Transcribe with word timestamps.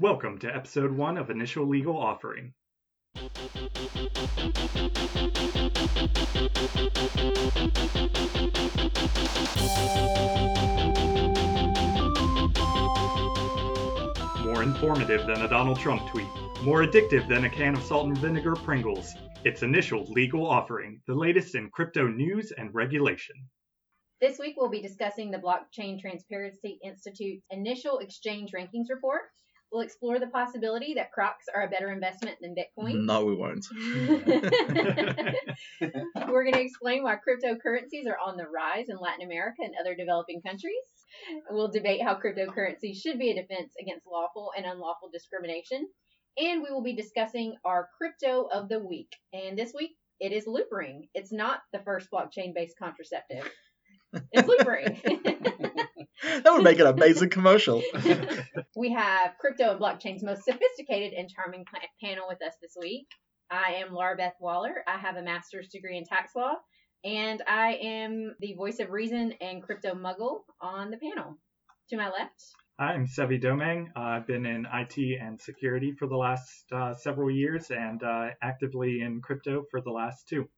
Welcome 0.00 0.38
to 0.38 0.52
episode 0.52 0.90
one 0.90 1.16
of 1.16 1.30
Initial 1.30 1.64
Legal 1.68 1.96
Offering. 1.96 2.52
More 14.42 14.64
informative 14.64 15.28
than 15.28 15.42
a 15.42 15.48
Donald 15.48 15.78
Trump 15.78 16.08
tweet. 16.08 16.26
More 16.64 16.84
addictive 16.84 17.28
than 17.28 17.44
a 17.44 17.48
can 17.50 17.76
of 17.76 17.84
salt 17.84 18.08
and 18.08 18.18
vinegar 18.18 18.56
Pringles. 18.56 19.14
It's 19.44 19.62
Initial 19.62 20.04
Legal 20.10 20.44
Offering, 20.44 21.00
the 21.06 21.14
latest 21.14 21.54
in 21.54 21.70
crypto 21.70 22.08
news 22.08 22.50
and 22.50 22.74
regulation. 22.74 23.36
This 24.20 24.40
week 24.40 24.56
we'll 24.56 24.70
be 24.70 24.82
discussing 24.82 25.30
the 25.30 25.38
Blockchain 25.38 26.00
Transparency 26.00 26.80
Institute's 26.82 27.44
initial 27.50 27.98
exchange 27.98 28.50
rankings 28.50 28.90
report. 28.90 29.22
We'll 29.72 29.82
explore 29.82 30.20
the 30.20 30.28
possibility 30.28 30.94
that 30.94 31.10
Crocs 31.12 31.46
are 31.54 31.62
a 31.62 31.68
better 31.68 31.90
investment 31.90 32.36
than 32.40 32.54
Bitcoin. 32.54 33.04
No, 33.06 33.24
we 33.24 33.34
won't. 33.34 33.66
We're 36.28 36.44
going 36.44 36.54
to 36.54 36.60
explain 36.60 37.02
why 37.02 37.16
cryptocurrencies 37.16 38.06
are 38.08 38.18
on 38.24 38.36
the 38.36 38.46
rise 38.46 38.88
in 38.88 38.98
Latin 38.98 39.24
America 39.26 39.62
and 39.62 39.74
other 39.80 39.96
developing 39.96 40.42
countries. 40.42 40.74
We'll 41.50 41.72
debate 41.72 42.02
how 42.02 42.14
cryptocurrency 42.14 42.94
should 42.94 43.18
be 43.18 43.30
a 43.30 43.34
defense 43.34 43.72
against 43.80 44.06
lawful 44.06 44.52
and 44.56 44.64
unlawful 44.66 45.10
discrimination. 45.12 45.88
And 46.38 46.62
we 46.62 46.70
will 46.70 46.82
be 46.82 46.94
discussing 46.96 47.56
our 47.64 47.88
crypto 47.98 48.48
of 48.52 48.68
the 48.68 48.80
week. 48.80 49.10
And 49.32 49.58
this 49.58 49.72
week 49.74 49.92
it 50.20 50.32
is 50.32 50.46
Loopring. 50.46 51.08
It's 51.14 51.32
not 51.32 51.60
the 51.72 51.80
first 51.80 52.08
blockchain 52.10 52.54
based 52.54 52.78
contraceptive. 52.78 53.50
It's 54.32 54.48
Loopring. 54.48 55.00
that 56.42 56.52
would 56.52 56.64
make 56.64 56.78
an 56.78 56.86
amazing 56.86 57.30
commercial. 57.30 57.82
we 58.76 58.92
have 58.92 59.32
crypto 59.40 59.72
and 59.72 59.80
blockchain's 59.80 60.22
most 60.22 60.44
sophisticated 60.44 61.12
and 61.12 61.30
charming 61.30 61.64
panel 62.02 62.24
with 62.28 62.42
us 62.42 62.54
this 62.62 62.76
week. 62.80 63.06
I 63.50 63.74
am 63.84 63.92
Laura 63.92 64.16
Beth 64.16 64.34
Waller. 64.40 64.84
I 64.86 64.98
have 64.98 65.16
a 65.16 65.22
master's 65.22 65.68
degree 65.68 65.98
in 65.98 66.04
tax 66.04 66.32
law, 66.34 66.54
and 67.04 67.42
I 67.46 67.74
am 67.74 68.34
the 68.40 68.54
voice 68.54 68.80
of 68.80 68.90
reason 68.90 69.32
and 69.40 69.62
crypto 69.62 69.94
muggle 69.94 70.40
on 70.60 70.90
the 70.90 70.96
panel. 70.96 71.38
To 71.90 71.96
my 71.98 72.08
left, 72.08 72.42
I'm 72.78 73.06
Sevi 73.06 73.40
Domang. 73.40 73.88
Uh, 73.94 74.00
I've 74.00 74.26
been 74.26 74.46
in 74.46 74.66
IT 74.72 75.20
and 75.20 75.40
security 75.40 75.92
for 75.92 76.08
the 76.08 76.16
last 76.16 76.64
uh, 76.72 76.94
several 76.94 77.30
years 77.30 77.70
and 77.70 78.02
uh, 78.02 78.30
actively 78.42 79.00
in 79.02 79.20
crypto 79.20 79.64
for 79.70 79.80
the 79.80 79.90
last 79.90 80.26
two. 80.26 80.48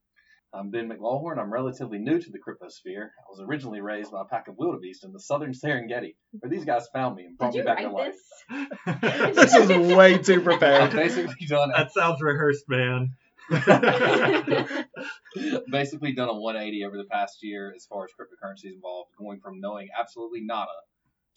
I'm 0.53 0.69
Ben 0.71 0.87
McLaughlin. 0.87 1.39
I'm 1.39 1.51
relatively 1.51 1.97
new 1.99 2.19
to 2.19 2.31
the 2.31 2.39
cryptosphere. 2.39 3.05
I 3.05 3.29
was 3.29 3.41
originally 3.41 3.81
raised 3.81 4.11
by 4.11 4.21
a 4.21 4.25
pack 4.25 4.47
of 4.47 4.55
wildebeest 4.57 5.03
in 5.03 5.11
the 5.11 5.19
southern 5.19 5.51
Serengeti, 5.51 6.15
where 6.31 6.49
these 6.49 6.63
guys 6.65 6.87
found 6.93 7.15
me 7.15 7.25
and 7.25 7.37
brought 7.37 7.53
did 7.53 7.65
me 7.65 7.65
back 7.65 7.79
to 7.79 7.89
life. 7.89 8.13
this? 8.49 9.35
this 9.35 9.55
is 9.55 9.95
way 9.95 10.17
too 10.17 10.35
I've 10.35 10.43
prepared. 10.43 10.91
basically 10.91 11.45
done 11.47 11.71
that 11.75 11.91
sounds 11.91 12.21
rehearsed, 12.21 12.63
man. 12.69 13.09
basically 15.71 16.13
done 16.13 16.29
a 16.29 16.33
180 16.33 16.85
over 16.85 16.97
the 16.97 17.05
past 17.05 17.37
year 17.41 17.73
as 17.75 17.85
far 17.85 18.05
as 18.05 18.11
cryptocurrency 18.11 18.69
is 18.69 18.75
involved, 18.75 19.11
going 19.17 19.39
from 19.39 19.59
knowing 19.59 19.89
absolutely 19.97 20.41
nada 20.41 20.71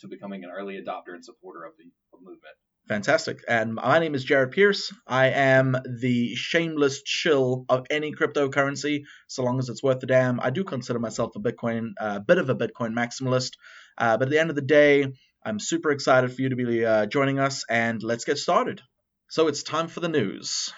to 0.00 0.08
becoming 0.08 0.44
an 0.44 0.50
early 0.50 0.74
adopter 0.74 1.14
and 1.14 1.24
supporter 1.24 1.64
of 1.64 1.72
the 1.78 1.84
movement. 2.18 2.56
Fantastic. 2.88 3.44
And 3.46 3.74
my 3.74 4.00
name 4.00 4.14
is 4.16 4.24
Jared 4.24 4.50
Pierce. 4.50 4.92
I 5.06 5.26
am 5.28 5.76
the 5.86 6.34
shameless 6.34 7.02
chill 7.02 7.64
of 7.68 7.86
any 7.88 8.12
cryptocurrency, 8.12 9.02
so 9.28 9.44
long 9.44 9.60
as 9.60 9.68
it's 9.68 9.82
worth 9.82 10.00
the 10.00 10.06
damn. 10.06 10.40
I 10.40 10.50
do 10.50 10.64
consider 10.64 10.98
myself 10.98 11.36
a 11.36 11.40
Bitcoin, 11.40 11.92
a 12.00 12.02
uh, 12.02 12.18
bit 12.18 12.38
of 12.38 12.50
a 12.50 12.54
Bitcoin 12.56 12.92
maximalist. 12.92 13.52
Uh, 13.96 14.16
but 14.16 14.26
at 14.26 14.30
the 14.30 14.40
end 14.40 14.50
of 14.50 14.56
the 14.56 14.62
day, 14.62 15.06
I'm 15.44 15.60
super 15.60 15.90
excited 15.92 16.32
for 16.32 16.42
you 16.42 16.48
to 16.48 16.56
be 16.56 16.84
uh, 16.84 17.06
joining 17.06 17.38
us, 17.38 17.64
and 17.68 18.02
let's 18.02 18.24
get 18.24 18.38
started. 18.38 18.82
So 19.28 19.46
it's 19.46 19.62
time 19.62 19.86
for 19.86 20.00
the 20.00 20.08
news. 20.08 20.72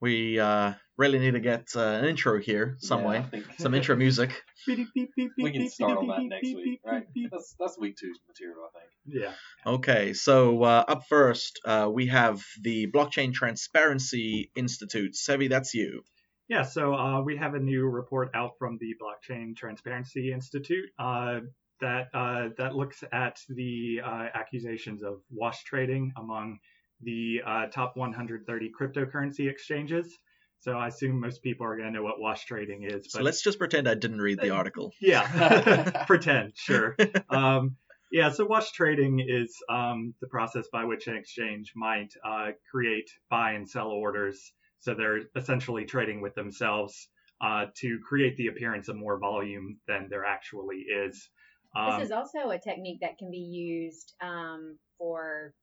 We 0.00 0.40
uh, 0.40 0.72
really 0.96 1.18
need 1.18 1.32
to 1.32 1.40
get 1.40 1.68
uh, 1.74 1.80
an 1.80 2.04
intro 2.04 2.38
here, 2.38 2.76
some 2.80 3.00
Yeah, 3.00 3.08
way, 3.08 3.24
think 3.30 3.46
some 3.58 3.74
intro 3.74 3.96
music. 3.96 4.42
we 4.66 5.52
can 5.52 5.68
start 5.68 5.98
on 5.98 6.06
that 6.08 6.22
next 6.22 6.54
week, 6.54 6.80
right? 6.84 7.06
That's 7.30 7.54
that's 7.58 7.78
week 7.78 7.96
two's 7.96 8.20
material, 8.28 8.58
I 8.64 8.78
think. 8.78 9.22
Yeah. 9.24 9.32
Okay, 9.66 10.12
so 10.12 10.62
uh, 10.62 10.84
up 10.86 11.02
first, 11.08 11.60
uh, 11.64 11.88
we 11.92 12.06
have 12.06 12.42
the 12.60 12.86
Blockchain 12.88 13.32
Transparency 13.32 14.50
Institute. 14.54 15.14
Sevi, 15.14 15.48
that's 15.48 15.74
you. 15.74 16.02
Yeah, 16.48 16.62
so 16.62 16.94
uh, 16.94 17.22
we 17.22 17.36
have 17.36 17.54
a 17.54 17.60
new 17.60 17.86
report 17.86 18.30
out 18.34 18.52
from 18.58 18.76
the 18.78 18.94
Blockchain 19.00 19.56
Transparency 19.56 20.32
Institute 20.32 20.90
uh, 20.98 21.40
that 21.80 22.08
uh, 22.12 22.48
that 22.58 22.74
looks 22.74 23.02
at 23.12 23.38
the 23.48 24.00
uh, 24.04 24.26
accusations 24.34 25.02
of 25.02 25.20
wash 25.30 25.64
trading 25.64 26.12
among 26.16 26.58
the 27.02 27.40
uh, 27.46 27.66
top 27.66 27.96
130 27.96 28.70
cryptocurrency 28.78 29.48
exchanges. 29.50 30.18
So 30.62 30.74
I 30.74 30.86
assume 30.86 31.18
most 31.18 31.42
people 31.42 31.66
are 31.66 31.76
going 31.76 31.92
to 31.92 31.98
know 31.98 32.04
what 32.04 32.20
wash 32.20 32.44
trading 32.44 32.84
is. 32.84 33.10
So 33.10 33.18
but 33.18 33.24
let's 33.24 33.42
just 33.42 33.58
pretend 33.58 33.88
I 33.88 33.94
didn't 33.94 34.20
read 34.20 34.40
the 34.40 34.50
article. 34.50 34.92
yeah, 35.00 36.04
pretend, 36.06 36.52
sure. 36.54 36.96
Um, 37.30 37.76
yeah, 38.12 38.30
so 38.30 38.44
wash 38.44 38.70
trading 38.72 39.24
is 39.26 39.56
um, 39.68 40.14
the 40.20 40.28
process 40.28 40.66
by 40.70 40.84
which 40.84 41.08
an 41.08 41.16
exchange 41.16 41.72
might 41.74 42.12
uh, 42.24 42.50
create 42.70 43.10
buy 43.28 43.52
and 43.52 43.68
sell 43.68 43.88
orders. 43.88 44.52
So 44.80 44.94
they're 44.94 45.22
essentially 45.34 45.84
trading 45.84 46.20
with 46.20 46.34
themselves 46.34 47.08
uh, 47.40 47.66
to 47.78 47.98
create 48.06 48.36
the 48.36 48.48
appearance 48.48 48.88
of 48.88 48.96
more 48.96 49.18
volume 49.18 49.78
than 49.88 50.08
there 50.10 50.24
actually 50.24 50.84
is. 51.06 51.28
Um, 51.74 51.98
this 51.98 52.06
is 52.06 52.12
also 52.12 52.50
a 52.50 52.58
technique 52.58 53.00
that 53.00 53.18
can 53.18 53.30
be 53.30 53.38
used 53.38 54.12
um, 54.20 54.78
for 54.98 55.54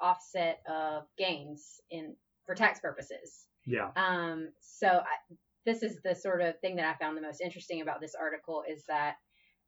offset 0.00 0.58
of 0.68 1.04
gains 1.16 1.80
in 1.90 2.16
for 2.44 2.54
tax 2.54 2.80
purposes. 2.80 3.46
Yeah, 3.66 3.90
Um, 3.96 4.48
so 4.60 4.88
I, 4.88 5.34
this 5.64 5.82
is 5.82 6.00
the 6.04 6.14
sort 6.14 6.42
of 6.42 6.58
thing 6.60 6.76
that 6.76 6.86
I 6.86 6.98
found 6.98 7.16
the 7.16 7.22
most 7.22 7.40
interesting 7.40 7.80
about 7.80 8.00
this 8.00 8.14
article 8.14 8.62
is 8.68 8.84
that 8.88 9.16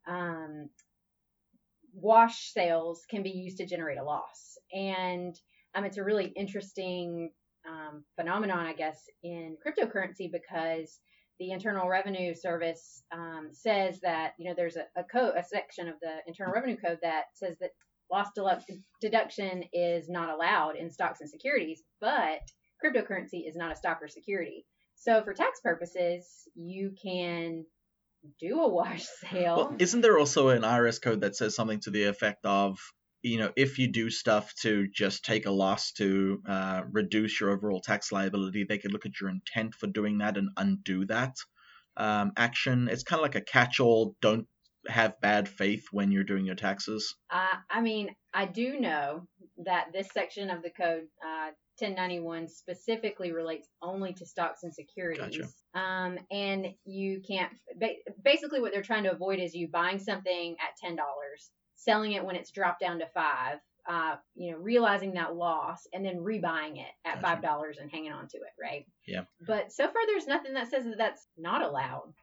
um, 0.07 0.69
wash 1.93 2.53
sales 2.53 3.05
can 3.09 3.23
be 3.23 3.31
used 3.31 3.57
to 3.57 3.65
generate 3.65 3.97
a 3.97 4.03
loss, 4.03 4.57
and 4.71 5.35
um, 5.75 5.85
it's 5.85 5.97
a 5.97 6.03
really 6.03 6.31
interesting 6.35 7.31
um, 7.67 8.03
phenomenon, 8.15 8.65
I 8.65 8.73
guess, 8.73 9.03
in 9.23 9.57
cryptocurrency 9.65 10.31
because 10.31 10.99
the 11.39 11.51
Internal 11.51 11.87
Revenue 11.87 12.33
Service 12.33 13.03
um, 13.11 13.49
says 13.51 13.99
that 14.01 14.33
you 14.37 14.49
know 14.49 14.55
there's 14.55 14.77
a, 14.77 14.85
a 14.99 15.03
code, 15.03 15.33
a 15.37 15.43
section 15.43 15.87
of 15.87 15.95
the 16.01 16.17
Internal 16.27 16.53
Revenue 16.53 16.77
Code 16.77 16.99
that 17.01 17.25
says 17.33 17.57
that 17.59 17.71
loss 18.11 18.29
deduction 19.01 19.63
is 19.73 20.09
not 20.09 20.29
allowed 20.29 20.75
in 20.77 20.89
stocks 20.89 21.21
and 21.21 21.29
securities, 21.29 21.83
but 21.99 22.41
cryptocurrency 22.83 23.47
is 23.47 23.55
not 23.55 23.71
a 23.71 23.75
stock 23.75 23.99
or 24.01 24.07
security. 24.07 24.65
So 24.95 25.23
for 25.23 25.33
tax 25.33 25.59
purposes, 25.61 26.47
you 26.55 26.93
can 27.01 27.65
do 28.39 28.61
a 28.61 28.67
wash 28.67 29.05
sale. 29.31 29.55
Well, 29.57 29.75
isn't 29.79 30.01
there 30.01 30.17
also 30.17 30.49
an 30.49 30.63
IRS 30.63 31.01
code 31.01 31.21
that 31.21 31.35
says 31.35 31.55
something 31.55 31.79
to 31.81 31.91
the 31.91 32.03
effect 32.05 32.45
of, 32.45 32.79
you 33.21 33.39
know, 33.39 33.51
if 33.55 33.79
you 33.79 33.87
do 33.87 34.09
stuff 34.09 34.53
to 34.61 34.87
just 34.93 35.25
take 35.25 35.45
a 35.45 35.51
loss 35.51 35.91
to 35.93 36.41
uh, 36.47 36.81
reduce 36.91 37.39
your 37.39 37.51
overall 37.51 37.81
tax 37.81 38.11
liability, 38.11 38.63
they 38.63 38.77
could 38.77 38.93
look 38.93 39.05
at 39.05 39.19
your 39.19 39.29
intent 39.29 39.75
for 39.75 39.87
doing 39.87 40.19
that 40.19 40.37
and 40.37 40.49
undo 40.57 41.05
that 41.05 41.35
um, 41.95 42.31
action. 42.37 42.87
It's 42.89 43.03
kind 43.03 43.19
of 43.19 43.23
like 43.23 43.35
a 43.35 43.41
catch-all. 43.41 44.15
Don't 44.21 44.47
have 44.87 45.19
bad 45.19 45.49
faith 45.49 45.85
when 45.91 46.11
you're 46.11 46.23
doing 46.23 46.45
your 46.45 46.55
taxes. 46.55 47.15
Uh, 47.29 47.57
I 47.69 47.81
mean, 47.81 48.09
I 48.33 48.45
do 48.45 48.79
know 48.79 49.27
that 49.65 49.87
this 49.93 50.09
section 50.13 50.49
of 50.49 50.61
the 50.61 50.69
code, 50.69 51.03
uh, 51.23 51.51
1091, 51.79 52.47
specifically 52.47 53.31
relates 53.31 53.67
only 53.81 54.13
to 54.13 54.25
stocks 54.25 54.63
and 54.63 54.73
securities. 54.73 55.37
Gotcha. 55.37 55.49
Um, 55.79 56.19
and 56.31 56.73
you 56.85 57.21
can't, 57.27 57.51
ba- 57.75 57.95
basically, 58.23 58.61
what 58.61 58.73
they're 58.73 58.81
trying 58.81 59.03
to 59.03 59.11
avoid 59.11 59.39
is 59.39 59.53
you 59.53 59.67
buying 59.67 59.99
something 59.99 60.55
at 60.59 60.89
$10, 60.89 60.97
selling 61.75 62.13
it 62.13 62.25
when 62.25 62.35
it's 62.35 62.51
dropped 62.51 62.79
down 62.81 62.99
to 62.99 63.07
five. 63.13 63.59
Uh, 63.89 64.17
you 64.35 64.51
know, 64.51 64.57
realizing 64.57 65.13
that 65.13 65.33
loss 65.33 65.87
and 65.93 66.03
then 66.03 66.17
rebuying 66.17 66.75
it 66.75 66.91
at 67.05 67.13
Gotcha. 67.15 67.21
five 67.21 67.41
dollars 67.41 67.77
and 67.79 67.89
hanging 67.89 68.11
on 68.11 68.27
to 68.27 68.35
it, 68.35 68.51
right? 68.61 68.85
Yeah. 69.05 69.21
But 69.39 69.71
so 69.71 69.85
far, 69.85 70.01
there's 70.07 70.27
nothing 70.27 70.55
that 70.55 70.69
says 70.69 70.83
that 70.83 70.97
that's 70.97 71.25
not 71.37 71.61
allowed, 71.61 72.13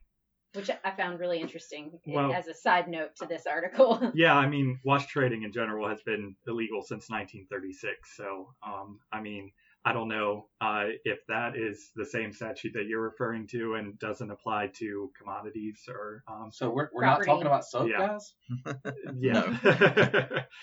which 0.55 0.71
I 0.85 0.91
found 0.93 1.21
really 1.21 1.41
interesting 1.41 1.99
Well- 2.07 2.33
as 2.33 2.47
a 2.49 2.55
side 2.55 2.89
note 2.89 3.17
to 3.17 3.27
this 3.27 3.47
article. 3.47 4.01
yeah. 4.15 4.35
I 4.35 4.49
mean, 4.49 4.79
wash 4.85 5.07
trading 5.07 5.43
in 5.43 5.53
general 5.53 5.89
has 5.89 6.01
been 6.03 6.35
illegal 6.47 6.81
since 6.83 7.11
1936. 7.11 8.17
So, 8.17 8.49
um, 8.67 9.01
I 9.13 9.21
mean, 9.21 9.51
I 9.85 9.93
don't 9.93 10.09
know 10.09 10.47
uh, 10.61 10.85
if 11.05 11.19
that 11.29 11.57
is 11.57 11.91
the 11.95 12.07
same 12.07 12.33
statute 12.33 12.73
that 12.75 12.87
you're 12.87 13.03
referring 13.03 13.47
to 13.49 13.75
and 13.75 13.99
doesn't 13.99 14.31
apply 14.31 14.71
to 14.79 15.11
commodities 15.19 15.83
or 15.89 16.23
um, 16.27 16.51
So 16.53 16.71
we're, 16.71 16.89
we're 16.93 17.03
Property. 17.03 17.27
not 17.29 17.35
talking 17.35 17.47
about 17.47 17.65
soap, 17.67 17.91
Yeah. 17.91 18.07
guys. 18.09 18.35
yeah. 19.21 20.45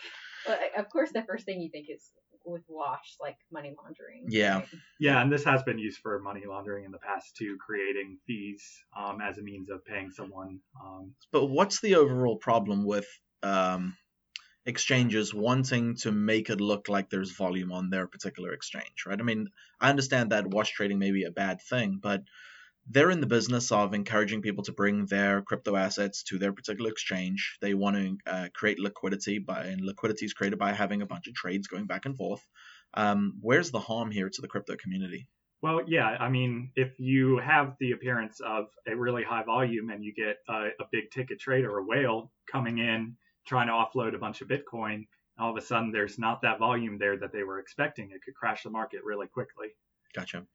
Well, 0.47 0.57
of 0.75 0.89
course, 0.89 1.11
the 1.11 1.21
first 1.21 1.45
thing 1.45 1.61
you 1.61 1.69
think 1.69 1.85
is 1.87 2.09
with 2.45 2.63
wash, 2.67 3.15
like 3.19 3.37
money 3.51 3.73
laundering. 3.77 4.25
Yeah. 4.27 4.59
right? 4.59 4.67
Yeah, 4.99 5.21
and 5.21 5.31
this 5.31 5.43
has 5.45 5.63
been 5.63 5.79
used 5.79 5.99
for 5.99 6.19
money 6.19 6.43
laundering 6.47 6.85
in 6.85 6.91
the 6.91 6.99
past 6.99 7.35
too, 7.35 7.57
creating 7.65 8.17
fees 8.27 8.63
um, 8.97 9.19
as 9.21 9.37
a 9.37 9.41
means 9.41 9.69
of 9.69 9.85
paying 9.85 10.11
someone. 10.11 10.59
Um, 10.83 11.13
But 11.31 11.47
what's 11.47 11.81
the 11.81 11.95
overall 11.95 12.37
problem 12.37 12.85
with 12.85 13.07
um, 13.43 13.95
exchanges 14.65 15.33
wanting 15.33 15.95
to 15.97 16.11
make 16.11 16.49
it 16.49 16.61
look 16.61 16.87
like 16.87 17.09
there's 17.09 17.31
volume 17.31 17.71
on 17.71 17.89
their 17.89 18.07
particular 18.07 18.53
exchange, 18.53 19.05
right? 19.05 19.19
I 19.19 19.23
mean, 19.23 19.47
I 19.79 19.89
understand 19.89 20.31
that 20.31 20.47
wash 20.47 20.71
trading 20.71 20.99
may 20.99 21.11
be 21.11 21.23
a 21.23 21.31
bad 21.31 21.61
thing, 21.61 21.99
but 22.01 22.21
they're 22.89 23.11
in 23.11 23.21
the 23.21 23.27
business 23.27 23.71
of 23.71 23.93
encouraging 23.93 24.41
people 24.41 24.63
to 24.63 24.71
bring 24.71 25.05
their 25.05 25.41
crypto 25.41 25.75
assets 25.75 26.23
to 26.23 26.37
their 26.37 26.53
particular 26.53 26.89
exchange. 26.89 27.57
They 27.61 27.73
want 27.73 27.95
to 27.95 28.17
uh, 28.25 28.47
create 28.53 28.79
liquidity 28.79 29.39
by, 29.39 29.65
and 29.65 29.81
liquidity 29.81 30.25
is 30.25 30.33
created 30.33 30.59
by 30.59 30.73
having 30.73 31.01
a 31.01 31.05
bunch 31.05 31.27
of 31.27 31.33
trades 31.33 31.67
going 31.67 31.85
back 31.85 32.05
and 32.05 32.17
forth. 32.17 32.45
Um, 32.93 33.37
where's 33.41 33.71
the 33.71 33.79
harm 33.79 34.11
here 34.11 34.29
to 34.29 34.41
the 34.41 34.47
crypto 34.47 34.75
community? 34.75 35.27
Well, 35.61 35.81
yeah, 35.87 36.17
I 36.19 36.27
mean, 36.27 36.71
if 36.75 36.99
you 36.99 37.37
have 37.37 37.75
the 37.79 37.91
appearance 37.91 38.39
of 38.39 38.65
a 38.87 38.95
really 38.95 39.23
high 39.23 39.43
volume 39.43 39.91
and 39.91 40.03
you 40.03 40.11
get 40.13 40.37
a, 40.49 40.69
a 40.79 40.85
big 40.91 41.11
ticket 41.11 41.39
trader, 41.39 41.77
a 41.77 41.83
whale 41.83 42.31
coming 42.51 42.79
in 42.79 43.15
trying 43.45 43.67
to 43.67 43.73
offload 43.73 44.15
a 44.15 44.19
bunch 44.19 44.41
of 44.41 44.47
Bitcoin, 44.47 45.05
all 45.39 45.51
of 45.51 45.57
a 45.57 45.61
sudden 45.61 45.91
there's 45.91 46.17
not 46.17 46.41
that 46.41 46.57
volume 46.57 46.97
there 46.97 47.17
that 47.17 47.31
they 47.31 47.43
were 47.43 47.59
expecting. 47.59 48.09
It 48.09 48.23
could 48.23 48.33
crash 48.33 48.63
the 48.63 48.71
market 48.71 49.01
really 49.03 49.27
quickly. 49.27 49.67
Gotcha. 50.15 50.45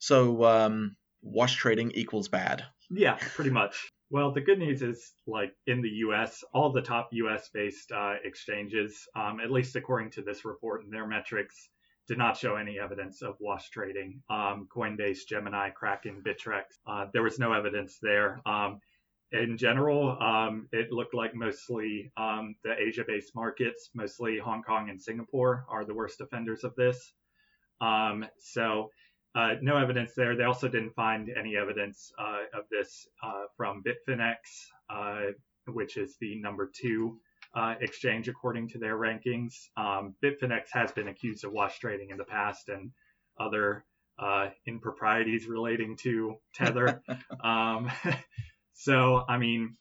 So, 0.00 0.44
um, 0.44 0.96
wash 1.22 1.56
trading 1.56 1.90
equals 1.92 2.28
bad. 2.28 2.64
Yeah, 2.90 3.16
pretty 3.16 3.50
much. 3.50 3.88
Well, 4.10 4.32
the 4.32 4.40
good 4.40 4.58
news 4.58 4.80
is, 4.80 5.12
like 5.26 5.52
in 5.66 5.82
the 5.82 5.90
U.S., 6.06 6.42
all 6.54 6.72
the 6.72 6.80
top 6.80 7.10
U.S.-based 7.12 7.92
uh, 7.94 8.16
exchanges, 8.24 9.06
um, 9.14 9.38
at 9.40 9.50
least 9.50 9.76
according 9.76 10.10
to 10.12 10.22
this 10.22 10.46
report 10.46 10.82
and 10.82 10.92
their 10.92 11.06
metrics, 11.06 11.68
did 12.06 12.16
not 12.16 12.38
show 12.38 12.56
any 12.56 12.78
evidence 12.78 13.20
of 13.20 13.36
wash 13.38 13.68
trading. 13.68 14.22
Um, 14.30 14.66
Coinbase, 14.74 15.26
Gemini, 15.28 15.68
Kraken, 15.70 16.22
Bittrex, 16.24 16.62
uh, 16.86 17.06
there 17.12 17.22
was 17.22 17.38
no 17.38 17.52
evidence 17.52 17.98
there. 18.00 18.40
Um, 18.46 18.80
in 19.30 19.58
general, 19.58 20.16
um, 20.22 20.68
it 20.72 20.90
looked 20.90 21.12
like 21.12 21.34
mostly 21.34 22.10
um, 22.16 22.54
the 22.64 22.72
Asia-based 22.78 23.34
markets, 23.34 23.90
mostly 23.94 24.38
Hong 24.38 24.62
Kong 24.62 24.88
and 24.88 24.98
Singapore, 24.98 25.66
are 25.68 25.84
the 25.84 25.92
worst 25.92 26.22
offenders 26.22 26.64
of 26.64 26.74
this. 26.76 27.12
Um, 27.82 28.26
so 28.38 28.90
no 29.62 29.76
evidence 29.76 30.12
there. 30.14 30.36
They 30.36 30.44
also 30.44 30.68
didn't 30.68 30.94
find 30.94 31.30
any 31.38 31.56
evidence 31.56 32.12
uh, 32.18 32.58
of 32.58 32.64
this 32.70 33.06
uh, 33.22 33.44
from 33.56 33.82
Bitfinex, 33.82 34.36
uh, 34.90 35.32
which 35.66 35.96
is 35.96 36.16
the 36.20 36.40
number 36.40 36.70
two 36.74 37.18
uh, 37.54 37.74
exchange 37.80 38.28
according 38.28 38.68
to 38.70 38.78
their 38.78 38.96
rankings. 38.96 39.54
Um, 39.76 40.14
Bitfinex 40.22 40.68
has 40.72 40.92
been 40.92 41.08
accused 41.08 41.44
of 41.44 41.52
wash 41.52 41.78
trading 41.78 42.10
in 42.10 42.16
the 42.16 42.24
past 42.24 42.68
and 42.68 42.90
other 43.38 43.84
uh, 44.18 44.48
improprieties 44.66 45.46
relating 45.46 45.96
to 45.98 46.36
Tether. 46.54 47.02
um, 47.44 47.90
so, 48.74 49.24
I 49.28 49.38
mean, 49.38 49.76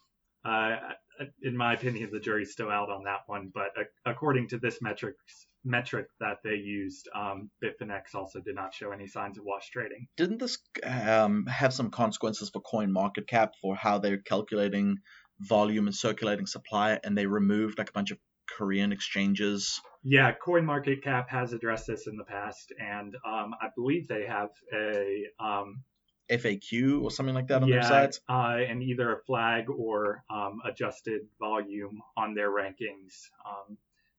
in 1.42 1.57
my 1.57 1.74
opinion, 1.74 2.09
the 2.12 2.19
jury's 2.19 2.51
still 2.51 2.69
out 2.69 2.89
on 2.89 3.04
that 3.06 3.21
one. 3.27 3.51
But 3.54 3.71
according 4.06 4.50
to 4.50 4.57
this 4.57 4.81
metrics 4.81 5.48
metric 5.68 6.08
that 6.19 6.38
they 6.44 6.56
used, 6.56 7.08
um, 7.14 7.50
Bitfinex 7.64 8.16
also 8.16 8.40
did 8.40 8.56
not 8.56 8.74
show 8.74 8.92
any 8.92 9.08
signs 9.08 9.38
of 9.38 9.44
wash 9.46 9.69
trading. 9.69 10.08
Didn't 10.16 10.40
this 10.40 10.58
um, 10.84 11.46
have 11.46 11.74
some 11.74 11.92
consequences 11.92 12.50
for 12.50 12.62
Coin 12.62 12.92
Market 12.92 13.28
Cap 13.28 13.54
for 13.62 13.75
how 13.75 14.00
they're 14.00 14.18
calculating 14.18 14.98
volume 15.40 15.88
and 15.88 15.96
circulating 15.96 16.48
supply, 16.48 17.00
and 17.04 17.18
they 17.18 17.25
removed 17.25 17.78
like 17.78 17.90
a 17.90 17.94
bunch 17.94 18.12
of 18.12 18.18
Korean 18.50 18.92
exchanges? 18.92 19.80
Yeah, 20.04 20.31
Coin 20.31 20.66
Market 20.66 21.04
Cap 21.04 21.30
has 21.30 21.54
addressed 21.54 21.88
this 21.88 22.08
in 22.08 22.16
the 22.16 22.24
past, 22.24 22.72
and 22.80 23.16
um, 23.25 23.54
I 23.62 23.68
believe 23.75 24.08
they 24.08 24.25
have 24.25 24.50
a 24.74 25.25
um, 25.40 25.84
FAQ 26.30 27.02
or 27.02 27.12
something 27.12 27.36
like 27.36 27.48
that 27.48 27.62
on 27.62 27.68
yeah, 27.68 27.75
their 27.75 27.84
sites. 27.84 28.22
Uh, 28.30 28.58
and 28.68 28.84
either 28.84 29.14
a 29.14 29.24
flag 29.25 29.69
or 29.69 30.24
um, 30.30 30.60
adjusted 30.66 31.22
volume 31.40 32.02
on 32.16 32.34
their 32.34 32.52
rankings. 32.52 33.30
Um, 33.46 33.78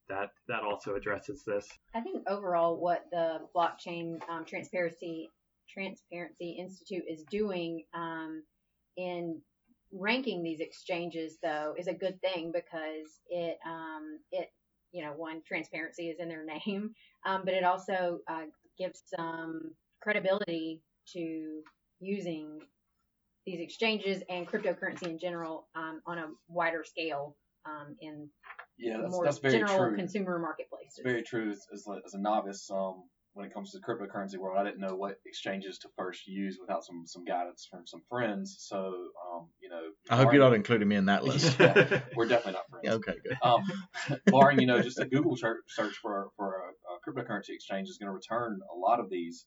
that 0.09 0.31
that 0.49 0.63
also 0.63 0.95
addresses 0.95 1.43
this. 1.45 1.69
I 1.95 2.01
think 2.01 2.25
overall, 2.29 2.77
what 2.77 3.05
the 3.11 3.41
blockchain 3.55 4.19
um, 4.29 4.45
transparency 4.45 5.31
transparency 5.69 6.57
institute 6.59 7.05
is 7.09 7.25
doing 7.31 7.85
um, 7.95 8.43
in 8.97 9.41
ranking 9.93 10.43
these 10.43 10.61
exchanges, 10.61 11.39
though, 11.43 11.75
is 11.79 11.87
a 11.87 11.95
good 11.95 12.21
thing 12.21 12.53
because 12.53 13.21
it 13.29 13.59
um, 13.67 14.19
it 14.33 14.51
you 14.93 15.05
know 15.05 15.13
one 15.13 15.43
transparency 15.47 16.09
is 16.09 16.19
in 16.21 16.29
their 16.29 16.45
name, 16.67 16.93
um, 17.27 17.43
but 17.45 17.55
it 17.55 17.65
also 17.65 18.21
uh, 18.29 18.47
gives 18.79 19.03
some 19.15 19.73
credibility 20.03 20.83
to 21.13 21.63
using 22.01 22.61
these 23.47 23.61
exchanges 23.61 24.23
and 24.29 24.47
cryptocurrency 24.47 25.05
in 25.09 25.19
general 25.19 25.69
um, 25.75 26.03
on 26.07 26.19
a 26.19 26.27
wider 26.49 26.85
scale 26.85 27.35
um, 27.65 27.97
in 28.01 28.29
yeah, 28.79 28.99
that's, 29.01 29.13
more 29.13 29.25
that's 29.25 29.39
very 29.39 29.55
general 29.55 29.77
true. 29.77 29.97
consumer 29.97 30.39
marketplaces. 30.39 30.99
It's 30.99 31.01
very 31.03 31.23
true. 31.23 31.51
As, 31.51 31.67
as, 31.73 32.15
a- 32.15 32.19
novice, 32.19 32.71
um, 32.71 33.05
when 33.35 33.47
it 33.47 33.55
comes 33.55 33.73
to 33.73 33.79
the 33.79 33.85
cryptocurrency 33.85 34.37
world, 34.37 34.59
I 34.59 34.65
didn't 34.65 34.81
know 34.81 34.95
what 34.95 35.19
exchanges 35.27 35.79
to 35.79 35.89
first 35.97 36.27
use 36.27 36.59
without 36.61 36.85
some 36.85 37.05
some 37.07 37.25
guidance 37.25 37.67
from 37.71 37.87
some 37.87 38.03
friends. 38.09 38.57
So, 38.61 38.79
um, 38.79 39.49
you 39.61 39.69
know, 39.69 39.81
I 40.11 40.17
hope 40.17 40.33
you're 40.33 40.43
not 40.43 40.55
including 40.55 40.89
me 40.89 40.97
in 40.97 41.07
that 41.07 41.25
list. 41.25 41.59
Yeah, 41.61 42.01
we're 42.17 42.27
definitely 42.27 42.53
not 42.53 42.69
friends. 42.71 42.85
Yeah, 42.85 42.93
okay, 42.93 43.15
good. 43.23 43.37
um, 43.43 43.63
barring 44.27 44.61
you 44.61 44.67
know 44.67 44.81
just 44.81 44.99
a 44.99 45.05
Google 45.07 45.37
search, 45.37 45.59
search 45.69 45.95
for 45.97 46.31
for 46.37 46.55
a, 46.55 46.93
a 46.93 47.13
cryptocurrency 47.13 47.51
exchange 47.51 47.89
is 47.89 47.99
going 47.99 48.09
to 48.09 48.15
return 48.15 48.61
a 48.75 48.77
lot 48.77 49.01
of 49.01 49.11
these, 49.11 49.47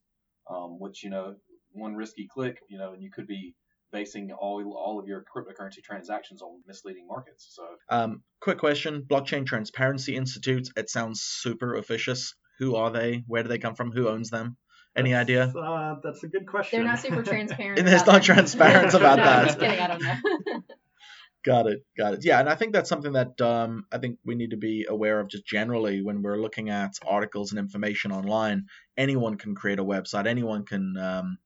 um, 0.49 0.79
which 0.79 1.03
you 1.03 1.09
know 1.09 1.35
one 1.73 1.95
risky 1.95 2.27
click, 2.27 2.59
you 2.69 2.77
know, 2.77 2.93
and 2.93 3.01
you 3.01 3.09
could 3.11 3.27
be 3.27 3.55
basing 3.91 4.31
all 4.31 4.63
all 4.77 4.99
of 4.99 5.07
your 5.07 5.23
cryptocurrency 5.35 5.83
transactions 5.83 6.41
on 6.41 6.61
misleading 6.67 7.07
markets. 7.07 7.47
So 7.55 7.63
Um, 7.89 8.23
quick 8.41 8.57
question: 8.57 9.03
Blockchain 9.09 9.45
Transparency 9.45 10.15
Institute. 10.15 10.67
It 10.75 10.89
sounds 10.89 11.21
super 11.21 11.75
officious. 11.75 12.33
Who 12.59 12.75
are 12.75 12.91
they? 12.91 13.23
Where 13.27 13.43
do 13.43 13.49
they 13.49 13.57
come 13.57 13.75
from? 13.75 13.91
Who 13.91 14.07
owns 14.07 14.29
them? 14.29 14.57
Any 14.95 15.13
idea? 15.15 15.45
That's, 15.45 15.55
Uh, 15.57 15.95
that's 16.03 16.23
a 16.23 16.27
good 16.27 16.45
question. 16.47 16.79
They're 16.79 16.87
not 16.87 16.99
super 16.99 17.23
transparent. 17.33 17.79
And 17.79 17.87
it's 17.89 18.03
about 18.03 18.13
not 18.13 18.21
that. 18.21 18.33
transparent 18.33 18.93
about 18.93 19.17
no, 19.17 19.23
that. 19.23 19.39
I'm 19.39 19.45
just 19.47 19.59
kidding. 19.59 19.79
I 19.79 19.87
don't 19.87 20.01
know. 20.03 20.61
Got 21.43 21.65
it. 21.67 21.79
Got 21.97 22.13
it. 22.15 22.19
Yeah, 22.23 22.39
and 22.39 22.47
I 22.47 22.53
think 22.53 22.71
that's 22.71 22.87
something 22.89 23.13
that 23.13 23.41
um, 23.41 23.85
I 23.91 23.97
think 23.97 24.19
we 24.23 24.35
need 24.35 24.51
to 24.51 24.57
be 24.57 24.85
aware 24.87 25.19
of 25.19 25.27
just 25.27 25.43
generally 25.45 26.03
when 26.03 26.21
we're 26.21 26.37
looking 26.37 26.69
at 26.69 26.91
articles 27.07 27.51
and 27.51 27.57
information 27.57 28.11
online. 28.11 28.65
Anyone 28.95 29.37
can 29.37 29.55
create 29.55 29.79
a 29.79 29.83
website. 29.83 30.27
Anyone 30.27 30.65
can 30.65 30.95
um, 30.97 31.37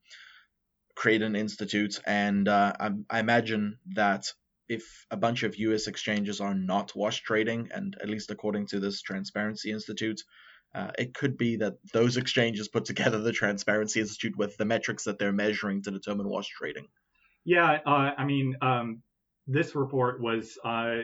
an 1.04 1.36
institute, 1.36 2.00
and 2.06 2.48
uh, 2.48 2.74
I, 2.80 2.90
I 3.10 3.20
imagine 3.20 3.80
that 3.96 4.32
if 4.68 5.06
a 5.12 5.18
bunch 5.18 5.44
of 5.44 5.58
U.S. 5.58 5.88
exchanges 5.88 6.42
are 6.42 6.56
not 6.56 6.96
wash 6.96 7.22
trading, 7.22 7.70
and 7.74 7.96
at 8.02 8.10
least 8.10 8.32
according 8.32 8.68
to 8.68 8.80
this 8.80 9.02
Transparency 9.02 9.72
Institute, 9.72 10.24
uh, 10.74 10.92
it 10.98 11.14
could 11.14 11.38
be 11.38 11.58
that 11.58 11.76
those 11.94 12.18
exchanges 12.18 12.68
put 12.68 12.86
together 12.86 13.20
the 13.20 13.32
Transparency 13.32 14.00
Institute 14.00 14.36
with 14.38 14.58
the 14.58 14.66
metrics 14.66 15.04
that 15.04 15.20
they're 15.20 15.32
measuring 15.32 15.84
to 15.84 15.92
determine 15.92 16.28
wash 16.28 16.50
trading. 16.50 16.88
Yeah, 17.44 17.80
uh, 17.86 18.12
I 18.18 18.26
mean, 18.26 18.56
um, 18.62 19.04
this 19.48 19.76
report 19.76 20.20
was 20.20 20.58
uh, 20.66 20.98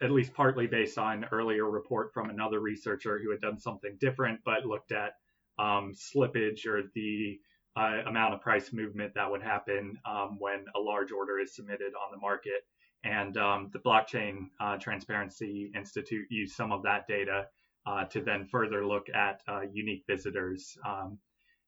at 0.00 0.10
least 0.10 0.32
partly 0.32 0.66
based 0.66 0.98
on 0.98 1.18
an 1.18 1.28
earlier 1.30 1.68
report 1.68 2.12
from 2.14 2.30
another 2.30 2.60
researcher 2.60 3.20
who 3.22 3.30
had 3.30 3.40
done 3.40 3.58
something 3.58 3.96
different, 4.00 4.40
but 4.44 4.64
looked 4.64 4.92
at 4.92 5.12
um, 5.58 5.94
slippage 5.94 6.66
or 6.66 6.82
the 6.94 7.38
uh, 7.76 8.02
amount 8.06 8.34
of 8.34 8.40
price 8.40 8.72
movement 8.72 9.12
that 9.14 9.30
would 9.30 9.42
happen 9.42 9.96
um, 10.04 10.36
when 10.38 10.64
a 10.76 10.80
large 10.80 11.10
order 11.12 11.38
is 11.38 11.54
submitted 11.54 11.92
on 11.94 12.12
the 12.12 12.18
market. 12.18 12.64
And 13.04 13.36
um, 13.36 13.70
the 13.72 13.80
Blockchain 13.80 14.48
uh, 14.60 14.76
Transparency 14.76 15.72
Institute 15.74 16.26
used 16.30 16.54
some 16.54 16.70
of 16.70 16.82
that 16.84 17.06
data 17.08 17.46
uh, 17.86 18.04
to 18.04 18.20
then 18.20 18.46
further 18.46 18.86
look 18.86 19.08
at 19.12 19.40
uh, 19.48 19.62
unique 19.72 20.04
visitors. 20.08 20.76
Um, 20.86 21.18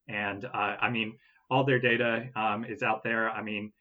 and 0.07 0.45
uh, 0.45 0.77
I 0.79 0.89
mean, 0.89 1.17
all 1.49 1.65
their 1.65 1.79
data 1.79 2.29
um, 2.35 2.65
is 2.65 2.83
out 2.83 3.03
there. 3.03 3.29
I 3.29 3.41
mean, 3.41 3.71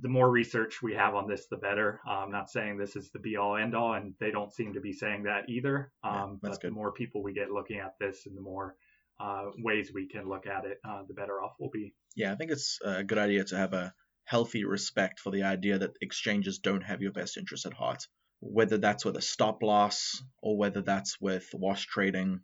the 0.00 0.08
more 0.08 0.30
research 0.30 0.82
we 0.82 0.94
have 0.94 1.16
on 1.16 1.26
this, 1.26 1.46
the 1.50 1.56
better. 1.56 2.00
I'm 2.06 2.30
not 2.30 2.48
saying 2.48 2.78
this 2.78 2.94
is 2.94 3.10
the 3.10 3.18
be 3.18 3.36
all 3.36 3.56
end 3.56 3.74
all, 3.74 3.94
and 3.94 4.14
they 4.20 4.30
don't 4.30 4.52
seem 4.52 4.72
to 4.74 4.80
be 4.80 4.92
saying 4.92 5.24
that 5.24 5.48
either. 5.48 5.92
Yeah, 6.04 6.22
Um, 6.22 6.38
that's 6.42 6.58
but 6.58 6.68
the 6.68 6.70
more 6.70 6.92
people 6.92 7.22
we 7.24 7.32
get 7.32 7.50
looking 7.50 7.80
at 7.80 7.94
this 7.98 8.26
and 8.26 8.36
the 8.36 8.40
more 8.40 8.76
uh, 9.20 9.50
ways 9.58 9.90
we 9.94 10.08
can 10.08 10.28
look 10.28 10.46
at 10.46 10.64
it, 10.64 10.78
uh, 10.88 11.02
the 11.06 11.14
better 11.14 11.42
off 11.42 11.52
we'll 11.58 11.70
be. 11.70 11.94
Yeah, 12.16 12.32
I 12.32 12.36
think 12.36 12.50
it's 12.50 12.78
a 12.84 13.04
good 13.04 13.18
idea 13.18 13.44
to 13.44 13.56
have 13.56 13.72
a 13.72 13.92
healthy 14.24 14.64
respect 14.64 15.20
for 15.20 15.30
the 15.30 15.42
idea 15.42 15.78
that 15.78 15.96
exchanges 16.00 16.58
don't 16.58 16.82
have 16.82 17.02
your 17.02 17.12
best 17.12 17.36
interest 17.36 17.66
at 17.66 17.72
heart. 17.72 18.06
Whether 18.40 18.78
that's 18.78 19.04
with 19.04 19.16
a 19.16 19.22
stop 19.22 19.62
loss 19.62 20.22
or 20.42 20.56
whether 20.56 20.80
that's 20.80 21.20
with 21.20 21.48
wash 21.52 21.86
trading, 21.86 22.40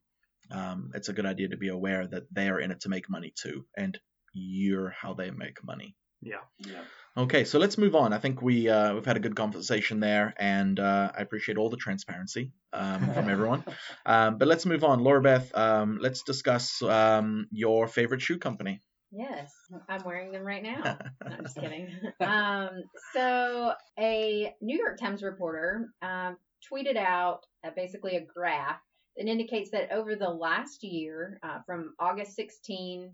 um, 0.51 0.91
it's 0.95 1.09
a 1.09 1.13
good 1.13 1.27
idea 1.27 1.49
to 1.49 1.57
be 1.57 1.69
aware 1.69 2.07
that 2.07 2.25
they 2.33 2.49
are 2.49 2.61
in 2.61 2.71
it 2.71 2.81
to 2.81 2.89
make 2.89 3.09
money 3.09 3.33
too, 3.35 3.65
and 3.77 3.99
you're 4.33 4.91
how 4.91 5.15
they 5.15 5.31
make 5.31 5.65
money. 5.65 5.97
Yeah. 6.23 6.37
yeah, 6.59 6.83
Okay, 7.17 7.45
so 7.45 7.59
let's 7.59 7.79
move 7.79 7.95
on. 7.95 8.13
I 8.13 8.19
think 8.19 8.43
we 8.43 8.69
uh, 8.69 8.95
we've 8.95 9.05
had 9.05 9.17
a 9.17 9.21
good 9.21 9.37
conversation 9.37 10.01
there, 10.01 10.35
and 10.39 10.79
uh, 10.79 11.13
I 11.17 11.23
appreciate 11.23 11.57
all 11.57 11.71
the 11.71 11.77
transparency 11.77 12.53
um, 12.73 13.11
from 13.13 13.29
everyone. 13.29 13.65
Um, 14.07 14.39
but 14.39 14.47
let's 14.47 14.65
move 14.65 14.85
on, 14.85 15.03
Laura 15.03 15.21
Beth. 15.21 15.51
Um, 15.57 15.99
let's 16.01 16.23
discuss 16.23 16.81
um, 16.83 17.49
your 17.51 17.89
favorite 17.89 18.23
shoe 18.23 18.39
company. 18.39 18.81
Yes, 19.11 19.51
I'm 19.89 20.05
wearing 20.05 20.31
them 20.31 20.45
right 20.45 20.63
now. 20.63 20.99
No, 21.25 21.37
I'm 21.37 21.43
just 21.43 21.59
kidding. 21.59 21.89
Um, 22.21 22.71
so, 23.13 23.73
a 23.99 24.55
New 24.61 24.79
York 24.79 24.99
Times 24.99 25.23
reporter 25.25 25.89
um, 26.03 26.37
tweeted 26.73 26.97
out 26.97 27.41
uh, 27.65 27.71
basically 27.75 28.17
a 28.17 28.25
graph 28.25 28.81
that 29.17 29.27
indicates 29.27 29.71
that 29.71 29.91
over 29.91 30.15
the 30.15 30.29
last 30.29 30.85
year, 30.85 31.41
uh, 31.43 31.59
from 31.67 31.95
August 31.99 32.37
16, 32.37 33.11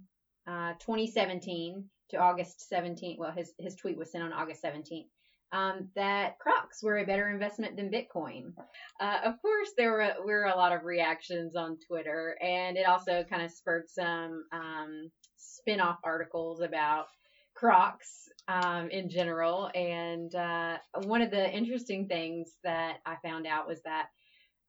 uh, 0.46 0.72
2017 0.80 1.84
to 2.12 2.18
August 2.18 2.66
17th. 2.72 3.18
well, 3.18 3.32
his, 3.32 3.52
his 3.58 3.74
tweet 3.74 3.98
was 3.98 4.10
sent 4.10 4.24
on 4.24 4.32
August 4.32 4.62
17th, 4.62 5.06
um, 5.52 5.88
that 5.94 6.38
Crocs 6.38 6.82
were 6.82 6.98
a 6.98 7.06
better 7.06 7.28
investment 7.28 7.76
than 7.76 7.90
Bitcoin. 7.90 8.52
Uh, 9.00 9.18
of 9.24 9.40
course, 9.42 9.70
there 9.76 9.92
were, 9.92 10.14
were 10.24 10.44
a 10.44 10.56
lot 10.56 10.72
of 10.72 10.84
reactions 10.84 11.56
on 11.56 11.78
Twitter, 11.86 12.36
and 12.40 12.76
it 12.76 12.86
also 12.86 13.24
kind 13.28 13.42
of 13.42 13.50
spurred 13.50 13.88
some 13.88 14.44
um, 14.52 15.10
spin 15.36 15.80
off 15.80 15.98
articles 16.04 16.60
about 16.60 17.06
Crocs 17.54 18.28
um, 18.48 18.88
in 18.90 19.10
general. 19.10 19.70
And 19.74 20.34
uh, 20.34 20.78
one 21.04 21.22
of 21.22 21.30
the 21.30 21.50
interesting 21.50 22.08
things 22.08 22.52
that 22.64 22.98
I 23.04 23.16
found 23.22 23.46
out 23.46 23.68
was 23.68 23.82
that 23.82 24.06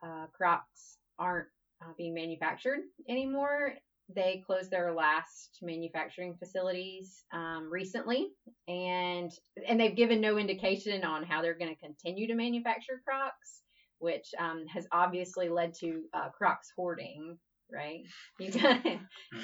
uh, 0.06 0.26
Crocs 0.34 0.98
aren't 1.18 1.48
uh, 1.82 1.94
being 1.98 2.14
manufactured 2.14 2.80
anymore. 3.10 3.74
They 4.14 4.44
closed 4.46 4.70
their 4.70 4.94
last 4.94 5.58
manufacturing 5.62 6.36
facilities 6.38 7.24
um, 7.34 7.70
recently, 7.72 8.28
and 8.68 9.32
and 9.68 9.80
they've 9.80 9.96
given 9.96 10.22
no 10.22 10.38
indication 10.38 11.04
on 11.04 11.24
how 11.24 11.42
they're 11.42 11.58
going 11.58 11.74
to 11.74 11.80
continue 11.80 12.28
to 12.28 12.36
manufacture 12.36 13.02
Crocs, 13.08 13.62
which 14.00 14.28
um, 14.40 14.66
has 14.68 14.86
obviously 14.92 15.50
led 15.50 15.74
to 15.80 16.04
uh, 16.14 16.30
Crocs 16.38 16.70
hoarding 16.76 17.38
right? 17.72 18.02
You 18.40 18.52
guys, 18.52 18.82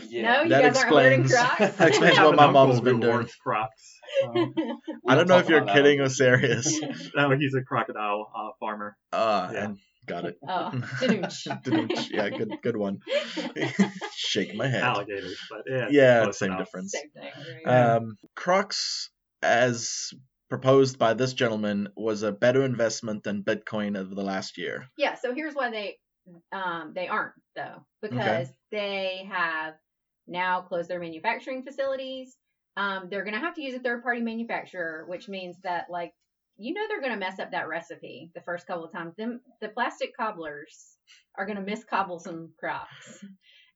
Yeah. 0.07 0.21
no, 0.33 0.41
you 0.43 0.49
That 0.49 0.61
guys 0.61 0.77
aren't 0.77 0.89
hoarding 0.89 1.21
explains- 1.21 1.33
Crocs. 1.57 1.75
that 1.77 1.87
explains 1.87 2.19
what 2.19 2.35
my 2.35 2.51
mom's 2.51 2.79
been 2.81 2.99
doing. 2.99 3.27
Crocs. 3.41 3.99
Um, 4.27 4.53
I 5.07 5.15
don't 5.15 5.27
know 5.27 5.37
if 5.39 5.49
you're 5.49 5.59
about 5.59 5.67
that. 5.73 5.75
kidding 5.75 5.99
or 6.01 6.09
serious. 6.09 6.79
no, 7.15 7.31
he's 7.31 7.55
a 7.55 7.63
crocodile 7.63 8.31
uh, 8.35 8.49
farmer. 8.59 8.95
Uh, 9.11 9.49
Yeah. 9.51 9.63
and 9.65 9.77
got 10.05 10.25
it. 10.25 10.37
oh, 10.47 10.71
didn't 10.99 11.33
Didn't- 11.63 12.11
yeah, 12.11 12.29
good, 12.29 12.51
good 12.63 12.77
one. 12.77 12.99
Shake 14.15 14.55
my 14.55 14.67
head. 14.67 14.83
Alligators, 14.83 15.37
but 15.49 15.61
yeah, 15.67 15.87
Yeah, 15.89 16.31
same 16.31 16.51
enough. 16.51 16.65
difference. 16.65 16.91
Same 16.91 17.09
thing. 17.11 17.31
Right? 17.65 17.95
Um, 17.95 18.15
Crocs, 18.35 19.09
as 19.41 20.09
proposed 20.49 20.97
by 20.97 21.13
this 21.13 21.33
gentleman, 21.33 21.89
was 21.95 22.23
a 22.23 22.31
better 22.31 22.63
investment 22.63 23.23
than 23.23 23.43
Bitcoin 23.43 23.97
over 23.97 24.13
the 24.15 24.23
last 24.23 24.57
year. 24.57 24.87
yeah. 24.97 25.15
So 25.15 25.33
here's 25.33 25.53
why 25.53 25.69
they 25.71 25.97
um 26.51 26.91
they 26.93 27.07
aren't 27.07 27.33
though 27.55 27.83
because 28.03 28.47
they 28.71 29.27
have 29.31 29.73
now 30.27 30.61
closed 30.61 30.89
their 30.89 30.99
manufacturing 30.99 31.63
facilities. 31.63 32.35
Um, 32.77 33.07
they're 33.09 33.23
gonna 33.25 33.39
have 33.39 33.55
to 33.55 33.61
use 33.61 33.75
a 33.75 33.79
third 33.79 34.03
party 34.03 34.21
manufacturer, 34.21 35.05
which 35.07 35.27
means 35.27 35.55
that 35.63 35.85
like 35.89 36.13
you 36.59 36.73
know 36.73 36.81
they're 36.87 37.01
gonna 37.01 37.17
mess 37.17 37.39
up 37.39 37.51
that 37.51 37.67
recipe 37.67 38.31
the 38.35 38.41
first 38.41 38.67
couple 38.67 38.85
of 38.85 38.91
times. 38.91 39.15
Them 39.15 39.41
the 39.61 39.69
plastic 39.69 40.15
cobblers 40.15 40.97
are 41.37 41.45
gonna 41.45 41.61
miscobble 41.63 42.19
some 42.21 42.51
Crocs. 42.59 43.25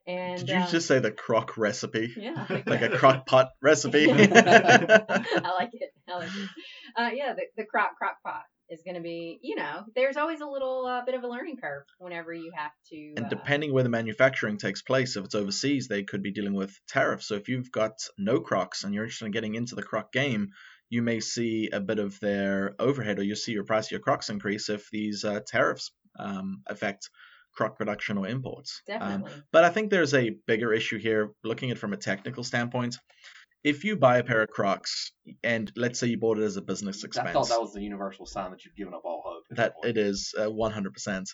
And 0.06 0.40
Did 0.40 0.50
you 0.50 0.56
um, 0.58 0.68
just 0.70 0.88
say 0.88 1.00
the 1.00 1.12
crock 1.12 1.58
recipe? 1.58 2.14
yeah 2.18 2.46
Like 2.66 2.82
a 2.82 2.98
crock 2.98 3.26
pot 3.26 3.52
recipe? 3.62 4.06
I 4.12 4.16
like 4.16 5.70
it. 5.72 5.92
I 6.10 6.18
like 6.18 6.36
it. 6.36 6.50
Uh, 6.98 7.10
yeah, 7.14 7.34
the, 7.34 7.44
the 7.56 7.66
crock 7.66 7.96
crock 7.98 8.18
pot 8.22 8.44
is 8.70 8.82
going 8.84 8.96
to 8.96 9.02
be, 9.02 9.40
you 9.42 9.56
know, 9.56 9.84
there's 9.96 10.18
always 10.18 10.42
a 10.42 10.46
little 10.46 10.86
uh, 10.86 11.06
bit 11.06 11.16
of 11.16 11.24
a 11.24 11.28
learning 11.28 11.58
curve 11.62 11.84
whenever 12.00 12.34
you 12.34 12.52
have 12.56 12.72
to. 12.90 13.14
And 13.16 13.26
uh, 13.26 13.30
depending 13.30 13.74
where 13.74 13.84
the 13.84 13.90
manufacturing 13.90 14.58
takes 14.58 14.82
place, 14.82 15.16
if 15.16 15.24
it's 15.26 15.36
overseas, 15.36 15.88
they 15.88 16.04
could 16.04 16.24
be 16.24 16.32
dealing 16.32 16.54
with 16.54 16.78
tariffs. 16.88 17.28
So 17.28 17.36
if 17.36 17.48
you've 17.48 17.72
got 17.72 17.94
no 18.18 18.40
Crocs 18.40 18.84
and 18.84 18.94
you're 18.94 19.04
interested 19.04 19.26
in 19.26 19.32
getting 19.32 19.56
into 19.56 19.76
the 19.76 19.84
Croc 19.84 20.12
game, 20.12 20.50
you 20.94 21.02
may 21.02 21.20
see 21.20 21.70
a 21.74 21.80
bit 21.80 21.98
of 21.98 22.20
their 22.20 22.76
overhead, 22.78 23.18
or 23.18 23.24
you'll 23.24 23.36
see 23.36 23.52
your 23.52 23.64
price 23.64 23.88
of 23.88 23.92
your 23.92 24.00
Crocs 24.00 24.30
increase 24.30 24.70
if 24.70 24.88
these 24.92 25.26
uh, 25.26 25.40
tariffs 25.48 25.92
um, 26.20 26.62
affect 26.68 27.10
Croc 27.56 27.76
production 27.80 28.20
or 28.20 28.28
imports. 28.28 28.84
Um, 28.92 29.00
Definitely. 29.00 29.32
but 29.52 29.64
I 29.64 29.72
think 29.72 29.90
there's 29.90 30.14
a 30.14 30.36
bigger 30.46 30.72
issue 30.72 31.00
here, 31.00 31.32
looking 31.44 31.72
at 31.72 31.78
it 31.78 31.80
from 31.80 31.94
a 31.94 31.98
technical 31.98 32.44
standpoint. 32.44 32.96
If 33.64 33.84
you 33.84 33.96
buy 33.96 34.18
a 34.20 34.24
pair 34.24 34.44
of 34.44 34.50
Crocs, 34.50 35.14
and 35.44 35.72
let's 35.76 35.98
say 35.98 36.08
you 36.08 36.20
bought 36.20 36.38
it 36.38 36.44
as 36.44 36.58
a 36.58 36.62
business 36.62 37.04
expense, 37.04 37.30
I 37.30 37.34
thought 37.34 37.50
that 37.50 37.62
was 37.62 37.74
the 37.74 37.82
universal 37.82 38.28
sign 38.28 38.52
that 38.52 38.64
you've 38.64 38.76
given 38.76 38.94
up 38.94 39.02
all 39.04 39.24
hope. 39.26 39.46
that 39.58 39.74
it 39.84 39.98
is 39.98 40.36
uh, 40.38 40.44
100%. 40.44 41.26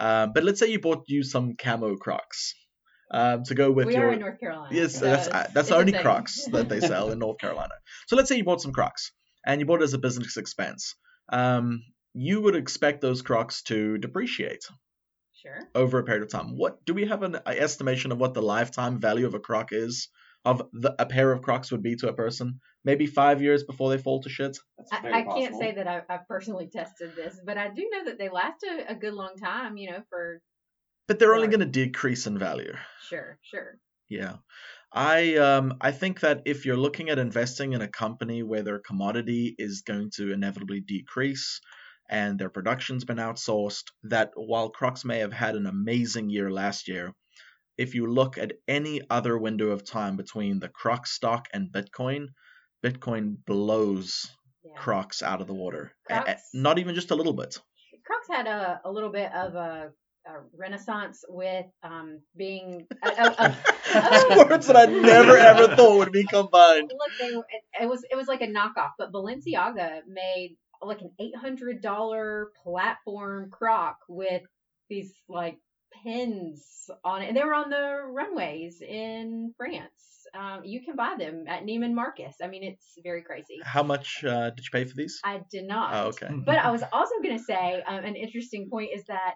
Um, 0.00 0.32
but 0.34 0.42
let's 0.42 0.58
say 0.58 0.72
you 0.72 0.80
bought 0.80 1.04
you 1.06 1.22
some 1.22 1.54
camo 1.54 1.94
Crocs 1.94 2.54
um, 3.10 3.44
to 3.44 3.54
go 3.54 3.70
with 3.70 3.86
we 3.86 3.94
your 3.94 4.08
are 4.08 4.12
in 4.14 4.20
North 4.20 4.40
Carolina. 4.40 4.74
yes, 4.74 4.98
so 4.98 5.04
that's 5.06 5.26
it's- 5.26 5.46
uh, 5.46 5.50
that's 5.54 5.68
the 5.68 5.76
only 5.76 5.92
thing. 5.92 6.02
Crocs 6.02 6.46
that 6.52 6.68
they 6.68 6.80
sell 6.80 7.10
in 7.10 7.18
North 7.26 7.38
Carolina. 7.38 7.74
So 8.06 8.16
let's 8.16 8.28
say 8.28 8.36
you 8.36 8.44
bought 8.44 8.60
some 8.60 8.72
Crocs 8.72 9.12
and 9.46 9.60
you 9.60 9.66
bought 9.66 9.80
it 9.80 9.84
as 9.84 9.94
a 9.94 9.98
business 9.98 10.36
expense. 10.36 10.94
Um, 11.30 11.82
you 12.14 12.40
would 12.42 12.56
expect 12.56 13.00
those 13.00 13.22
Crocs 13.22 13.62
to 13.64 13.98
depreciate 13.98 14.64
Sure. 15.42 15.68
over 15.74 15.98
a 15.98 16.04
period 16.04 16.22
of 16.22 16.30
time. 16.30 16.56
What 16.56 16.82
do 16.86 16.94
we 16.94 17.06
have 17.06 17.22
an 17.22 17.34
uh, 17.36 17.40
estimation 17.46 18.12
of 18.12 18.18
what 18.18 18.32
the 18.34 18.40
lifetime 18.40 18.98
value 19.00 19.26
of 19.26 19.34
a 19.34 19.40
Croc 19.40 19.72
is? 19.72 20.08
Of 20.46 20.62
the, 20.74 20.94
a 20.98 21.06
pair 21.06 21.32
of 21.32 21.40
Crocs 21.40 21.72
would 21.72 21.82
be 21.82 21.96
to 21.96 22.08
a 22.08 22.12
person, 22.12 22.60
maybe 22.84 23.06
five 23.06 23.40
years 23.40 23.64
before 23.64 23.88
they 23.90 23.96
fall 23.96 24.20
to 24.22 24.28
shit. 24.28 24.58
That's 24.76 24.92
I, 24.92 25.20
I 25.20 25.22
can't 25.22 25.54
say 25.56 25.72
that 25.72 25.88
I, 25.88 26.02
I've 26.08 26.28
personally 26.28 26.68
tested 26.70 27.16
this, 27.16 27.40
but 27.46 27.56
I 27.56 27.68
do 27.68 27.88
know 27.90 28.04
that 28.04 28.18
they 28.18 28.28
last 28.28 28.62
a, 28.62 28.92
a 28.92 28.94
good 28.94 29.14
long 29.14 29.36
time. 29.42 29.78
You 29.78 29.92
know, 29.92 30.02
for 30.10 30.40
But 31.06 31.18
they're 31.18 31.34
only 31.34 31.48
going 31.48 31.60
to 31.60 31.66
decrease 31.66 32.26
in 32.26 32.38
value. 32.38 32.74
sure, 33.08 33.38
sure. 33.42 33.78
Yeah. 34.08 34.36
I 34.92 35.36
um 35.36 35.74
I 35.80 35.90
think 35.90 36.20
that 36.20 36.42
if 36.44 36.64
you're 36.64 36.76
looking 36.76 37.10
at 37.10 37.18
investing 37.18 37.72
in 37.72 37.82
a 37.82 37.88
company 37.88 38.42
where 38.42 38.62
their 38.62 38.78
commodity 38.78 39.54
is 39.58 39.82
going 39.82 40.10
to 40.16 40.32
inevitably 40.32 40.80
decrease 40.80 41.60
and 42.08 42.38
their 42.38 42.50
production's 42.50 43.04
been 43.04 43.16
outsourced, 43.16 43.84
that 44.04 44.30
while 44.36 44.68
Crocs 44.70 45.04
may 45.04 45.18
have 45.18 45.32
had 45.32 45.56
an 45.56 45.66
amazing 45.66 46.30
year 46.30 46.50
last 46.50 46.86
year, 46.86 47.12
if 47.76 47.94
you 47.94 48.06
look 48.06 48.38
at 48.38 48.52
any 48.68 49.00
other 49.10 49.36
window 49.36 49.70
of 49.70 49.84
time 49.84 50.16
between 50.16 50.60
the 50.60 50.68
Crocs 50.68 51.10
stock 51.12 51.48
and 51.52 51.72
Bitcoin, 51.72 52.26
Bitcoin 52.84 53.36
blows 53.46 54.30
Yeah. 54.64 54.72
Crocs 54.76 55.22
out 55.22 55.40
of 55.40 55.46
the 55.48 55.54
water. 55.54 55.92
Crocs- 56.06 56.50
not 56.54 56.78
even 56.78 56.94
just 56.94 57.10
a 57.10 57.14
little 57.16 57.32
bit. 57.32 57.58
Crocs 58.06 58.28
had 58.28 58.46
a, 58.46 58.80
a 58.84 58.92
little 58.92 59.10
bit 59.10 59.32
of 59.32 59.54
a, 59.54 59.90
a 60.26 60.40
renaissance 60.56 61.24
with 61.28 61.66
um, 61.82 62.20
being. 62.36 62.86
A, 63.02 63.08
a, 63.08 63.56
a, 63.94 64.38
Words 64.48 64.66
that 64.66 64.76
I 64.76 64.86
never 64.86 65.36
ever 65.36 65.76
thought 65.76 65.98
would 65.98 66.12
be 66.12 66.24
combined. 66.24 66.90
Look, 66.90 67.12
they 67.20 67.36
it, 67.36 67.82
it 67.82 67.88
was 67.88 68.04
it 68.10 68.16
was 68.16 68.28
like 68.28 68.40
a 68.40 68.46
knockoff, 68.46 68.92
but 68.98 69.12
Balenciaga 69.12 70.00
made 70.08 70.56
like 70.82 71.00
an 71.00 71.10
eight 71.20 71.36
hundred 71.36 71.82
dollar 71.82 72.50
platform 72.62 73.50
croc 73.50 73.98
with 74.08 74.42
these 74.88 75.12
like 75.28 75.58
pins 76.02 76.90
on 77.04 77.22
it, 77.22 77.28
and 77.28 77.36
they 77.36 77.44
were 77.44 77.54
on 77.54 77.70
the 77.70 78.00
runways 78.06 78.80
in 78.80 79.52
France. 79.56 80.26
Um, 80.34 80.62
you 80.64 80.82
can 80.82 80.96
buy 80.96 81.14
them 81.18 81.44
at 81.46 81.64
Neiman 81.64 81.94
Marcus. 81.94 82.36
I 82.42 82.48
mean, 82.48 82.64
it's 82.64 82.98
very 83.02 83.22
crazy. 83.22 83.58
How 83.62 83.82
much 83.82 84.24
uh, 84.24 84.50
did 84.50 84.64
you 84.64 84.70
pay 84.72 84.84
for 84.84 84.96
these? 84.96 85.20
I 85.24 85.42
did 85.50 85.66
not. 85.66 85.94
Oh, 85.94 86.08
okay. 86.08 86.28
But 86.44 86.56
I 86.56 86.70
was 86.70 86.82
also 86.92 87.14
going 87.22 87.38
to 87.38 87.44
say 87.44 87.82
um, 87.86 88.04
an 88.04 88.16
interesting 88.16 88.68
point 88.70 88.90
is 88.94 89.04
that, 89.04 89.34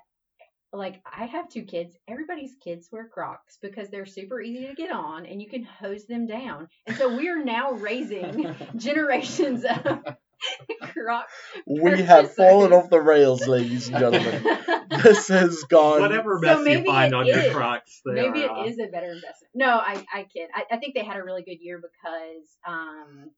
like, 0.73 1.01
I 1.07 1.27
have 1.27 1.49
two 1.49 1.63
kids. 1.63 1.97
Everybody's 2.09 2.55
kids 2.63 2.89
wear 2.93 3.09
Crocs 3.09 3.59
because 3.63 3.89
they're 3.89 4.07
super 4.07 4.41
easy 4.41 4.67
to 4.67 4.75
get 4.75 4.91
on 4.91 5.27
and 5.27 5.41
you 5.41 5.49
can 5.49 5.65
hose 5.65 6.07
them 6.07 6.27
down. 6.27 6.69
And 6.87 6.97
so 6.97 7.17
we 7.17 7.29
are 7.29 7.43
now 7.43 7.73
raising 7.73 8.55
generations 8.77 9.65
of 9.65 10.05
Croc. 10.93 11.27
We 11.67 12.03
have 12.03 12.35
fallen 12.35 12.73
off 12.73 12.91
the 12.91 13.01
rails, 13.01 13.47
ladies 13.47 13.89
and 13.89 13.99
gentlemen. 13.99 14.45
This 15.03 15.29
has 15.29 15.63
gone. 15.69 16.01
Whatever 16.01 16.41
So 16.43 16.59
you 16.59 16.65
maybe 16.65 16.87
find 16.87 17.15
on 17.15 17.29
is. 17.29 17.37
your 17.37 17.53
Crocs, 17.55 18.01
Maybe 18.07 18.45
are, 18.45 18.51
uh, 18.51 18.65
it 18.65 18.71
is 18.71 18.79
a 18.79 18.87
better 18.87 19.09
investment. 19.13 19.51
No, 19.55 19.69
I, 19.77 20.05
I 20.13 20.23
kid. 20.25 20.49
I, 20.53 20.65
I 20.73 20.77
think 20.79 20.95
they 20.95 21.05
had 21.05 21.19
a 21.19 21.23
really 21.23 21.43
good 21.43 21.59
year 21.61 21.79
because, 21.79 22.49
um, 22.67 23.31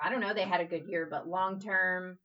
I 0.00 0.10
don't 0.10 0.20
know, 0.20 0.34
they 0.34 0.42
had 0.42 0.60
a 0.60 0.66
good 0.66 0.84
year, 0.86 1.08
but 1.10 1.26
long 1.26 1.60
term, 1.60 2.18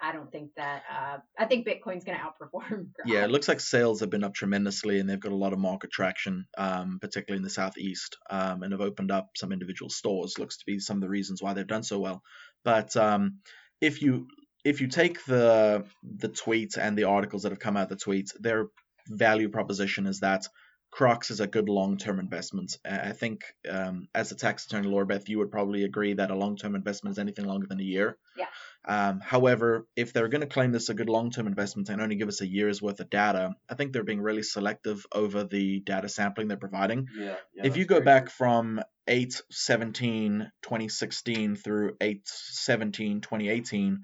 I 0.00 0.12
don't 0.12 0.30
think 0.30 0.50
that. 0.56 0.82
Uh, 0.90 1.18
I 1.38 1.44
think 1.46 1.66
Bitcoin's 1.66 2.04
going 2.04 2.18
to 2.18 2.24
outperform. 2.24 2.88
Yeah, 3.04 3.24
it 3.24 3.30
looks 3.30 3.48
like 3.48 3.60
sales 3.60 4.00
have 4.00 4.10
been 4.10 4.24
up 4.24 4.34
tremendously, 4.34 5.00
and 5.00 5.08
they've 5.08 5.20
got 5.20 5.32
a 5.32 5.36
lot 5.36 5.52
of 5.52 5.58
market 5.58 5.90
traction, 5.90 6.46
um, 6.56 6.98
particularly 7.00 7.38
in 7.38 7.44
the 7.44 7.50
southeast, 7.50 8.16
um, 8.30 8.62
and 8.62 8.72
have 8.72 8.80
opened 8.80 9.10
up 9.10 9.30
some 9.36 9.52
individual 9.52 9.90
stores. 9.90 10.38
Looks 10.38 10.58
to 10.58 10.64
be 10.66 10.78
some 10.78 10.98
of 10.98 11.00
the 11.00 11.08
reasons 11.08 11.42
why 11.42 11.54
they've 11.54 11.66
done 11.66 11.82
so 11.82 11.98
well. 11.98 12.22
But 12.64 12.96
um, 12.96 13.38
if 13.80 14.02
you 14.02 14.28
if 14.64 14.80
you 14.80 14.88
take 14.88 15.24
the 15.24 15.84
the 16.02 16.28
tweet 16.28 16.76
and 16.76 16.96
the 16.96 17.04
articles 17.04 17.42
that 17.42 17.52
have 17.52 17.60
come 17.60 17.76
out 17.76 17.84
of 17.84 17.88
the 17.90 17.96
tweet, 17.96 18.32
their 18.38 18.66
value 19.08 19.48
proposition 19.48 20.06
is 20.06 20.20
that 20.20 20.46
Crocs 20.90 21.30
is 21.30 21.40
a 21.40 21.46
good 21.46 21.68
long-term 21.68 22.18
investment. 22.18 22.76
Uh, 22.84 22.98
I 23.02 23.12
think, 23.12 23.42
um, 23.68 24.08
as 24.14 24.32
a 24.32 24.34
tax 24.34 24.66
attorney, 24.66 24.88
Laura 24.88 25.06
Beth, 25.06 25.28
you 25.28 25.38
would 25.38 25.50
probably 25.50 25.84
agree 25.84 26.14
that 26.14 26.30
a 26.30 26.34
long-term 26.34 26.74
investment 26.74 27.14
is 27.14 27.18
anything 27.18 27.44
longer 27.44 27.66
than 27.66 27.80
a 27.80 27.84
year. 27.84 28.16
Yeah. 28.36 28.46
Um, 28.84 29.20
however, 29.20 29.86
if 29.96 30.12
they're 30.12 30.28
going 30.28 30.40
to 30.40 30.46
claim 30.46 30.72
this 30.72 30.88
a 30.88 30.94
good 30.94 31.10
long-term 31.10 31.46
investment 31.46 31.90
and 31.90 32.00
only 32.00 32.16
give 32.16 32.28
us 32.28 32.40
a 32.40 32.46
year's 32.46 32.80
worth 32.80 33.00
of 33.00 33.10
data, 33.10 33.54
I 33.68 33.74
think 33.74 33.92
they're 33.92 34.04
being 34.04 34.22
really 34.22 34.42
selective 34.42 35.04
over 35.12 35.44
the 35.44 35.80
data 35.80 36.08
sampling 36.08 36.48
they're 36.48 36.56
providing. 36.56 37.08
Yeah. 37.14 37.36
yeah 37.54 37.66
if 37.66 37.76
you 37.76 37.84
go 37.84 38.00
back 38.00 38.24
true. 38.26 38.32
from 38.38 38.80
8 39.06 39.42
17 39.50 40.50
2016 40.62 41.56
through 41.56 41.96
8 42.00 42.22
17 42.24 43.20
2018 43.20 44.00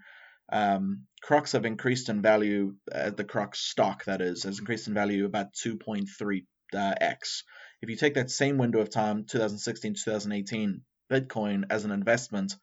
um, 0.52 1.06
Crocs 1.22 1.52
have 1.52 1.64
increased 1.64 2.08
in 2.08 2.20
value. 2.20 2.74
Uh, 2.92 3.10
the 3.10 3.24
Crocs 3.24 3.60
stock, 3.60 4.04
that 4.04 4.20
is, 4.20 4.44
has 4.44 4.58
increased 4.58 4.88
in 4.88 4.94
value 4.94 5.24
about 5.24 5.54
2.3 5.54 6.44
uh, 6.74 6.94
x. 7.00 7.44
If 7.80 7.90
you 7.90 7.96
take 7.96 8.14
that 8.14 8.30
same 8.30 8.58
window 8.58 8.80
of 8.80 8.90
time, 8.90 9.24
2016 9.24 9.94
2018, 9.94 10.82
Bitcoin 11.10 11.64
as 11.70 11.84
an 11.84 11.90
investment 11.90 12.54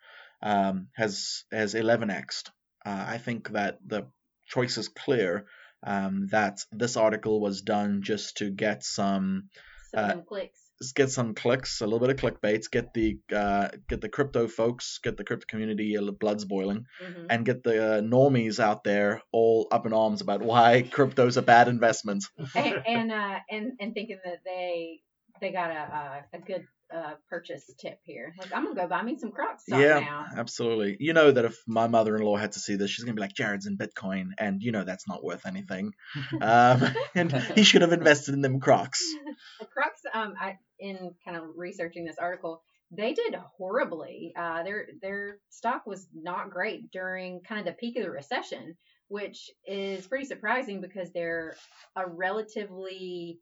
um, 0.41 0.87
has 0.95 1.43
has 1.51 1.73
11x. 1.73 2.49
Uh, 2.85 3.05
I 3.07 3.17
think 3.17 3.49
that 3.49 3.79
the 3.85 4.07
choice 4.47 4.77
is 4.77 4.87
clear 4.87 5.45
um, 5.83 6.27
that 6.31 6.59
this 6.71 6.97
article 6.97 7.39
was 7.39 7.61
done 7.61 8.01
just 8.03 8.37
to 8.37 8.49
get 8.49 8.83
some 8.83 9.49
Some 9.93 10.03
uh, 10.03 10.21
clicks. 10.21 10.59
Get 10.95 11.11
some 11.11 11.35
clicks, 11.35 11.81
a 11.81 11.85
little 11.85 11.99
bit 11.99 12.09
of 12.09 12.15
clickbaits, 12.15 12.71
get 12.71 12.91
the 12.95 13.19
uh, 13.31 13.67
get 13.87 14.01
the 14.01 14.09
crypto 14.09 14.47
folks, 14.47 14.99
get 15.03 15.15
the 15.15 15.23
crypto 15.23 15.45
community 15.47 15.95
bloods 16.19 16.43
boiling, 16.43 16.85
mm-hmm. 16.99 17.27
and 17.29 17.45
get 17.45 17.61
the 17.61 17.97
uh, 17.97 18.01
normies 18.01 18.59
out 18.59 18.83
there 18.83 19.21
all 19.31 19.67
up 19.71 19.85
in 19.85 19.93
arms 19.93 20.21
about 20.21 20.41
why 20.41 20.81
crypto's 20.91 21.37
a 21.37 21.43
bad 21.43 21.67
investment. 21.67 22.23
and 22.55 22.81
and, 22.87 23.11
uh, 23.11 23.39
and, 23.51 23.73
and 23.79 23.93
thinking 23.93 24.19
that 24.25 24.39
they 24.43 25.01
they 25.41 25.51
got 25.51 25.71
a 25.71 26.23
a, 26.33 26.37
a 26.37 26.39
good 26.39 26.65
uh, 26.93 27.13
purchase 27.29 27.69
tip 27.79 27.99
here. 28.03 28.33
Like, 28.37 28.53
I'm 28.53 28.63
gonna 28.63 28.75
go 28.75 28.87
buy 28.87 29.01
me 29.01 29.17
some 29.17 29.31
Crocs 29.31 29.63
yeah, 29.67 29.99
now. 29.99 30.25
absolutely. 30.37 30.97
You 30.99 31.13
know 31.13 31.31
that 31.31 31.45
if 31.45 31.57
my 31.67 31.87
mother-in-law 31.87 32.37
had 32.37 32.53
to 32.53 32.59
see 32.59 32.75
this, 32.75 32.91
she's 32.91 33.03
gonna 33.05 33.15
be 33.15 33.21
like, 33.21 33.33
"Jared's 33.33 33.65
in 33.65 33.77
Bitcoin," 33.77 34.31
and 34.37 34.61
you 34.61 34.71
know 34.71 34.83
that's 34.83 35.07
not 35.07 35.23
worth 35.23 35.45
anything. 35.45 35.93
um, 36.41 36.83
and 37.15 37.31
he 37.55 37.63
should 37.63 37.81
have 37.81 37.93
invested 37.93 38.33
in 38.33 38.41
them 38.41 38.59
Crocs. 38.59 39.03
the 39.59 39.65
Crocs, 39.65 40.01
um, 40.13 40.33
I 40.39 40.57
in 40.79 41.13
kind 41.25 41.37
of 41.37 41.43
researching 41.55 42.05
this 42.05 42.17
article, 42.19 42.61
they 42.91 43.13
did 43.13 43.35
horribly. 43.57 44.33
Uh, 44.37 44.63
their 44.63 44.87
their 45.01 45.37
stock 45.49 45.85
was 45.85 46.07
not 46.13 46.49
great 46.49 46.91
during 46.91 47.41
kind 47.41 47.59
of 47.59 47.65
the 47.65 47.79
peak 47.79 47.97
of 47.97 48.03
the 48.03 48.11
recession, 48.11 48.75
which 49.07 49.49
is 49.65 50.07
pretty 50.07 50.25
surprising 50.25 50.81
because 50.81 51.11
they're 51.11 51.55
a 51.95 52.07
relatively 52.07 53.39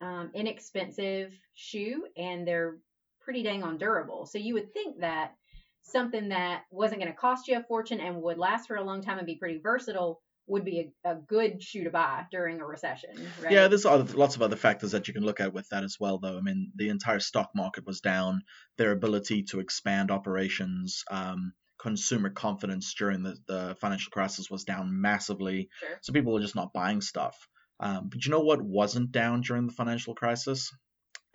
um, 0.00 0.30
inexpensive 0.34 1.32
shoe 1.54 2.04
and 2.16 2.46
they're 2.46 2.76
pretty 3.20 3.42
dang 3.42 3.62
on 3.62 3.78
durable. 3.78 4.26
So 4.26 4.38
you 4.38 4.54
would 4.54 4.72
think 4.72 5.00
that 5.00 5.34
something 5.82 6.28
that 6.30 6.62
wasn't 6.70 7.00
going 7.00 7.12
to 7.12 7.18
cost 7.18 7.48
you 7.48 7.58
a 7.58 7.62
fortune 7.62 8.00
and 8.00 8.22
would 8.22 8.38
last 8.38 8.66
for 8.68 8.76
a 8.76 8.84
long 8.84 9.02
time 9.02 9.18
and 9.18 9.26
be 9.26 9.36
pretty 9.36 9.58
versatile 9.58 10.20
would 10.46 10.64
be 10.64 10.90
a, 11.04 11.10
a 11.10 11.14
good 11.14 11.62
shoe 11.62 11.84
to 11.84 11.90
buy 11.90 12.24
during 12.30 12.60
a 12.60 12.64
recession. 12.64 13.10
Right? 13.42 13.52
Yeah, 13.52 13.68
there's 13.68 13.84
other, 13.84 14.16
lots 14.16 14.34
of 14.34 14.42
other 14.42 14.56
factors 14.56 14.92
that 14.92 15.06
you 15.06 15.14
can 15.14 15.24
look 15.24 15.40
at 15.40 15.52
with 15.52 15.68
that 15.68 15.84
as 15.84 15.98
well, 16.00 16.18
though. 16.18 16.38
I 16.38 16.40
mean, 16.40 16.72
the 16.74 16.88
entire 16.88 17.20
stock 17.20 17.50
market 17.54 17.86
was 17.86 18.00
down. 18.00 18.42
Their 18.78 18.92
ability 18.92 19.44
to 19.50 19.60
expand 19.60 20.10
operations, 20.10 21.04
um, 21.10 21.52
consumer 21.78 22.30
confidence 22.30 22.94
during 22.94 23.22
the, 23.22 23.36
the 23.46 23.76
financial 23.80 24.10
crisis 24.10 24.50
was 24.50 24.64
down 24.64 25.00
massively. 25.00 25.68
Sure. 25.80 25.98
So 26.00 26.12
people 26.12 26.32
were 26.32 26.40
just 26.40 26.56
not 26.56 26.72
buying 26.72 27.02
stuff. 27.02 27.36
Um, 27.80 28.08
but 28.08 28.24
you 28.24 28.30
know 28.30 28.40
what 28.40 28.62
wasn't 28.62 29.12
down 29.12 29.42
during 29.42 29.66
the 29.66 29.72
financial 29.72 30.14
crisis? 30.14 30.72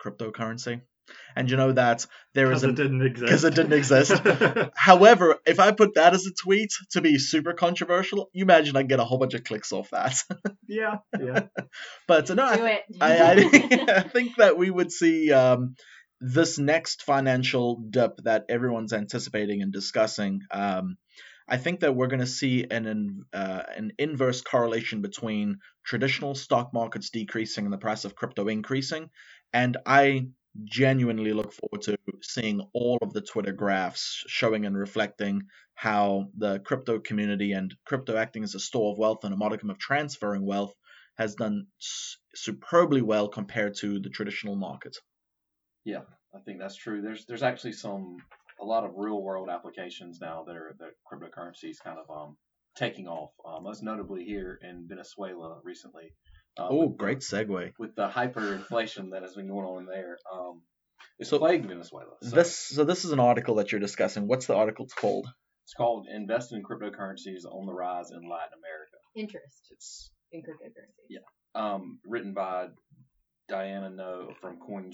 Cryptocurrency. 0.00 0.82
And 1.36 1.50
you 1.50 1.56
know 1.56 1.72
that 1.72 2.06
there 2.34 2.50
is 2.52 2.64
a, 2.64 2.70
it 2.70 2.76
didn't 2.76 3.02
exist 3.02 3.26
because 3.26 3.44
it 3.44 3.54
didn't 3.54 3.72
exist. 3.72 4.12
However, 4.74 5.36
if 5.46 5.60
I 5.60 5.72
put 5.72 5.94
that 5.94 6.14
as 6.14 6.26
a 6.26 6.32
tweet 6.32 6.70
to 6.92 7.00
be 7.00 7.18
super 7.18 7.52
controversial, 7.52 8.30
you 8.32 8.44
imagine 8.44 8.76
I 8.76 8.84
get 8.84 9.00
a 9.00 9.04
whole 9.04 9.18
bunch 9.18 9.34
of 9.34 9.44
clicks 9.44 9.72
off 9.72 9.90
that. 9.90 10.16
yeah, 10.68 10.98
yeah. 11.20 11.46
but 12.06 12.30
no, 12.30 12.44
I, 12.44 12.82
I, 13.00 13.16
I, 13.16 13.32
I, 13.96 14.02
think 14.02 14.36
that 14.36 14.56
we 14.56 14.70
would 14.70 14.92
see 14.92 15.32
um, 15.32 15.74
this 16.20 16.58
next 16.58 17.02
financial 17.02 17.82
dip 17.90 18.18
that 18.24 18.44
everyone's 18.48 18.92
anticipating 18.92 19.60
and 19.60 19.72
discussing. 19.72 20.40
Um, 20.50 20.96
I 21.46 21.58
think 21.58 21.80
that 21.80 21.94
we're 21.94 22.06
going 22.06 22.20
to 22.20 22.26
see 22.26 22.64
an 22.70 23.24
uh, 23.32 23.62
an 23.76 23.92
inverse 23.98 24.40
correlation 24.40 25.02
between 25.02 25.58
traditional 25.84 26.34
stock 26.34 26.72
markets 26.72 27.10
decreasing 27.10 27.64
and 27.64 27.72
the 27.72 27.78
price 27.78 28.04
of 28.04 28.14
crypto 28.14 28.48
increasing, 28.48 29.10
and 29.52 29.76
I 29.86 30.28
genuinely 30.64 31.32
look 31.32 31.52
forward 31.52 31.82
to 31.82 31.96
seeing 32.22 32.60
all 32.72 32.98
of 33.02 33.12
the 33.12 33.20
Twitter 33.20 33.52
graphs 33.52 34.24
showing 34.28 34.66
and 34.66 34.76
reflecting 34.76 35.42
how 35.74 36.28
the 36.36 36.60
crypto 36.60 37.00
community 37.00 37.52
and 37.52 37.74
crypto 37.84 38.16
acting 38.16 38.44
as 38.44 38.54
a 38.54 38.60
store 38.60 38.92
of 38.92 38.98
wealth 38.98 39.24
and 39.24 39.34
a 39.34 39.36
modicum 39.36 39.70
of 39.70 39.78
transferring 39.78 40.46
wealth 40.46 40.72
has 41.16 41.34
done 41.34 41.66
superbly 42.34 43.02
well 43.02 43.28
compared 43.28 43.74
to 43.74 44.00
the 44.00 44.10
traditional 44.10 44.56
market. 44.56 44.96
Yeah, 45.84 46.02
I 46.34 46.38
think 46.40 46.58
that's 46.60 46.76
true. 46.76 47.02
There's 47.02 47.26
there's 47.26 47.42
actually 47.42 47.72
some 47.72 48.16
a 48.60 48.64
lot 48.64 48.84
of 48.84 48.92
real 48.96 49.20
world 49.20 49.48
applications 49.48 50.20
now 50.20 50.44
that 50.46 50.56
are 50.56 50.76
that 50.78 50.92
cryptocurrencies 51.10 51.80
kind 51.82 51.98
of 51.98 52.10
um, 52.10 52.36
taking 52.76 53.06
off. 53.06 53.30
Uh, 53.44 53.60
most 53.60 53.82
notably 53.82 54.24
here 54.24 54.58
in 54.62 54.86
Venezuela 54.88 55.58
recently. 55.64 56.12
Uh, 56.58 56.68
oh, 56.70 56.88
great 56.88 57.18
segue. 57.18 57.72
With 57.78 57.94
the 57.96 58.08
hyperinflation 58.08 59.10
that 59.10 59.22
has 59.22 59.34
been 59.34 59.48
going 59.48 59.66
on 59.66 59.86
there, 59.86 60.18
um, 60.32 60.62
it's 61.18 61.30
so 61.30 61.38
plagued 61.38 61.66
Venezuela. 61.66 62.12
So. 62.22 62.36
This 62.36 62.56
so 62.56 62.84
this 62.84 63.04
is 63.04 63.12
an 63.12 63.20
article 63.20 63.56
that 63.56 63.72
you're 63.72 63.80
discussing. 63.80 64.28
What's 64.28 64.46
the 64.46 64.54
article 64.54 64.86
called? 64.96 65.26
It's 65.64 65.74
called 65.74 66.06
"Invest 66.12 66.52
in 66.52 66.62
Cryptocurrencies 66.62 67.44
on 67.50 67.66
the 67.66 67.72
Rise 67.72 68.10
in 68.10 68.28
Latin 68.28 68.58
America." 68.58 68.98
Interest. 69.16 69.68
It's 69.70 70.10
in 70.32 70.42
cryptocurrencies. 70.42 71.08
Yeah. 71.08 71.20
Um, 71.54 71.98
written 72.04 72.34
by 72.34 72.68
Diana 73.48 73.90
No 73.90 74.30
from 74.40 74.58
Coin 74.58 74.92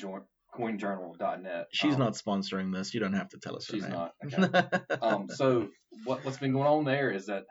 coinjournal.net. 0.56 1.66
She's 1.72 1.94
um, 1.94 2.00
not 2.00 2.14
sponsoring 2.14 2.72
this. 2.72 2.92
You 2.92 3.00
don't 3.00 3.12
have 3.14 3.28
to 3.30 3.38
tell 3.38 3.56
us. 3.56 3.64
She's 3.64 3.86
not. 3.86 4.12
Okay. 4.24 4.70
um, 5.00 5.28
so 5.28 5.68
what, 6.04 6.24
what's 6.24 6.38
been 6.38 6.52
going 6.52 6.66
on 6.66 6.84
there 6.84 7.10
is 7.10 7.26
that 7.26 7.44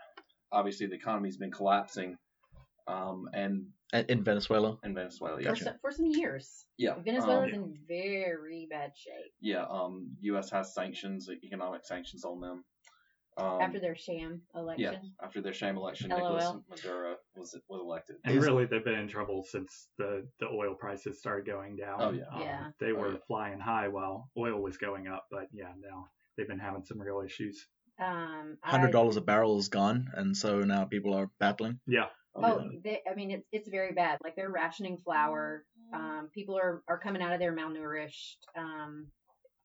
obviously 0.52 0.88
the 0.88 0.96
economy's 0.96 1.38
been 1.38 1.52
collapsing, 1.52 2.18
um, 2.88 3.30
and 3.34 3.68
in 4.08 4.24
Venezuela. 4.24 4.78
In 4.84 4.94
Venezuela, 4.94 5.42
yeah. 5.42 5.50
For, 5.50 5.56
some, 5.56 5.74
for 5.82 5.92
some 5.92 6.06
years. 6.06 6.66
Yeah. 6.78 6.96
Venezuela's 7.04 7.54
um, 7.54 7.60
in 7.60 7.78
very 7.88 8.68
bad 8.70 8.92
shape. 8.96 9.32
Yeah. 9.42 9.66
Um, 9.70 10.16
U.S. 10.22 10.50
has 10.52 10.74
sanctions, 10.74 11.30
economic 11.44 11.86
sanctions 11.86 12.24
on 12.24 12.40
them. 12.40 12.64
Um, 13.38 13.62
after 13.62 13.80
their 13.80 13.96
sham 13.96 14.42
election. 14.54 15.00
Yeah, 15.02 15.26
after 15.26 15.42
their 15.42 15.54
sham 15.54 15.78
election, 15.78 16.10
LOL. 16.10 16.20
Nicolas 16.20 16.56
Maduro 16.70 17.16
was 17.38 17.56
was 17.70 17.82
elected. 17.82 18.18
And 18.26 18.42
really, 18.42 18.66
they've 18.66 18.84
been 18.84 18.96
in 19.00 19.08
trouble 19.08 19.46
since 19.50 19.88
the, 19.98 20.28
the 20.40 20.48
oil 20.48 20.76
prices 20.76 21.20
started 21.20 21.46
going 21.46 21.78
down. 21.78 22.02
Oh 22.02 22.12
yeah. 22.12 22.24
Um, 22.34 22.42
yeah. 22.42 22.68
They 22.80 22.92
were 22.92 23.08
oh, 23.08 23.12
yeah. 23.12 23.18
flying 23.28 23.60
high 23.60 23.88
while 23.88 24.30
oil 24.38 24.62
was 24.62 24.78
going 24.78 25.08
up, 25.08 25.28
but 25.32 25.48
yeah, 25.54 25.72
now 25.80 26.08
they've 26.36 26.48
been 26.48 26.60
having 26.60 26.84
some 26.84 27.00
real 27.00 27.22
issues. 27.26 27.66
Um, 28.00 28.58
hundred 28.64 28.92
dollars 28.92 29.18
a 29.18 29.22
barrel 29.22 29.60
is 29.60 29.68
gone, 29.68 30.10
and 30.14 30.36
so 30.36 30.62
now 30.62 30.86
people 30.86 31.14
are 31.14 31.30
battling. 31.40 31.80
Yeah. 31.86 32.06
Oh, 32.36 32.42
oh 32.44 32.64
yeah. 32.64 32.80
they, 32.84 33.02
I 33.10 33.16
mean, 33.16 33.32
it's 33.32 33.48
it's 33.52 33.70
very 33.70 33.92
bad. 33.94 34.20
Like 34.24 34.36
they're 34.36 34.50
rationing 34.50 34.98
flour. 34.98 35.66
Um, 35.94 36.30
people 36.34 36.56
are 36.58 36.82
are 36.88 36.98
coming 36.98 37.22
out 37.22 37.34
of 37.34 37.40
there 37.40 37.56
malnourished. 37.56 38.38
Um, 38.58 39.08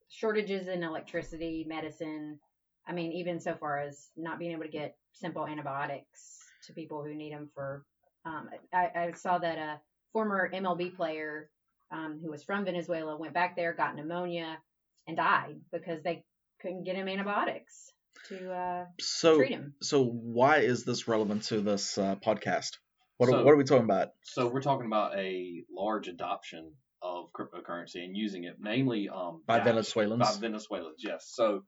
shortages 0.09 0.69
in 0.69 0.83
electricity, 0.83 1.65
medicine. 1.69 2.41
I 2.87 2.93
mean, 2.93 3.13
even 3.13 3.41
so 3.41 3.55
far 3.55 3.81
as 3.81 4.09
not 4.17 4.39
being 4.39 4.53
able 4.53 4.65
to 4.65 4.69
get 4.69 4.97
simple 5.13 5.47
antibiotics 5.47 6.39
to 6.67 6.73
people 6.73 7.05
who 7.05 7.15
need 7.15 7.33
them 7.33 7.51
for. 7.55 7.85
Um, 8.27 8.49
I, 8.73 8.91
I 8.97 9.13
saw 9.13 9.39
that 9.39 9.59
a 9.59 9.81
former 10.13 10.51
MLB 10.53 10.97
player 10.97 11.51
um, 11.93 12.19
who 12.23 12.31
was 12.31 12.43
from 12.43 12.65
Venezuela 12.65 13.17
went 13.17 13.35
back 13.35 13.55
there, 13.55 13.75
got 13.75 13.95
pneumonia, 13.97 14.59
and 15.07 15.17
died 15.17 15.57
because 15.73 16.03
they 16.03 16.25
couldn't 16.61 16.85
get 16.85 16.97
him 16.97 17.09
antibiotics 17.09 17.93
to 18.29 18.53
uh, 18.53 18.85
so, 19.01 19.37
treat 19.37 19.51
him. 19.51 19.75
So 19.83 20.05
why 20.05 20.59
is 20.59 20.85
this 20.85 21.09
relevant 21.09 21.45
to 21.45 21.61
this 21.61 21.99
uh, 21.99 22.17
podcast? 22.17 22.79
What, 23.17 23.31
so, 23.31 23.37
are, 23.37 23.45
what 23.45 23.53
are 23.53 23.57
we 23.57 23.65
talking 23.65 23.85
about? 23.85 24.09
So 24.23 24.49
we're 24.49 24.63
talking 24.63 24.87
about 24.87 25.17
a 25.17 25.63
large 25.71 26.09
adoption 26.09 26.73
of 27.03 27.27
cryptocurrency 27.33 28.03
and 28.05 28.17
using 28.17 28.45
it 28.45 28.57
mainly 28.59 29.09
um, 29.09 29.43
by 29.47 29.61
Venezuelans. 29.61 30.21
By 30.21 30.41
Venezuelans, 30.41 30.97
yes. 30.99 31.31
So 31.33 31.65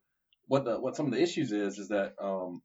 what 0.49 0.65
the 0.65 0.81
what 0.81 0.97
some 0.97 1.07
of 1.07 1.13
the 1.13 1.21
issues 1.21 1.53
is 1.53 1.79
is 1.79 1.89
that 1.89 2.15
um, 2.21 2.63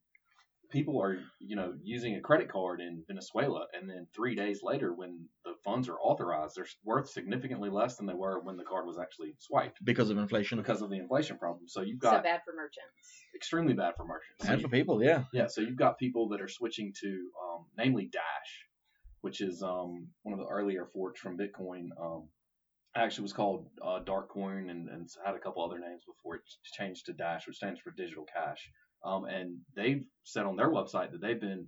people 0.69 1.01
are 1.01 1.17
you 1.39 1.55
know 1.55 1.73
using 1.83 2.15
a 2.15 2.21
credit 2.21 2.49
card 2.49 2.79
in 2.79 3.03
Venezuela, 3.07 3.65
and 3.73 3.89
then 3.89 4.07
three 4.15 4.35
days 4.35 4.61
later, 4.63 4.93
when 4.93 5.27
the 5.40 5.40
funds 5.63 5.89
are 5.89 5.99
authorized, 5.99 6.55
they're 6.55 6.67
worth 6.83 7.09
significantly 7.09 7.69
less 7.69 7.95
than 7.95 8.05
they 8.05 8.13
were 8.13 8.39
when 8.39 8.57
the 8.57 8.63
card 8.63 8.85
was 8.85 8.97
actually 8.97 9.35
swiped 9.39 9.83
because 9.83 10.09
of 10.09 10.17
inflation. 10.17 10.57
Because 10.57 10.81
of 10.81 10.89
the 10.89 10.97
inflation 10.97 11.37
problem. 11.37 11.67
So 11.67 11.81
you've 11.81 11.99
got 11.99 12.17
so 12.17 12.23
bad 12.23 12.41
for 12.45 12.53
merchants. 12.53 13.25
Extremely 13.35 13.73
bad 13.73 13.93
for 13.95 14.05
merchants. 14.05 14.45
And 14.47 14.59
so 14.59 14.67
for 14.67 14.71
people, 14.71 15.03
yeah. 15.03 15.23
Yeah. 15.33 15.47
So 15.47 15.61
you've 15.61 15.75
got 15.75 15.97
people 15.97 16.29
that 16.29 16.41
are 16.41 16.47
switching 16.47 16.93
to, 17.01 17.07
um, 17.09 17.65
namely 17.77 18.09
Dash, 18.11 18.65
which 19.21 19.41
is 19.41 19.61
um, 19.63 20.07
one 20.23 20.33
of 20.33 20.39
the 20.39 20.51
earlier 20.51 20.85
forks 20.93 21.19
from 21.19 21.37
Bitcoin. 21.37 21.89
Um, 22.01 22.27
actually 22.95 23.23
was 23.23 23.33
called 23.33 23.67
uh, 23.81 23.99
Darkcoin 24.03 24.69
and, 24.69 24.89
and 24.89 25.07
had 25.25 25.35
a 25.35 25.39
couple 25.39 25.63
other 25.63 25.79
names 25.79 26.03
before 26.05 26.35
it 26.35 26.41
changed 26.73 27.05
to 27.05 27.13
Dash, 27.13 27.47
which 27.47 27.55
stands 27.55 27.79
for 27.79 27.91
Digital 27.91 28.25
Cash. 28.33 28.69
Um, 29.05 29.25
and 29.25 29.57
they've 29.75 30.03
said 30.23 30.45
on 30.45 30.57
their 30.57 30.69
website 30.69 31.11
that 31.11 31.21
they've 31.21 31.39
been 31.39 31.67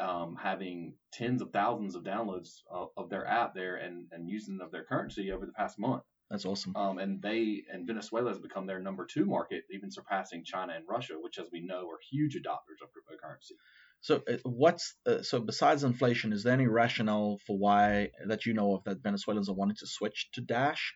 um, 0.00 0.36
having 0.40 0.94
tens 1.12 1.42
of 1.42 1.52
thousands 1.52 1.94
of 1.94 2.02
downloads 2.02 2.60
of, 2.70 2.88
of, 2.96 3.10
their 3.10 3.26
app 3.26 3.54
there 3.54 3.76
and, 3.76 4.06
and 4.12 4.28
using 4.28 4.58
of 4.62 4.72
their 4.72 4.84
currency 4.84 5.30
over 5.30 5.46
the 5.46 5.52
past 5.52 5.78
month. 5.78 6.02
That's 6.30 6.46
awesome. 6.46 6.76
Um, 6.76 6.98
and 6.98 7.20
they 7.20 7.64
and 7.72 7.86
Venezuela 7.86 8.30
has 8.30 8.38
become 8.38 8.66
their 8.66 8.78
number 8.78 9.04
two 9.04 9.26
market, 9.26 9.64
even 9.72 9.90
surpassing 9.90 10.44
China 10.44 10.74
and 10.74 10.84
Russia, 10.88 11.14
which, 11.20 11.38
as 11.38 11.48
we 11.52 11.60
know, 11.60 11.88
are 11.88 11.98
huge 12.10 12.36
adopters 12.36 12.80
of 12.82 12.88
cryptocurrency. 12.90 13.56
So 14.00 14.22
uh, 14.28 14.36
what's 14.44 14.94
uh, 15.06 15.22
so 15.22 15.40
besides 15.40 15.82
inflation, 15.82 16.32
is 16.32 16.44
there 16.44 16.54
any 16.54 16.68
rationale 16.68 17.40
for 17.46 17.58
why 17.58 18.10
that 18.26 18.46
you 18.46 18.54
know 18.54 18.76
of 18.76 18.84
that 18.84 19.02
Venezuelans 19.02 19.48
are 19.48 19.54
wanting 19.54 19.76
to 19.80 19.86
switch 19.86 20.28
to 20.34 20.40
Dash? 20.40 20.94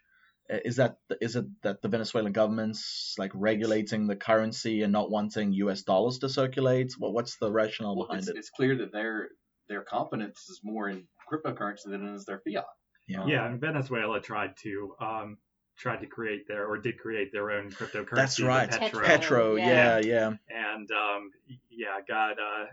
Uh, 0.52 0.58
Is 0.64 0.76
that 0.76 0.98
is 1.22 1.36
it 1.36 1.46
that 1.62 1.80
the 1.80 1.88
Venezuelan 1.88 2.32
government's 2.32 3.14
like 3.18 3.30
regulating 3.34 4.06
the 4.06 4.16
currency 4.16 4.82
and 4.82 4.92
not 4.92 5.10
wanting 5.10 5.52
U.S. 5.54 5.82
dollars 5.82 6.18
to 6.18 6.28
circulate? 6.28 6.92
What 6.98 7.14
what's 7.14 7.36
the 7.38 7.50
rationale 7.50 7.96
Well, 7.96 8.06
behind 8.06 8.20
it's, 8.20 8.28
it? 8.28 8.36
it's 8.36 8.50
clear 8.50 8.76
that 8.76 8.92
their 8.92 9.28
their 9.68 9.82
confidence 9.82 10.48
is 10.50 10.60
more 10.62 10.88
in 10.90 11.04
cryptocurrency 11.32 11.84
than 11.86 12.06
it 12.06 12.14
is 12.14 12.26
their 12.26 12.40
fiat. 12.46 12.64
Yeah. 13.06 13.26
Yeah, 13.26 13.46
and 13.46 13.58
Venezuela 13.60 14.20
tried 14.20 14.56
to 14.64 14.94
um, 15.00 15.38
tried 15.78 16.00
to 16.00 16.06
create 16.06 16.46
their 16.46 16.66
or 16.66 16.76
did 16.78 16.98
create 16.98 17.32
their 17.32 17.50
own 17.50 17.70
cryptocurrency. 17.70 18.14
That's 18.14 18.40
right. 18.40 18.70
Petro. 18.70 18.86
Petro. 18.86 19.06
Petro, 19.06 19.56
yeah, 19.56 19.98
Yeah. 19.98 20.00
yeah. 20.00 20.32
and 20.74 20.90
um, 20.90 21.30
yeah, 21.70 22.00
got 22.06 22.32
uh, 22.32 22.66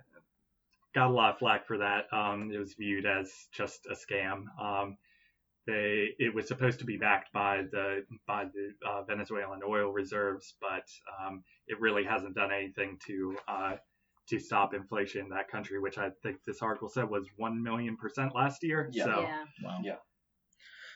got 0.94 1.08
a 1.10 1.14
lot 1.14 1.34
of 1.34 1.40
flack 1.40 1.68
for 1.68 1.78
that. 1.78 2.08
Um, 2.12 2.52
it 2.54 2.58
was 2.58 2.74
viewed 2.74 3.06
as 3.06 3.32
just 3.54 3.88
a 3.90 3.96
scam. 3.96 4.44
Um, 4.62 4.98
they 5.68 6.10
it 6.18 6.34
was 6.34 6.48
supposed 6.48 6.80
to 6.80 6.86
be 6.86 6.98
backed 6.98 7.32
by 7.34 7.64
the 7.72 8.04
by 8.28 8.46
the 8.46 8.74
uh, 8.88 9.04
Venezuelan 9.04 9.62
oil 9.68 9.92
reserves, 9.92 10.56
but 10.60 10.88
um, 11.20 11.44
it 11.68 11.80
really 11.80 12.04
hasn't 12.04 12.36
done 12.36 12.52
anything 12.52 12.98
to 13.08 13.36
uh, 13.48 13.76
to 14.30 14.40
stop 14.40 14.74
inflation 14.74 15.22
in 15.22 15.30
that 15.30 15.50
country, 15.50 15.80
which 15.80 15.98
I 15.98 16.10
think 16.24 16.38
this 16.46 16.62
article 16.62 16.90
said 16.90 17.10
was 17.10 17.26
one 17.38 17.62
million 17.62 17.98
percent 17.98 18.34
last 18.36 18.64
year. 18.64 18.90
Yeah. 18.92 19.06
So 19.06 19.22
Yeah. 19.22 19.44
Wow. 19.64 19.80
Yeah. 19.84 19.96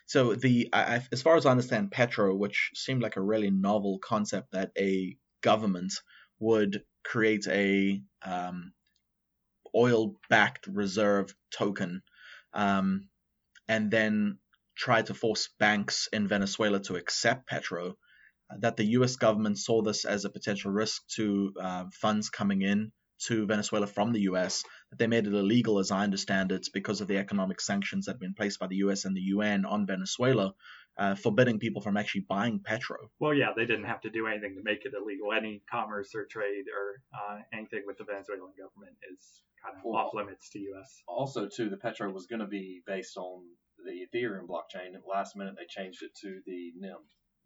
So 0.08 0.36
the 0.36 0.69
I, 0.73 0.95
I- 0.95 1.08
as 1.12 1.21
far 1.21 1.36
as 1.36 1.45
I 1.45 1.51
understand, 1.51 1.91
Petro, 1.91 2.36
which 2.36 2.71
seemed 2.73 3.01
like 3.01 3.17
a 3.17 3.21
really 3.21 3.51
novel 3.51 3.99
concept 3.99 4.51
that 4.51 4.71
a 4.78 5.15
government 5.41 5.93
would 6.39 6.84
create 7.04 7.45
a 7.47 8.01
um, 8.23 8.73
oil-backed 9.75 10.67
reserve 10.67 11.36
token, 11.51 12.01
um, 12.54 13.10
and 13.67 13.91
then 13.91 14.38
try 14.76 15.02
to 15.02 15.14
force 15.14 15.50
banks 15.60 16.08
in 16.12 16.28
Venezuela 16.28 16.80
to 16.82 16.96
accept 16.96 17.48
Petro. 17.48 17.98
That 18.60 18.78
the 18.78 18.86
U.S. 18.98 19.16
government 19.16 19.58
saw 19.58 19.82
this 19.82 20.06
as 20.06 20.24
a 20.24 20.30
potential 20.30 20.72
risk 20.72 21.02
to 21.16 21.54
uh, 21.60 21.86
funds 21.92 22.30
coming 22.30 22.62
in 22.62 22.92
to 23.28 23.48
Venezuela 23.48 23.88
from 23.88 24.12
the 24.12 24.22
U.S. 24.22 24.64
That 24.92 25.00
they 25.00 25.08
made 25.08 25.26
it 25.26 25.34
illegal, 25.34 25.80
as 25.80 25.90
I 25.90 26.04
understand 26.04 26.52
it, 26.52 26.68
because 26.74 27.02
of 27.02 27.08
the 27.08 27.18
economic 27.18 27.60
sanctions 27.60 28.06
that 28.06 28.14
have 28.14 28.20
been 28.20 28.36
placed 28.36 28.60
by 28.60 28.68
the 28.68 28.76
U.S. 28.78 29.06
and 29.06 29.16
the 29.16 29.22
UN 29.22 29.66
on 29.66 29.88
Venezuela, 29.88 30.54
uh, 30.98 31.16
forbidding 31.16 31.60
people 31.60 31.82
from 31.82 31.98
actually 31.98 32.22
buying 32.22 32.60
petro. 32.60 32.98
Well, 33.20 33.34
yeah, 33.34 33.52
they 33.56 33.66
didn't 33.66 33.86
have 33.86 34.02
to 34.02 34.10
do 34.10 34.28
anything 34.28 34.56
to 34.56 34.64
make 34.64 34.86
it 34.86 34.94
illegal. 34.96 35.34
Any 35.34 35.62
commerce 35.70 36.14
or 36.14 36.26
trade 36.26 36.66
or 36.70 37.02
uh, 37.18 37.40
anything 37.52 37.84
with 37.86 37.98
the 37.98 38.04
Venezuelan 38.04 38.54
government 38.58 38.96
is 39.12 39.42
kind 39.64 39.78
of 39.78 39.84
Well, 39.84 39.98
off 39.98 40.14
limits 40.14 40.50
to 40.52 40.60
U.S. 40.60 41.02
Also, 41.08 41.48
too, 41.48 41.70
the 41.70 41.78
Petro 41.78 42.12
was 42.12 42.28
going 42.28 42.42
to 42.42 42.48
be 42.48 42.82
based 42.86 43.18
on 43.18 43.42
the 43.86 44.06
Ethereum 44.06 44.48
blockchain. 44.48 44.95
At 44.95 45.04
the 45.04 45.10
last 45.10 45.36
minute, 45.36 45.56
they 45.58 45.65
changed 45.67 46.04
it 46.04 46.12
to 46.21 46.41
the 46.45 46.74
NEM 46.78 46.98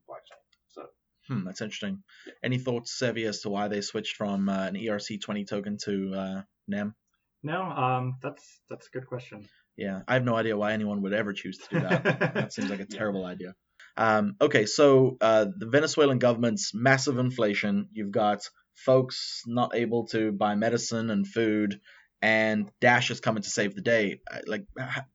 blockchain. 0.09 0.41
So 0.69 0.83
Hmm, 1.27 1.43
that's 1.45 1.61
interesting. 1.61 2.01
Any 2.43 2.57
thoughts, 2.57 2.97
Sevi, 2.99 3.27
as 3.27 3.41
to 3.41 3.49
why 3.49 3.67
they 3.67 3.81
switched 3.81 4.15
from 4.15 4.49
uh, 4.49 4.67
an 4.67 4.73
ERC20 4.75 5.47
token 5.47 5.77
to 5.83 6.13
uh, 6.15 6.41
NEM? 6.67 6.95
No, 7.43 7.61
um, 7.61 8.17
that's 8.21 8.59
that's 8.69 8.87
a 8.87 8.89
good 8.89 9.07
question. 9.07 9.47
Yeah, 9.77 10.01
I 10.07 10.15
have 10.15 10.25
no 10.25 10.35
idea 10.35 10.57
why 10.57 10.73
anyone 10.73 11.01
would 11.03 11.13
ever 11.13 11.31
choose 11.33 11.57
to 11.59 11.75
do 11.75 11.81
that. 11.81 12.03
that 12.33 12.53
seems 12.53 12.69
like 12.69 12.81
a 12.81 12.87
Yeah. 12.89 12.97
terrible 12.97 13.25
idea. 13.25 13.53
Um, 13.95 14.35
okay, 14.41 14.65
so 14.65 15.17
uh, 15.21 15.45
the 15.57 15.67
Venezuelan 15.67 16.19
government's 16.19 16.73
massive 16.73 17.17
inflation. 17.17 17.89
You've 17.93 18.11
got 18.11 18.49
folks 18.75 19.43
not 19.45 19.75
able 19.75 20.07
to 20.07 20.31
buy 20.31 20.55
medicine 20.55 21.09
and 21.09 21.27
food, 21.27 21.79
and 22.21 22.69
Dash 22.81 23.11
is 23.11 23.19
coming 23.19 23.43
to 23.43 23.49
save 23.49 23.75
the 23.75 23.81
day. 23.81 24.21
Uh, 24.29 24.39
Like, 24.47 24.65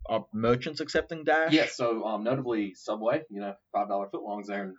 are 0.08 0.26
merchants 0.32 0.80
accepting 0.80 1.24
Dash? 1.24 1.52
yeah, 1.52 1.66
so 1.66 2.04
um, 2.04 2.24
notably 2.24 2.74
Subway, 2.74 3.22
you 3.30 3.40
know, 3.40 3.54
five 3.72 3.88
dollar 3.88 4.08
footlongs 4.12 4.46
there 4.46 4.64
in 4.64 4.74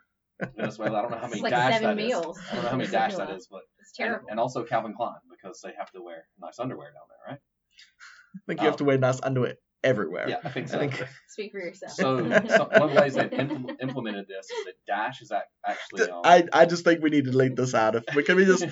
Venezuela. 0.57 0.99
I 0.99 1.01
don't 1.03 1.11
know 1.11 1.17
how 1.17 1.23
It's 1.25 1.31
many 1.35 1.43
like 1.43 1.51
dash 1.51 1.73
seven 1.79 1.97
that 1.97 2.03
is. 2.03 2.07
meals. 2.09 2.39
I 2.51 2.55
don't 2.55 2.63
know 2.63 2.69
how 2.71 2.77
many 2.77 2.89
dash 2.99 3.15
that 3.15 3.29
is, 3.29 3.47
but 3.49 3.61
It's 3.79 3.91
terrible. 3.95 4.27
and 4.29 4.39
also 4.39 4.63
Calvin 4.63 4.93
Klein 4.95 5.13
because 5.29 5.61
they 5.63 5.71
have 5.77 5.91
to 5.91 6.01
wear 6.01 6.25
nice 6.39 6.59
underwear 6.59 6.87
down 6.89 7.03
there, 7.09 7.33
right? 7.33 7.39
I 8.35 8.39
think 8.47 8.61
you 8.61 8.65
have 8.67 8.77
to 8.77 8.83
wear 8.85 8.97
nice 8.97 9.19
underwear 9.21 9.55
everywhere. 9.85 10.27
Yeah, 10.27 10.39
I 10.43 10.49
think 10.49 10.67
so. 10.67 10.77
I 10.77 10.89
think 10.89 11.07
Speak 11.29 11.51
for 11.51 11.59
yourself. 11.59 11.93
So, 11.93 12.17
so 12.17 12.23
one 12.23 12.89
of 12.89 12.95
the 12.95 13.01
ways 13.01 13.13
they've 13.13 13.29
impl- 13.29 13.75
implemented 13.81 14.27
this 14.27 14.49
is 14.49 14.65
that 14.65 14.73
Dash 14.87 15.21
is 15.21 15.31
actually 15.65 16.09
um, 16.09 16.21
I, 16.23 16.45
I 16.51 16.65
just 16.65 16.83
think 16.83 17.01
we 17.01 17.09
need 17.09 17.25
to 17.25 17.31
delete 17.31 17.55
this 17.55 17.73
out. 17.73 17.95
If 17.95 18.03
we 18.15 18.23
can 18.23 18.35
we 18.35 18.45
just 18.45 18.65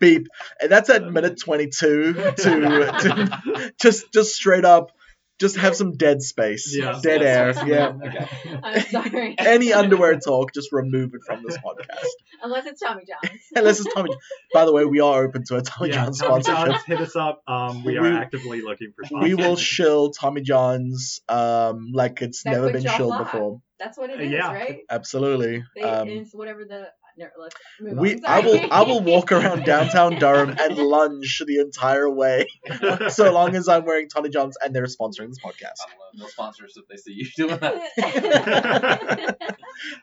beep? 0.00 0.28
And 0.60 0.70
that's 0.70 0.90
at 0.90 1.04
minute 1.12 1.38
22 1.40 2.14
to, 2.14 2.32
to 2.36 3.72
just 3.80 4.12
just 4.12 4.34
straight 4.34 4.64
up 4.64 4.92
just 5.38 5.56
have 5.56 5.76
some 5.76 5.96
dead 5.96 6.20
space, 6.22 6.74
Yeah. 6.76 6.98
dead 7.02 7.22
air. 7.22 7.54
Yeah. 7.66 7.92
Okay. 8.04 8.60
I'm 8.62 8.80
sorry. 8.82 9.34
Any 9.38 9.72
underwear 9.72 10.18
talk, 10.18 10.52
just 10.52 10.72
remove 10.72 11.14
it 11.14 11.20
from 11.26 11.42
this 11.46 11.56
podcast. 11.58 12.06
Unless 12.42 12.66
it's 12.66 12.80
Tommy 12.80 13.04
John's. 13.06 13.40
Unless 13.54 13.80
it's 13.80 13.94
Tommy. 13.94 14.10
By 14.52 14.64
the 14.64 14.72
way, 14.72 14.84
we 14.84 15.00
are 15.00 15.24
open 15.24 15.44
to 15.46 15.56
a 15.56 15.62
Tommy 15.62 15.90
yeah, 15.90 16.04
John 16.06 16.12
Tommy 16.12 16.42
sponsorship. 16.42 16.66
John's, 16.72 16.84
hit 16.84 17.00
us 17.00 17.16
up. 17.16 17.42
Um, 17.46 17.84
we 17.84 17.96
are 17.98 18.06
actively 18.06 18.62
looking 18.62 18.92
for 18.96 19.04
sponsors. 19.04 19.28
We 19.28 19.34
will 19.34 19.56
shill 19.56 20.10
Tommy 20.12 20.40
John's 20.42 21.20
um 21.28 21.90
like 21.92 22.22
it's 22.22 22.42
That 22.42 22.52
never 22.52 22.72
been 22.72 22.82
y'all 22.82 22.96
shilled 22.96 23.18
before. 23.18 23.60
That's 23.78 23.96
what 23.96 24.10
it 24.10 24.20
is, 24.20 24.32
Uh, 24.32 24.36
yeah. 24.36 24.52
right? 24.52 24.80
Absolutely. 24.90 25.62
They, 25.76 25.82
Um, 25.82 26.08
it's 26.08 26.34
whatever 26.34 26.64
the. 26.64 26.88
No, 27.18 27.26
let's 27.36 27.56
move 27.80 27.98
we 27.98 28.14
on. 28.14 28.20
I 28.26 28.40
will 28.40 28.60
I 28.72 28.82
will 28.84 29.00
walk 29.00 29.32
around 29.32 29.64
downtown 29.64 30.18
Durham 30.20 30.54
and 30.58 30.76
lunge 30.78 31.42
the 31.44 31.58
entire 31.58 32.08
way 32.08 32.46
so 33.08 33.32
long 33.32 33.56
as 33.56 33.68
I'm 33.68 33.84
wearing 33.84 34.08
Tommy 34.08 34.28
John's 34.28 34.56
and 34.62 34.72
they're 34.74 34.84
sponsoring 34.84 35.28
this 35.28 35.40
podcast. 35.44 35.80
I 35.84 35.90
don't 35.90 36.18
know, 36.18 36.24
no 36.24 36.26
sponsors 36.28 36.74
if 36.76 36.86
they 36.88 36.96
see 36.96 37.14
you 37.14 37.26
doing 37.36 37.58
that. 37.58 39.36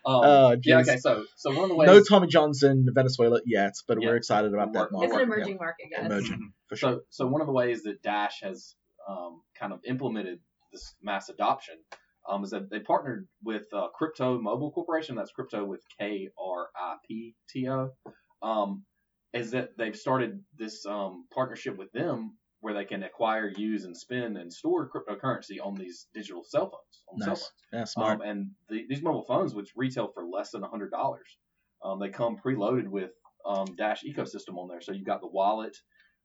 Um, 0.05 0.21
Oh, 0.23 0.55
yeah, 0.63 0.79
okay, 0.79 0.97
so 0.97 1.25
so 1.35 1.51
one 1.53 1.63
of 1.63 1.69
the 1.69 1.75
ways 1.75 1.87
No 1.87 2.01
Tommy 2.01 2.27
John's 2.27 2.63
in 2.63 2.87
Venezuela 2.93 3.39
yet, 3.45 3.73
but 3.87 3.97
Yeah. 4.01 4.07
we're 4.09 4.15
excited 4.15 4.53
about 4.53 4.71
that 4.73 4.89
We're- 4.91 5.05
it's 5.05 5.11
market. 5.11 5.13
an 5.13 5.19
Yeah. 5.29 5.35
emerging 5.35 5.57
market, 5.57 5.85
guys. 5.95 6.05
Emerging. 6.05 6.53
For 6.69 6.75
sure. 6.77 6.91
So, 6.93 7.01
so 7.09 7.27
one 7.27 7.41
of 7.41 7.47
the 7.47 7.53
ways 7.53 7.83
that 7.83 8.01
Dash 8.01 8.39
has 8.41 8.75
um, 9.07 9.41
kind 9.59 9.73
of 9.73 9.79
implemented 9.85 10.39
this 10.71 10.95
mass 11.01 11.27
adoption 11.29 11.75
um, 12.27 12.43
is 12.43 12.51
that 12.51 12.69
they 12.69 12.79
partnered 12.79 13.27
with 13.43 13.65
uh, 13.73 13.87
Crypto 13.93 14.39
Mobile 14.39 14.71
Corporation. 14.71 15.15
That's 15.15 15.31
crypto 15.31 15.63
with 15.65 15.81
K 15.99 16.29
R 16.39 16.67
I 16.75 16.95
P 17.07 17.35
T 17.49 17.67
O. 17.69 17.91
Um, 18.41 18.83
is 19.33 19.51
that 19.51 19.77
they've 19.77 19.95
started 19.95 20.41
this 20.57 20.85
um, 20.85 21.25
partnership 21.33 21.77
with 21.77 21.91
them 21.91 22.37
where 22.61 22.73
they 22.73 22.85
can 22.85 23.03
acquire, 23.03 23.51
use, 23.55 23.83
and 23.83 23.95
spend 23.95 24.37
and 24.37 24.51
store 24.51 24.89
cryptocurrency 24.89 25.57
on 25.63 25.75
these 25.75 26.07
digital 26.13 26.43
cell 26.43 26.71
phones. 26.71 27.03
On 27.09 27.19
cell 27.19 27.29
Nice. 27.29 27.41
phones. 27.41 27.51
Yeah, 27.73 27.83
smart. 27.83 28.21
Um, 28.21 28.27
and 28.27 28.51
the, 28.69 28.85
these 28.89 29.03
mobile 29.03 29.25
phones, 29.27 29.53
which 29.53 29.71
retail 29.75 30.09
for 30.13 30.25
less 30.25 30.51
than 30.51 30.61
$100, 30.61 30.89
um, 31.83 31.99
they 31.99 32.09
come 32.09 32.37
preloaded 32.43 32.87
with 32.87 33.11
um, 33.45 33.67
Dash 33.77 34.03
ecosystem 34.03 34.57
on 34.57 34.67
there. 34.67 34.81
So 34.81 34.93
you've 34.93 35.05
got 35.05 35.21
the 35.21 35.27
wallet, 35.27 35.77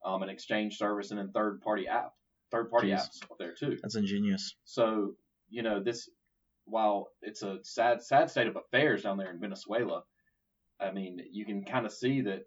um, 0.04 0.22
an 0.22 0.30
exchange 0.30 0.78
service, 0.78 1.10
and 1.10 1.18
then 1.18 1.30
third-party 1.32 1.88
app, 1.88 2.12
third-party 2.50 2.88
Jeez. 2.88 3.00
apps 3.00 3.22
up 3.30 3.36
there 3.38 3.52
too. 3.52 3.76
That's 3.82 3.96
ingenious. 3.96 4.54
So 4.64 5.14
you 5.50 5.62
know 5.62 5.82
this, 5.82 6.08
while 6.64 7.08
it's 7.22 7.42
a 7.42 7.58
sad, 7.62 8.02
sad 8.02 8.30
state 8.30 8.46
of 8.46 8.56
affairs 8.56 9.02
down 9.02 9.18
there 9.18 9.30
in 9.30 9.40
Venezuela, 9.40 10.02
I 10.80 10.92
mean 10.92 11.20
you 11.30 11.44
can 11.44 11.64
kind 11.64 11.86
of 11.86 11.92
see 11.92 12.22
that 12.22 12.42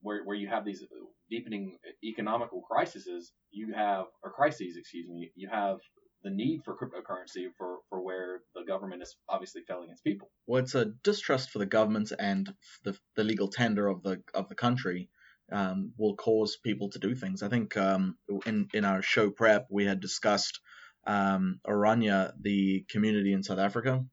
where 0.00 0.24
where 0.24 0.36
you 0.36 0.48
have 0.48 0.64
these 0.64 0.84
deepening 1.30 1.76
economical 2.04 2.60
crises, 2.62 3.32
you 3.50 3.72
have 3.74 4.06
or 4.22 4.32
crises, 4.32 4.76
excuse 4.76 5.08
me, 5.08 5.30
you 5.34 5.48
have 5.48 5.78
the 6.22 6.30
need 6.30 6.62
for 6.64 6.76
cryptocurrency 6.76 7.46
for, 7.56 7.78
for 7.88 8.00
where 8.02 8.40
the 8.54 8.64
government 8.64 9.02
is 9.02 9.16
obviously 9.28 9.62
failing 9.68 9.90
its 9.90 10.00
people. 10.00 10.28
Well, 10.46 10.62
it's 10.62 10.74
a 10.74 10.86
distrust 11.04 11.50
for 11.50 11.58
the 11.58 11.66
government 11.66 12.12
and 12.18 12.52
the, 12.84 12.96
the 13.14 13.24
legal 13.24 13.48
tender 13.48 13.86
of 13.86 14.02
the 14.02 14.22
of 14.34 14.48
the 14.48 14.54
country 14.54 15.08
um, 15.52 15.92
will 15.96 16.16
cause 16.16 16.56
people 16.56 16.90
to 16.90 16.98
do 16.98 17.14
things. 17.14 17.42
I 17.42 17.48
think 17.48 17.76
um, 17.76 18.16
in 18.46 18.68
in 18.74 18.84
our 18.84 19.02
show 19.02 19.30
prep 19.30 19.66
we 19.70 19.84
had 19.84 20.00
discussed 20.00 20.60
um, 21.06 21.60
Orania, 21.66 22.32
the 22.40 22.84
community 22.90 23.32
in 23.32 23.42
South 23.42 23.58
Africa, 23.58 24.04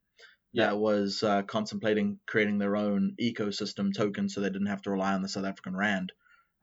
Yeah. 0.53 0.67
that 0.67 0.77
was 0.79 1.23
uh, 1.23 1.43
contemplating 1.43 2.19
creating 2.27 2.57
their 2.59 2.75
own 2.75 3.15
ecosystem 3.21 3.93
token 3.95 4.29
so 4.29 4.41
they 4.41 4.49
didn't 4.49 4.67
have 4.67 4.83
to 4.83 4.91
rely 4.91 5.13
on 5.13 5.21
the 5.21 5.29
South 5.29 5.45
African 5.45 5.75
rand. 5.75 6.11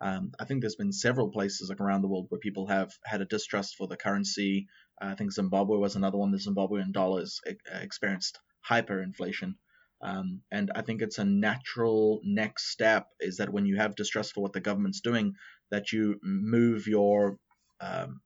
Um, 0.00 0.32
I 0.40 0.44
think 0.46 0.60
there's 0.60 0.76
been 0.76 0.92
several 0.92 1.30
places 1.30 1.68
like 1.68 1.80
around 1.80 2.02
the 2.02 2.08
world 2.08 2.26
where 2.30 2.38
people 2.40 2.66
have 2.68 2.92
had 3.04 3.20
a 3.20 3.26
distrust 3.26 3.76
for 3.76 3.86
the 3.88 3.96
currency. 3.96 4.68
Uh, 5.02 5.08
I 5.08 5.14
think 5.14 5.32
Zimbabwe 5.32 5.78
was 5.78 5.96
another 5.96 6.18
one. 6.18 6.30
The 6.30 6.38
Zimbabwean 6.38 6.92
dollars 6.92 7.40
e- 7.48 7.54
experienced 7.82 8.38
hyperinflation. 8.68 9.54
Um, 10.02 10.42
and 10.50 10.70
I 10.74 10.82
think 10.82 11.02
it's 11.02 11.18
a 11.18 11.24
natural 11.24 12.20
next 12.24 12.70
step 12.70 13.08
is 13.20 13.36
that 13.38 13.52
when 13.52 13.66
you 13.66 13.76
have 13.76 13.96
distrust 13.96 14.32
for 14.34 14.42
what 14.42 14.54
the 14.54 14.60
government's 14.60 15.00
doing, 15.02 15.34
that 15.70 15.92
you 15.92 16.18
move 16.22 16.86
your 16.86 17.36
um, 17.80 18.20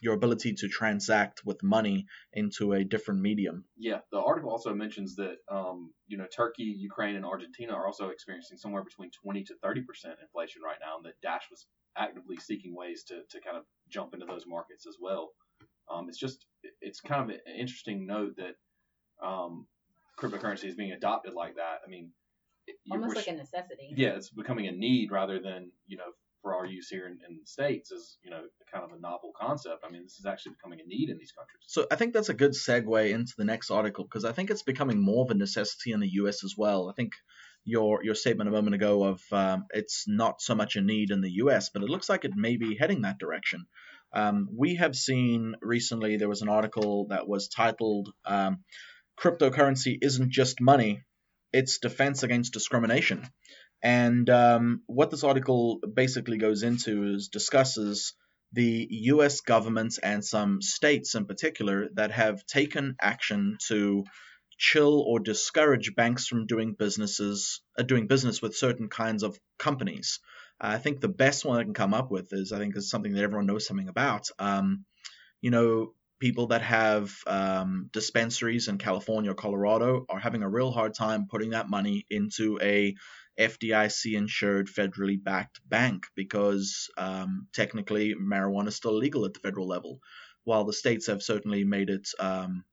your 0.00 0.14
ability 0.14 0.54
to 0.54 0.68
transact 0.68 1.42
with 1.44 1.62
money 1.62 2.06
into 2.32 2.72
a 2.72 2.84
different 2.84 3.20
medium. 3.20 3.64
Yeah, 3.76 4.00
the 4.12 4.20
article 4.20 4.50
also 4.50 4.74
mentions 4.74 5.16
that 5.16 5.36
um, 5.50 5.92
you 6.06 6.18
know 6.18 6.26
Turkey, 6.34 6.64
Ukraine, 6.64 7.16
and 7.16 7.24
Argentina 7.24 7.72
are 7.72 7.86
also 7.86 8.08
experiencing 8.08 8.58
somewhere 8.58 8.84
between 8.84 9.10
20 9.22 9.44
to 9.44 9.54
30 9.62 9.82
percent 9.82 10.14
inflation 10.22 10.62
right 10.62 10.78
now, 10.80 10.96
and 10.96 11.04
that 11.06 11.20
Dash 11.22 11.44
was 11.50 11.66
actively 11.96 12.36
seeking 12.36 12.74
ways 12.74 13.04
to, 13.04 13.22
to 13.30 13.40
kind 13.40 13.56
of 13.56 13.64
jump 13.88 14.14
into 14.14 14.26
those 14.26 14.44
markets 14.46 14.86
as 14.86 14.96
well. 15.00 15.30
Um, 15.90 16.08
it's 16.08 16.18
just 16.18 16.46
it's 16.80 17.00
kind 17.00 17.22
of 17.22 17.30
an 17.30 17.40
interesting 17.58 18.06
note 18.06 18.36
that 18.36 18.54
um, 19.26 19.66
cryptocurrency 20.18 20.64
is 20.64 20.74
being 20.74 20.92
adopted 20.92 21.34
like 21.34 21.56
that. 21.56 21.78
I 21.84 21.88
mean, 21.88 22.10
almost 22.90 23.16
like 23.16 23.28
a 23.28 23.32
necessity. 23.32 23.94
Yeah, 23.96 24.10
it's 24.10 24.30
becoming 24.30 24.66
a 24.66 24.72
need 24.72 25.10
rather 25.10 25.40
than 25.40 25.72
you 25.86 25.96
know 25.96 26.12
for 26.42 26.54
our 26.54 26.66
use 26.66 26.88
here 26.88 27.06
in, 27.06 27.18
in 27.28 27.38
the 27.40 27.46
states 27.46 27.90
is 27.90 28.18
you 28.22 28.30
know 28.30 28.42
kind 28.72 28.84
of 28.84 28.96
a 28.96 29.00
novel 29.00 29.32
concept. 29.38 29.84
I 29.86 29.90
mean, 29.90 30.02
this 30.02 30.18
is 30.18 30.26
actually 30.26 30.52
becoming 30.52 30.80
a 30.80 30.86
need 30.86 31.10
in 31.10 31.18
these 31.18 31.32
countries. 31.32 31.62
So 31.66 31.86
I 31.90 31.96
think 31.96 32.14
that's 32.14 32.28
a 32.28 32.34
good 32.34 32.52
segue 32.52 33.10
into 33.10 33.32
the 33.36 33.44
next 33.44 33.70
article 33.70 34.04
because 34.04 34.24
I 34.24 34.32
think 34.32 34.50
it's 34.50 34.62
becoming 34.62 35.00
more 35.00 35.24
of 35.24 35.30
a 35.30 35.34
necessity 35.34 35.92
in 35.92 36.00
the 36.00 36.08
U.S. 36.22 36.44
as 36.44 36.54
well. 36.56 36.88
I 36.88 36.94
think 36.94 37.12
your 37.64 38.02
your 38.02 38.14
statement 38.14 38.48
a 38.48 38.52
moment 38.52 38.74
ago 38.74 39.04
of 39.04 39.22
um, 39.32 39.66
it's 39.70 40.04
not 40.06 40.40
so 40.40 40.54
much 40.54 40.76
a 40.76 40.80
need 40.80 41.10
in 41.10 41.20
the 41.20 41.32
U.S., 41.42 41.70
but 41.70 41.82
it 41.82 41.90
looks 41.90 42.08
like 42.08 42.24
it 42.24 42.34
may 42.34 42.56
be 42.56 42.76
heading 42.76 43.02
that 43.02 43.18
direction. 43.18 43.66
Um, 44.12 44.48
we 44.56 44.76
have 44.76 44.96
seen 44.96 45.54
recently 45.60 46.16
there 46.16 46.28
was 46.28 46.42
an 46.42 46.48
article 46.48 47.08
that 47.08 47.28
was 47.28 47.48
titled 47.48 48.10
um, 48.24 48.64
"Cryptocurrency 49.20 49.98
isn't 50.00 50.30
just 50.30 50.60
money; 50.60 51.02
it's 51.52 51.78
defense 51.78 52.22
against 52.22 52.52
discrimination." 52.52 53.28
And 53.82 54.28
um, 54.30 54.82
what 54.86 55.10
this 55.10 55.24
article 55.24 55.80
basically 55.80 56.38
goes 56.38 56.62
into 56.62 57.14
is 57.14 57.28
discusses 57.28 58.14
the 58.52 58.88
U.S. 58.90 59.40
government 59.40 59.98
and 60.02 60.24
some 60.24 60.62
states 60.62 61.14
in 61.14 61.26
particular 61.26 61.88
that 61.94 62.10
have 62.10 62.44
taken 62.46 62.96
action 63.00 63.58
to 63.68 64.04
chill 64.56 65.00
or 65.06 65.20
discourage 65.20 65.94
banks 65.94 66.26
from 66.26 66.46
doing 66.46 66.74
businesses 66.76 67.60
uh, 67.78 67.82
doing 67.82 68.08
business 68.08 68.42
with 68.42 68.56
certain 68.56 68.88
kinds 68.88 69.22
of 69.22 69.38
companies. 69.58 70.18
I 70.60 70.78
think 70.78 71.00
the 71.00 71.08
best 71.08 71.44
one 71.44 71.58
I 71.58 71.62
can 71.62 71.74
come 71.74 71.94
up 71.94 72.10
with 72.10 72.32
is 72.32 72.52
I 72.52 72.58
think 72.58 72.76
is 72.76 72.90
something 72.90 73.14
that 73.14 73.22
everyone 73.22 73.46
knows 73.46 73.66
something 73.66 73.88
about. 73.88 74.28
Um, 74.40 74.84
you 75.40 75.52
know, 75.52 75.92
people 76.18 76.48
that 76.48 76.62
have 76.62 77.12
um, 77.26 77.90
dispensaries 77.92 78.66
in 78.66 78.78
California 78.78 79.30
or 79.30 79.34
Colorado 79.34 80.04
are 80.08 80.18
having 80.18 80.42
a 80.42 80.48
real 80.48 80.72
hard 80.72 80.94
time 80.94 81.28
putting 81.30 81.50
that 81.50 81.70
money 81.70 82.06
into 82.10 82.58
a 82.60 82.96
FDIC 83.38 84.16
insured 84.16 84.68
federally 84.68 85.22
backed 85.22 85.60
bank 85.68 86.06
because 86.14 86.90
um, 86.96 87.46
technically 87.52 88.14
marijuana 88.14 88.68
is 88.68 88.76
still 88.76 88.94
legal 88.94 89.24
at 89.24 89.34
the 89.34 89.40
federal 89.40 89.68
level, 89.68 90.00
while 90.44 90.64
the 90.64 90.72
states 90.72 91.06
have 91.06 91.22
certainly 91.22 91.64
made 91.64 91.90
it 91.90 92.08
um, 92.18 92.64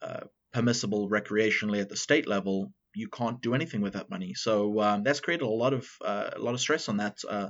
uh, 0.00 0.24
permissible 0.52 1.08
recreationally 1.08 1.80
at 1.80 1.88
the 1.88 1.96
state 1.96 2.26
level. 2.26 2.72
You 2.94 3.08
can't 3.08 3.40
do 3.40 3.54
anything 3.54 3.80
with 3.80 3.94
that 3.94 4.10
money, 4.10 4.34
so 4.34 4.80
um, 4.80 5.02
that's 5.02 5.20
created 5.20 5.44
a 5.44 5.48
lot 5.48 5.72
of 5.72 5.88
uh, 6.04 6.30
a 6.36 6.38
lot 6.38 6.54
of 6.54 6.60
stress 6.60 6.88
on 6.88 6.98
that 6.98 7.18
uh, 7.28 7.48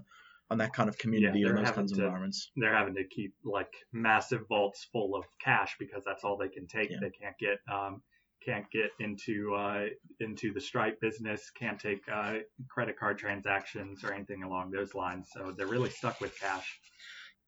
on 0.51 0.59
that 0.59 0.73
kind 0.73 0.89
of 0.89 0.99
community 0.99 1.41
Yeah, 1.41 1.49
and 1.49 1.59
those 1.59 1.71
kinds 1.71 1.93
of 1.93 1.99
to- 1.99 2.05
environments. 2.05 2.51
They're 2.55 2.77
having 2.77 2.95
to 2.95 3.05
keep 3.05 3.35
like 3.45 3.73
massive 3.93 4.43
vaults 4.49 4.87
full 4.93 5.17
of 5.17 5.25
cash 5.43 5.75
because 5.81 6.05
that's 6.05 6.23
all 6.23 6.37
they 6.37 6.49
can 6.49 6.67
take. 6.69 6.91
Yeah. 6.91 6.99
They 7.01 7.11
can't 7.11 7.37
get 7.39 7.59
um, 7.73 8.03
can't 8.45 8.71
get 8.71 8.91
into 9.01 9.55
uh, 9.55 9.87
into 10.21 10.53
the 10.53 10.61
Stripe 10.61 11.01
business, 11.01 11.51
can't 11.51 11.79
take 11.79 12.03
uh, 12.13 12.35
credit 12.69 12.99
card 12.99 13.19
transactions 13.19 14.05
or 14.05 14.13
anything 14.13 14.43
along 14.43 14.71
those 14.71 14.95
lines. 14.95 15.29
So 15.33 15.53
they're 15.57 15.67
really 15.67 15.91
stuck 15.91 16.21
with 16.21 16.39
cash. 16.39 16.79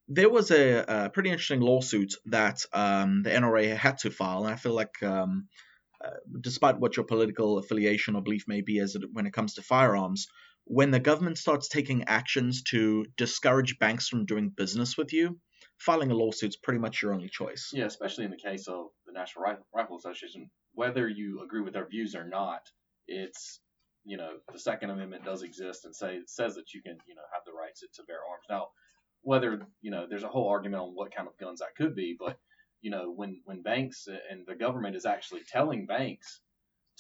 there 0.09 0.31
was 0.31 0.51
a, 0.51 0.85
a 0.87 1.11
pretty 1.11 1.31
interesting 1.31 1.61
lawsuit 1.61 2.15
that 2.27 2.65
um, 2.73 3.23
the 3.23 3.31
NRA 3.31 3.77
had 3.77 3.99
to 3.99 4.11
file, 4.11 4.45
and 4.45 4.53
I 4.53 4.57
feel 4.57 4.75
like, 4.75 5.03
um, 5.03 5.49
uh, 6.05 6.11
despite 6.41 6.79
what 6.79 6.97
your 6.97 7.07
political 7.07 7.59
affiliation 7.59 8.15
or 8.17 8.23
belief 8.23 8.45
may 8.47 8.61
be, 8.61 8.79
as 8.81 8.95
it, 8.95 9.03
when 9.13 9.27
it 9.27 9.33
comes 9.33 9.55
to 9.55 9.63
firearms, 9.63 10.29
when 10.65 10.91
the 10.91 11.01
government 11.01 11.39
starts 11.39 11.69
taking 11.69 12.05
actions 12.05 12.63
to 12.63 13.05
discourage 13.17 13.79
banks 13.79 14.09
from 14.09 14.27
doing 14.27 14.51
business 14.51 14.97
with 14.97 15.13
you, 15.13 15.39
filing 15.79 16.11
a 16.11 16.15
lawsuit 16.15 16.51
is 16.51 16.57
pretty 16.57 16.79
much 16.79 17.03
your 17.03 17.13
only 17.13 17.29
choice. 17.29 17.71
Yeah, 17.73 17.85
especially 17.85 18.25
in 18.25 18.31
the 18.31 18.37
case 18.37 18.67
of 18.69 18.87
the 19.07 19.13
National 19.13 19.45
Rifle, 19.45 19.67
Rifle 19.75 19.99
Association, 19.99 20.51
whether 20.75 21.09
you 21.09 21.43
agree 21.43 21.61
with 21.61 21.75
their 21.75 21.89
views 21.89 22.15
or 22.15 22.25
not, 22.27 22.63
it's 23.07 23.61
you 24.05 24.17
know 24.17 24.33
the 24.53 24.59
Second 24.59 24.91
Amendment 24.91 25.25
does 25.25 25.43
exist 25.43 25.85
and 25.85 25.95
say 25.95 26.21
says 26.27 26.55
that 26.57 26.75
you 26.75 26.83
can 26.83 26.99
you 27.07 27.15
know 27.15 27.23
have 27.33 27.43
the 27.47 27.53
rights 27.53 27.81
to, 27.81 27.87
to 27.95 28.07
bear 28.07 28.19
arms. 28.31 28.45
Now, 28.51 28.69
whether 29.23 29.67
you 29.81 29.91
know 29.91 30.07
there's 30.09 30.25
a 30.25 30.29
whole 30.29 30.49
argument 30.49 30.83
on 30.83 30.91
what 30.95 31.15
kind 31.15 31.29
of 31.29 31.39
guns 31.39 31.61
that 31.61 31.77
could 31.77 31.95
be, 31.95 32.17
but 32.19 32.39
you 32.83 32.91
know 32.91 33.13
when 33.13 33.41
when 33.45 33.63
banks 33.63 34.07
and 34.31 34.47
the 34.47 34.55
government 34.55 34.97
is 34.97 35.07
actually 35.07 35.43
telling 35.51 35.87
banks 35.87 36.41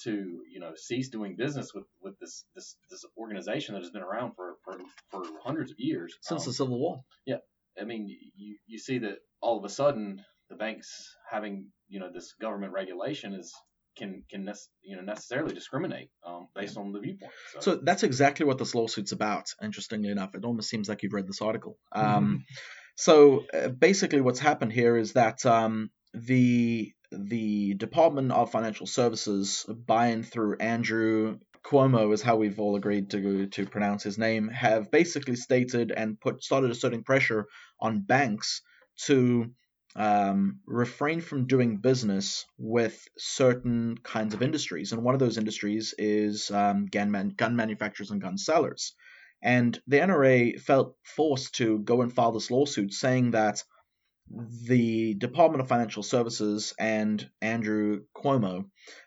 to 0.02 0.42
you 0.50 0.60
know 0.60 0.72
cease 0.74 1.08
doing 1.08 1.36
business 1.36 1.72
with 1.74 1.84
with 2.00 2.18
this 2.18 2.44
this 2.54 2.76
this 2.90 3.04
organization 3.16 3.74
that 3.74 3.82
has 3.82 3.90
been 3.90 4.02
around 4.02 4.34
for 4.34 4.56
for, 4.64 4.78
for 5.10 5.22
hundreds 5.44 5.70
of 5.70 5.78
years 5.78 6.16
Since 6.22 6.42
um, 6.42 6.46
the 6.46 6.54
Civil 6.54 6.78
War. 6.78 7.04
Yeah, 7.26 7.38
I 7.80 7.84
mean, 7.84 8.08
you 8.08 8.56
you 8.66 8.78
see 8.78 8.98
that 8.98 9.18
all 9.40 9.58
of 9.58 9.64
a 9.64 9.68
sudden 9.68 10.24
the 10.48 10.56
banks 10.56 11.16
having 11.30 11.66
you 11.94 12.00
know 12.00 12.10
this 12.12 12.34
government 12.40 12.72
regulation 12.72 13.34
is 13.34 13.54
can 13.96 14.24
can 14.28 14.52
you 14.82 14.96
know 14.96 15.02
necessarily 15.02 15.54
discriminate 15.54 16.10
um, 16.26 16.48
based 16.52 16.76
on 16.76 16.90
the 16.92 16.98
viewpoint. 16.98 17.32
So, 17.52 17.60
So 17.60 17.76
that's 17.76 18.02
exactly 18.02 18.44
what 18.44 18.58
this 18.58 18.74
lawsuit's 18.74 19.12
about. 19.12 19.46
Interestingly 19.62 20.10
enough, 20.10 20.34
it 20.34 20.44
almost 20.44 20.68
seems 20.68 20.88
like 20.88 21.04
you've 21.04 21.12
read 21.12 21.28
this 21.28 21.40
article. 21.40 21.78
Um, 21.92 22.44
so 22.96 23.44
uh, 23.54 23.68
basically, 23.68 24.20
what's 24.20 24.40
happened 24.40 24.72
here 24.72 24.96
is 24.96 25.12
that 25.12 25.46
um, 25.46 25.90
the 26.12 26.92
the 27.12 27.74
Department 27.74 28.32
of 28.32 28.50
Financial 28.50 28.88
Services, 28.88 29.64
by 29.68 30.08
and 30.08 30.26
through 30.26 30.56
Andrew 30.58 31.38
Cuomo, 31.64 32.12
is 32.12 32.22
how 32.22 32.34
we've 32.34 32.58
all 32.58 32.74
agreed 32.74 33.10
to 33.10 33.46
to 33.46 33.66
pronounce 33.66 34.02
his 34.02 34.18
name, 34.18 34.48
have 34.48 34.90
basically 34.90 35.36
stated 35.36 35.92
and 35.92 36.20
put 36.20 36.42
started 36.42 36.72
asserting 36.72 37.04
pressure 37.04 37.46
on 37.80 38.00
banks 38.00 38.62
to 39.06 39.52
um, 39.96 40.60
refrain 40.66 41.20
from 41.20 41.46
doing 41.46 41.76
business 41.76 42.46
with 42.58 43.06
certain 43.16 43.96
kinds 44.02 44.34
of 44.34 44.42
industries. 44.42 44.92
And 44.92 45.02
one 45.04 45.14
of 45.14 45.20
those 45.20 45.38
industries 45.38 45.94
is 45.98 46.50
um, 46.50 46.86
gun, 46.86 47.10
man- 47.10 47.34
gun 47.36 47.56
manufacturers 47.56 48.10
and 48.10 48.20
gun 48.20 48.36
sellers. 48.36 48.94
And 49.42 49.78
the 49.86 49.98
NRA 49.98 50.60
felt 50.60 50.96
forced 51.04 51.56
to 51.56 51.78
go 51.80 52.02
and 52.02 52.12
file 52.12 52.32
this 52.32 52.50
lawsuit 52.50 52.92
saying 52.92 53.32
that 53.32 53.62
the 54.66 55.14
Department 55.14 55.60
of 55.60 55.68
Financial 55.68 56.02
Services 56.02 56.74
and 56.78 57.28
Andrew 57.42 58.04
Cuomo 58.16 58.64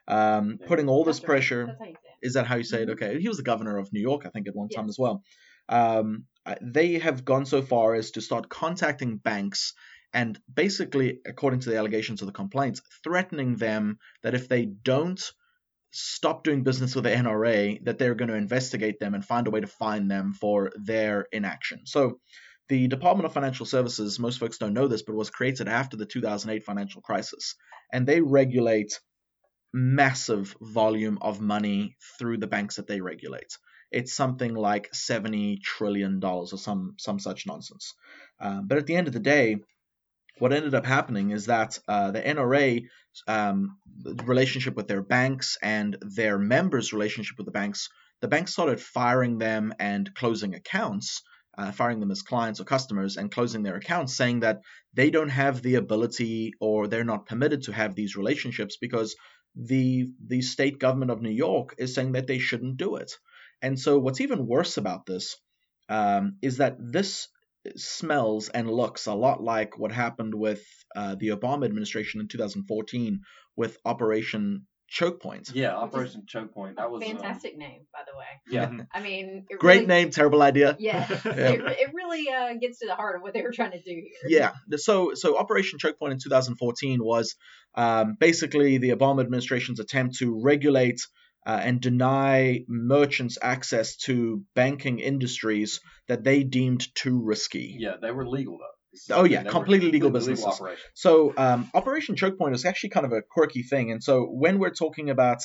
um, 0.07 0.59
putting 0.67 0.87
all 0.87 1.03
this 1.03 1.19
pressure. 1.19 1.65
That's 1.65 1.79
how 1.79 1.85
you 1.85 1.93
say 1.93 2.09
it. 2.21 2.27
Is 2.27 2.33
that 2.33 2.47
how 2.47 2.55
you 2.55 2.63
say 2.63 2.81
it? 2.83 2.89
Mhm. 2.89 2.91
Okay. 2.93 3.19
He 3.19 3.27
was 3.27 3.37
the 3.37 3.43
governor 3.43 3.77
of 3.77 3.91
New 3.91 3.99
York, 4.01 4.25
I 4.25 4.29
think, 4.29 4.47
at 4.47 4.55
one 4.55 4.69
time 4.69 4.85
Yes. 4.85 4.91
as 4.91 4.99
well. 4.99 5.23
Um, 5.69 6.25
they 6.61 6.99
have 6.99 7.25
gone 7.25 7.45
so 7.45 7.61
far 7.61 7.95
as 7.95 8.11
to 8.11 8.21
start 8.21 8.47
contacting 8.47 9.17
banks 9.17 9.73
and 10.13 10.39
basically, 10.53 11.19
according 11.25 11.61
to 11.61 11.69
the 11.69 11.77
allegations 11.77 12.21
of 12.21 12.27
the 12.27 12.33
complaints, 12.33 12.81
threatening 13.03 13.55
them 13.55 13.99
that 14.23 14.35
if 14.35 14.47
they 14.47 14.65
don't 14.65 15.21
stop 15.91 16.43
doing 16.43 16.63
business 16.63 16.95
with 16.95 17.03
the 17.03 17.09
NRA, 17.09 17.83
that 17.85 17.97
they're 17.97 18.15
going 18.15 18.29
to 18.29 18.35
investigate 18.35 18.99
them 18.99 19.13
and 19.13 19.25
find 19.25 19.47
a 19.47 19.51
way 19.51 19.61
to 19.61 19.67
fine 19.67 20.07
them 20.07 20.33
for 20.33 20.71
their 20.75 21.27
inaction. 21.31 21.81
So, 21.85 22.19
the 22.69 22.87
Department 22.87 23.25
of 23.25 23.33
Financial 23.33 23.65
Services, 23.65 24.19
most 24.19 24.39
folks 24.39 24.57
don't 24.57 24.73
know 24.73 24.89
this, 24.89 25.01
but 25.01 25.15
was 25.15 25.29
created 25.29 25.69
after 25.69 25.95
the 25.95 26.05
2008 26.05 26.65
financial 26.65 27.01
crisis, 27.01 27.55
and 27.93 28.05
they 28.05 28.19
regulate 28.19 28.99
massive 29.73 30.55
volume 30.61 31.17
of 31.21 31.39
money 31.39 31.95
through 32.17 32.37
the 32.37 32.47
banks 32.47 32.75
that 32.75 32.87
they 32.87 32.99
regulate. 32.99 33.57
It's 33.91 34.13
something 34.13 34.53
like 34.53 34.93
70 34.93 35.59
trillion 35.63 36.19
dollars 36.19 36.51
or 36.51 36.57
some 36.57 36.95
some 36.97 37.19
such 37.19 37.47
nonsense. 37.47 37.93
Uh, 38.39 38.61
but 38.61 38.77
at 38.77 38.85
the 38.85 38.95
end 38.95 39.07
of 39.07 39.13
the 39.13 39.19
day, 39.19 39.57
what 40.39 40.53
ended 40.53 40.73
up 40.73 40.85
happening 40.85 41.31
is 41.31 41.47
that 41.47 41.79
uh, 41.87 42.11
the 42.11 42.21
NRA 42.21 42.85
um, 43.27 43.77
relationship 44.25 44.75
with 44.75 44.87
their 44.87 45.01
banks 45.01 45.57
and 45.61 45.97
their 46.01 46.37
members' 46.37 46.93
relationship 46.93 47.37
with 47.37 47.45
the 47.45 47.51
banks, 47.51 47.89
the 48.21 48.27
banks 48.27 48.51
started 48.51 48.79
firing 48.79 49.37
them 49.37 49.73
and 49.79 50.13
closing 50.15 50.55
accounts, 50.55 51.23
uh, 51.57 51.71
firing 51.71 51.99
them 51.99 52.11
as 52.11 52.21
clients 52.21 52.59
or 52.59 52.65
customers 52.65 53.17
and 53.17 53.31
closing 53.31 53.63
their 53.63 53.75
accounts, 53.75 54.15
saying 54.15 54.41
that 54.41 54.61
they 54.93 55.09
don't 55.09 55.29
have 55.29 55.61
the 55.61 55.75
ability 55.75 56.53
or 56.59 56.87
they're 56.87 57.03
not 57.03 57.25
permitted 57.25 57.63
to 57.63 57.71
have 57.71 57.95
these 57.95 58.15
relationships 58.15 58.77
because 58.77 59.15
the 59.55 60.09
the 60.27 60.41
state 60.41 60.77
government 60.77 61.09
of 61.09 61.21
New 61.21 61.31
York 61.31 61.73
is 61.79 61.95
saying 61.95 62.11
that 62.11 62.27
they 62.27 62.37
shouldn't 62.37 62.77
do 62.77 62.95
it. 62.97 63.11
And 63.61 63.79
so, 63.79 63.97
what's 63.97 64.21
even 64.21 64.45
worse 64.45 64.77
about 64.77 65.05
this 65.07 65.37
um, 65.89 66.37
is 66.41 66.57
that 66.57 66.75
this 66.79 67.27
smells 67.75 68.49
and 68.49 68.69
looks 68.69 69.05
a 69.07 69.13
lot 69.13 69.41
like 69.43 69.77
what 69.77 69.91
happened 69.91 70.33
with 70.33 70.63
uh, 70.95 71.15
the 71.19 71.29
Obama 71.29 71.65
administration 71.65 72.21
in 72.21 72.27
2014 72.27 73.21
with 73.55 73.77
Operation 73.85 74.65
Choke 74.89 75.21
Point. 75.21 75.49
yeah, 75.53 75.75
Operation 75.75 76.23
Choke 76.27 76.53
Point. 76.53 76.77
That 76.77 76.89
was 76.89 77.03
um, 77.03 77.09
Fantastic 77.09 77.57
name, 77.57 77.81
by 77.91 77.99
the 78.09 78.17
way. 78.17 78.25
yeah, 78.49 78.85
I 78.93 79.01
mean, 79.01 79.45
it 79.49 79.59
Great 79.59 79.81
really, 79.81 79.85
name, 79.87 80.11
terrible 80.11 80.41
idea. 80.41 80.77
Yeah, 80.79 81.05
Yeah. 81.25 81.31
It, 81.31 81.61
it 81.61 81.91
really 81.93 82.29
uh, 82.29 82.53
gets 82.59 82.79
to 82.79 82.87
the 82.87 82.95
heart 82.95 83.17
of 83.17 83.21
what 83.21 83.33
they 83.33 83.41
were 83.41 83.51
trying 83.51 83.71
to 83.71 83.81
do 83.81 83.91
here. 83.91 84.29
Yeah. 84.29 84.77
So 84.77 85.13
so 85.13 85.37
Operation 85.37 85.77
Choke 85.77 85.99
Point 85.99 86.13
in 86.13 86.19
2014 86.19 87.03
was 87.03 87.35
um, 87.75 88.15
basically 88.19 88.77
the 88.77 88.91
Obama 88.91 89.21
administration's 89.21 89.79
attempt 89.81 90.15
to 90.19 90.39
regulate 90.41 91.01
uh, 91.47 91.61
and 91.63 91.79
deny 91.79 92.65
merchants 92.67 93.37
access 93.41 93.95
to 93.95 94.43
banking 94.53 94.99
industries 94.99 95.79
that 96.09 96.23
they 96.25 96.43
deemed 96.43 96.93
too 96.93 97.23
risky. 97.23 97.77
Yeah, 97.79 97.95
they 98.01 98.11
were 98.11 98.27
legal 98.27 98.57
though. 98.57 99.15
Oh, 99.15 99.23
yeah, 99.23 99.43
completely 99.43 99.91
legal 99.91 100.09
businesses. 100.09 100.59
So 100.93 101.33
um, 101.37 101.69
Operation 101.73 102.15
Choke 102.15 102.37
Point 102.37 102.55
is 102.55 102.65
actually 102.65 102.89
kind 102.89 103.05
of 103.05 103.13
a 103.13 103.21
quirky 103.21 103.63
thing. 103.63 103.91
And 103.91 104.03
so 104.03 104.23
when 104.23 104.59
we're 104.59 104.71
talking 104.71 105.09
about 105.09 105.37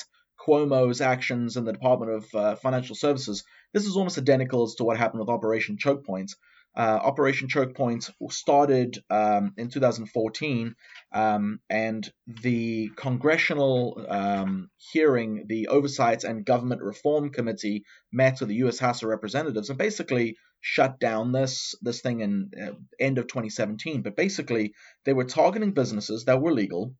Cuomo's 0.45 1.01
actions 1.01 1.55
in 1.55 1.63
the 1.63 1.71
Department 1.71 2.11
of 2.11 2.35
uh, 2.35 2.55
Financial 2.55 2.95
Services, 2.95 3.43
this 3.71 3.85
is 3.85 3.95
almost 3.95 4.17
identical 4.17 4.63
as 4.63 4.75
to 4.75 4.83
what 4.83 4.97
happened 4.97 5.19
with 5.21 5.29
Operation 5.29 5.77
Choke 5.77 6.05
Point. 6.05 6.33
Uh, 6.75 6.99
Operation 7.03 7.47
Choke 7.47 7.75
Point 7.75 8.09
started 8.31 8.97
um, 9.09 9.53
in 9.57 9.69
2014, 9.69 10.75
um, 11.13 11.59
and 11.69 12.11
the 12.41 12.89
congressional 12.95 14.05
um, 14.09 14.69
hearing, 14.91 15.45
the 15.47 15.67
Oversight 15.67 16.23
and 16.23 16.45
Government 16.45 16.81
Reform 16.81 17.29
Committee, 17.29 17.83
met 18.11 18.39
with 18.39 18.49
the 18.49 18.55
U.S. 18.55 18.79
House 18.79 19.03
of 19.03 19.09
Representatives 19.09 19.69
and 19.69 19.77
basically 19.77 20.35
shut 20.61 20.99
down 20.99 21.31
this 21.31 21.75
this 21.81 22.01
thing 22.01 22.21
in 22.21 22.49
uh, 22.59 22.71
end 22.99 23.19
of 23.19 23.27
2017. 23.27 24.01
But 24.01 24.15
basically, 24.15 24.73
they 25.05 25.13
were 25.13 25.25
targeting 25.25 25.73
businesses 25.73 26.25
that 26.25 26.41
were 26.41 26.53
legal, 26.53 26.95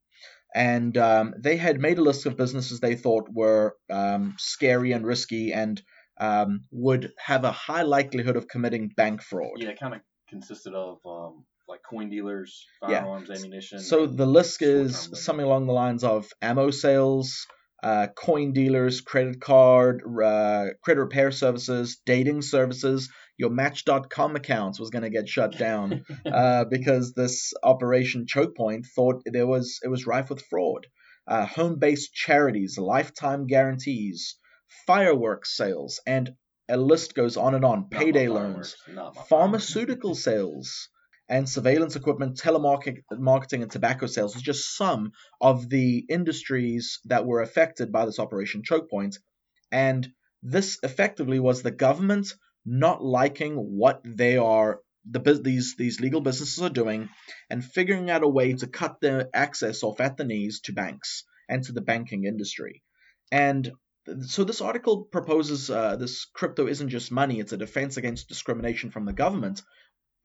and 0.53 0.95
um, 0.97 1.33
they 1.39 1.57
had 1.57 1.79
made 1.79 1.97
a 1.97 2.03
list 2.03 2.27
of 2.27 2.37
businesses 2.37 2.79
they 2.79 2.95
thought 2.95 3.27
were 3.31 3.75
um, 3.89 4.35
scary 4.37 4.91
and 4.91 5.05
risky 5.05 5.51
and 5.51 5.81
um, 6.23 6.61
would 6.71 7.11
have 7.17 7.43
a 7.43 7.51
high 7.51 7.81
likelihood 7.83 8.35
of 8.35 8.47
committing 8.47 8.89
bank 8.95 9.21
fraud. 9.21 9.57
Yeah, 9.57 9.69
it 9.69 9.79
kind 9.79 9.95
of 9.95 10.01
consisted 10.29 10.73
of 10.73 10.97
um, 11.05 11.45
like 11.67 11.81
coin 11.89 12.09
dealers, 12.09 12.65
Yeah. 12.87 13.01
firearms, 13.01 13.29
ammunition. 13.29 13.79
So 13.79 14.05
the 14.05 14.25
list 14.25 14.61
is 14.61 15.09
something 15.13 15.45
along 15.45 15.67
the 15.67 15.73
lines 15.73 16.03
of 16.03 16.29
ammo 16.41 16.71
sales, 16.71 17.45
uh, 17.81 18.07
coin 18.15 18.53
dealers, 18.53 19.01
credit 19.01 19.41
card, 19.41 20.01
uh, 20.23 20.67
credit 20.83 21.01
repair 21.01 21.31
services, 21.31 21.99
dating 22.05 22.41
services. 22.41 23.09
Your 23.37 23.49
Match.com 23.49 24.35
accounts 24.35 24.79
was 24.79 24.91
going 24.91 25.03
to 25.03 25.09
get 25.09 25.27
shut 25.27 25.57
down 25.57 26.05
uh, 26.25 26.65
because 26.69 27.13
this 27.13 27.53
Operation 27.63 28.25
Choke 28.27 28.55
Point 28.55 28.85
thought 28.95 29.23
there 29.25 29.47
was 29.47 29.79
it 29.83 29.89
was 29.89 30.07
rife 30.07 30.29
with 30.29 30.41
fraud. 30.49 30.87
Uh, 31.27 31.45
home-based 31.45 32.13
charities, 32.13 32.77
lifetime 32.77 33.47
guarantees, 33.47 34.37
fireworks 34.85 35.55
sales, 35.55 35.99
and 36.05 36.35
a 36.69 36.77
list 36.77 37.15
goes 37.15 37.37
on 37.37 37.55
and 37.55 37.65
on. 37.65 37.89
Payday 37.89 38.27
loans, 38.27 38.75
not 38.87 38.95
my 38.95 39.03
fireworks. 39.03 39.29
pharmaceutical 39.29 40.15
sales 40.15 40.89
and 41.29 41.47
surveillance 41.47 41.95
equipment, 41.95 42.37
telemarketing 42.37 43.01
marketing, 43.11 43.63
and 43.63 43.71
tobacco 43.71 44.07
sales 44.07 44.35
is 44.35 44.41
just 44.41 44.75
some 44.75 45.11
of 45.41 45.69
the 45.69 46.05
industries 46.09 46.99
that 47.05 47.25
were 47.25 47.41
affected 47.41 47.91
by 47.91 48.05
this 48.05 48.19
Operation 48.19 48.61
Choke 48.63 48.89
Point. 48.89 49.17
And 49.71 50.07
this 50.41 50.79
effectively 50.83 51.39
was 51.39 51.61
the 51.61 51.71
government 51.71 52.33
not 52.65 53.03
liking 53.03 53.55
what 53.55 54.01
they 54.05 54.37
are 54.37 54.79
the 55.09 55.19
these 55.19 55.75
these 55.75 55.99
legal 55.99 56.21
businesses 56.21 56.61
are 56.61 56.69
doing 56.69 57.09
and 57.49 57.63
figuring 57.63 58.09
out 58.09 58.23
a 58.23 58.27
way 58.27 58.53
to 58.53 58.67
cut 58.67 59.01
their 59.01 59.29
access 59.33 59.83
off 59.83 59.99
at 59.99 60.15
the 60.15 60.23
knees 60.23 60.61
to 60.61 60.73
banks 60.73 61.25
and 61.49 61.63
to 61.63 61.73
the 61.73 61.81
banking 61.81 62.23
industry. 62.23 62.81
And 63.31 63.71
so 64.21 64.43
this 64.43 64.61
article 64.61 65.03
proposes 65.03 65.69
uh, 65.69 65.95
this 65.95 66.25
crypto 66.25 66.67
isn't 66.67 66.89
just 66.89 67.11
money; 67.11 67.39
it's 67.39 67.53
a 67.53 67.57
defense 67.57 67.97
against 67.97 68.27
discrimination 68.27 68.91
from 68.91 69.05
the 69.05 69.13
government. 69.13 69.61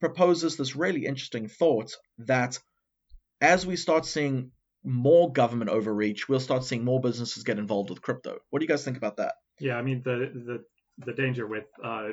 Proposes 0.01 0.57
this 0.57 0.77
really 0.77 1.07
interesting 1.07 1.49
thought 1.49 1.97
that 2.19 2.59
as 3.41 3.67
we 3.67 3.77
start 3.77 4.07
seeing 4.07 4.53
more 4.85 5.33
government 5.33 5.71
overreach, 5.71 6.29
we'll 6.29 6.41
start 6.41 6.65
seeing 6.65 6.85
more 6.85 7.01
businesses 7.01 7.45
get 7.45 7.59
involved 7.59 7.91
with 7.91 8.03
crypto. 8.03 8.39
What 8.51 8.61
do 8.61 8.65
you 8.65 8.69
guys 8.69 8.85
think 8.85 8.97
about 8.97 9.17
that? 9.17 9.35
Yeah, 9.61 9.77
I 9.77 9.83
mean 9.83 10.03
the 10.05 10.31
the 10.35 10.65
the 11.05 11.13
danger 11.13 11.47
with 11.47 11.67
uh, 11.83 12.09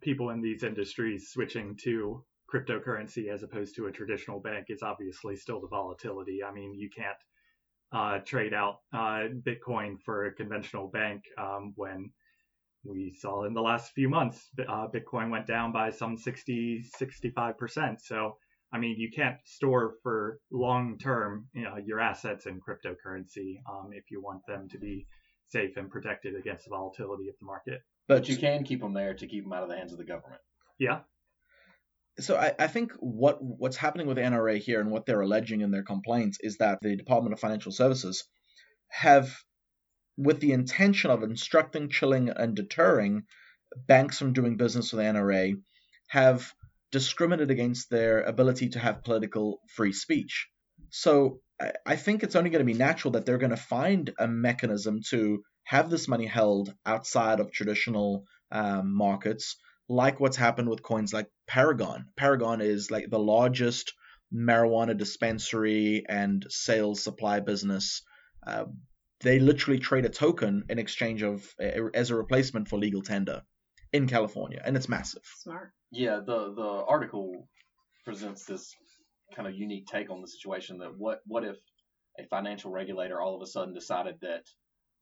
people 0.00 0.30
in 0.30 0.40
these 0.40 0.62
industries 0.62 1.30
switching 1.30 1.76
to 1.84 2.24
cryptocurrency 2.52 3.28
as 3.28 3.42
opposed 3.42 3.74
to 3.76 3.86
a 3.86 3.92
traditional 3.92 4.40
bank 4.40 4.66
is 4.68 4.82
obviously 4.82 5.36
still 5.36 5.60
the 5.60 5.68
volatility. 5.68 6.42
I 6.42 6.52
mean, 6.52 6.74
you 6.74 6.88
can't 6.88 7.16
uh, 7.92 8.18
trade 8.18 8.54
out 8.54 8.80
uh, 8.92 9.28
Bitcoin 9.42 10.00
for 10.00 10.26
a 10.26 10.32
conventional 10.32 10.88
bank 10.88 11.24
um, 11.38 11.72
when 11.76 12.10
we 12.84 13.10
saw 13.10 13.44
in 13.44 13.54
the 13.54 13.60
last 13.60 13.92
few 13.92 14.08
months 14.08 14.48
uh, 14.68 14.86
Bitcoin 14.86 15.30
went 15.30 15.46
down 15.46 15.72
by 15.72 15.90
some 15.90 16.16
60 16.16 16.84
65%. 17.00 18.00
So 18.00 18.36
I 18.72 18.78
mean, 18.78 18.96
you 18.98 19.10
can't 19.10 19.36
store 19.44 19.94
for 20.02 20.40
long 20.50 20.98
term 20.98 21.48
you 21.54 21.62
know, 21.62 21.76
your 21.76 22.00
assets 22.00 22.46
in 22.46 22.60
cryptocurrency 22.60 23.60
um, 23.70 23.90
if 23.92 24.10
you 24.10 24.22
want 24.22 24.44
them 24.46 24.68
to 24.68 24.78
be 24.78 25.06
safe 25.48 25.76
and 25.76 25.90
protected 25.90 26.36
against 26.36 26.64
the 26.64 26.70
volatility 26.70 27.28
of 27.28 27.34
the 27.40 27.46
market. 27.46 27.80
But 28.06 28.28
you 28.28 28.36
can 28.36 28.64
keep 28.64 28.80
them 28.80 28.92
there 28.92 29.14
to 29.14 29.26
keep 29.26 29.44
them 29.44 29.52
out 29.52 29.62
of 29.62 29.68
the 29.68 29.76
hands 29.76 29.92
of 29.92 29.98
the 29.98 30.04
government. 30.04 30.40
Yeah. 30.78 31.00
So 32.20 32.36
I, 32.36 32.52
I 32.58 32.66
think 32.66 32.92
what 32.98 33.38
what's 33.40 33.76
happening 33.76 34.06
with 34.06 34.18
NRA 34.18 34.58
here 34.58 34.80
and 34.80 34.90
what 34.90 35.06
they're 35.06 35.20
alleging 35.20 35.60
in 35.60 35.70
their 35.70 35.84
complaints 35.84 36.38
is 36.40 36.58
that 36.58 36.78
the 36.82 36.96
Department 36.96 37.32
of 37.32 37.40
Financial 37.40 37.72
Services 37.72 38.24
have, 38.88 39.36
with 40.16 40.40
the 40.40 40.52
intention 40.52 41.10
of 41.10 41.22
instructing, 41.22 41.88
chilling, 41.88 42.28
and 42.30 42.56
deterring 42.56 43.22
banks 43.86 44.18
from 44.18 44.32
doing 44.32 44.56
business 44.56 44.92
with 44.92 45.04
NRA, 45.04 45.54
have 46.08 46.52
discriminated 46.90 47.50
against 47.50 47.90
their 47.90 48.22
ability 48.22 48.70
to 48.70 48.78
have 48.78 49.04
political 49.04 49.60
free 49.76 49.92
speech. 49.92 50.48
So 50.90 51.40
I, 51.60 51.72
I 51.86 51.96
think 51.96 52.22
it's 52.22 52.36
only 52.36 52.50
going 52.50 52.66
to 52.66 52.72
be 52.72 52.78
natural 52.78 53.12
that 53.12 53.26
they're 53.26 53.38
going 53.38 53.50
to 53.50 53.56
find 53.56 54.12
a 54.18 54.26
mechanism 54.26 55.00
to 55.10 55.42
have 55.64 55.90
this 55.90 56.08
money 56.08 56.26
held 56.26 56.74
outside 56.86 57.40
of 57.40 57.52
traditional 57.52 58.24
um, 58.50 58.96
markets 58.96 59.56
like 59.88 60.20
what's 60.20 60.36
happened 60.36 60.68
with 60.68 60.82
coins 60.82 61.12
like 61.12 61.30
Paragon. 61.46 62.06
Paragon 62.16 62.60
is 62.60 62.90
like 62.90 63.10
the 63.10 63.18
largest 63.18 63.94
marijuana 64.32 64.96
dispensary 64.96 66.04
and 66.08 66.46
sales 66.48 67.02
supply 67.02 67.40
business. 67.40 68.02
Uh, 68.46 68.66
they 69.20 69.38
literally 69.38 69.78
trade 69.78 70.04
a 70.04 70.10
token 70.10 70.64
in 70.68 70.78
exchange 70.78 71.22
of 71.22 71.54
as 71.94 72.10
a 72.10 72.16
replacement 72.16 72.68
for 72.68 72.78
legal 72.78 73.02
tender 73.02 73.42
in 73.92 74.06
California, 74.06 74.60
and 74.64 74.76
it's 74.76 74.88
massive. 74.88 75.22
Smart. 75.38 75.72
Yeah, 75.90 76.20
the 76.24 76.54
the 76.54 76.84
article 76.86 77.48
presents 78.04 78.44
this 78.44 78.74
kind 79.34 79.48
of 79.48 79.54
unique 79.54 79.86
take 79.86 80.10
on 80.10 80.20
the 80.20 80.28
situation 80.28 80.78
that 80.78 80.96
what 80.96 81.20
what 81.26 81.44
if 81.44 81.56
a 82.18 82.26
financial 82.26 82.70
regulator 82.70 83.20
all 83.20 83.34
of 83.34 83.42
a 83.42 83.46
sudden 83.46 83.74
decided 83.74 84.16
that 84.20 84.44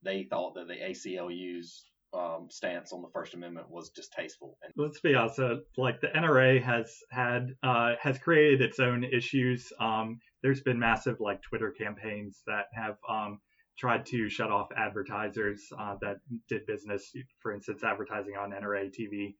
they 0.02 0.24
thought 0.24 0.54
that 0.54 0.68
the 0.68 0.74
ACLU's 0.74 1.84
um, 2.12 2.46
stance 2.50 2.92
on 2.92 3.02
the 3.02 3.08
First 3.12 3.34
Amendment 3.34 3.70
was 3.70 3.90
distasteful. 3.90 4.56
And 4.62 4.72
Let's 4.76 5.00
be 5.00 5.14
honest. 5.14 5.38
Uh, 5.38 5.56
like 5.76 6.00
the 6.00 6.08
NRA 6.08 6.62
has 6.62 6.94
had 7.10 7.54
uh, 7.62 7.94
has 8.00 8.18
created 8.18 8.62
its 8.62 8.78
own 8.78 9.04
issues. 9.04 9.72
Um, 9.80 10.18
there's 10.42 10.60
been 10.60 10.78
massive 10.78 11.20
like 11.20 11.42
Twitter 11.42 11.70
campaigns 11.70 12.42
that 12.46 12.66
have 12.72 12.96
um, 13.08 13.38
tried 13.78 14.06
to 14.06 14.28
shut 14.28 14.50
off 14.50 14.68
advertisers 14.76 15.62
uh, 15.78 15.96
that 16.00 16.16
did 16.48 16.66
business, 16.66 17.12
for 17.40 17.52
instance, 17.52 17.82
advertising 17.84 18.34
on 18.40 18.50
NRA 18.50 18.90
TV. 18.90 19.34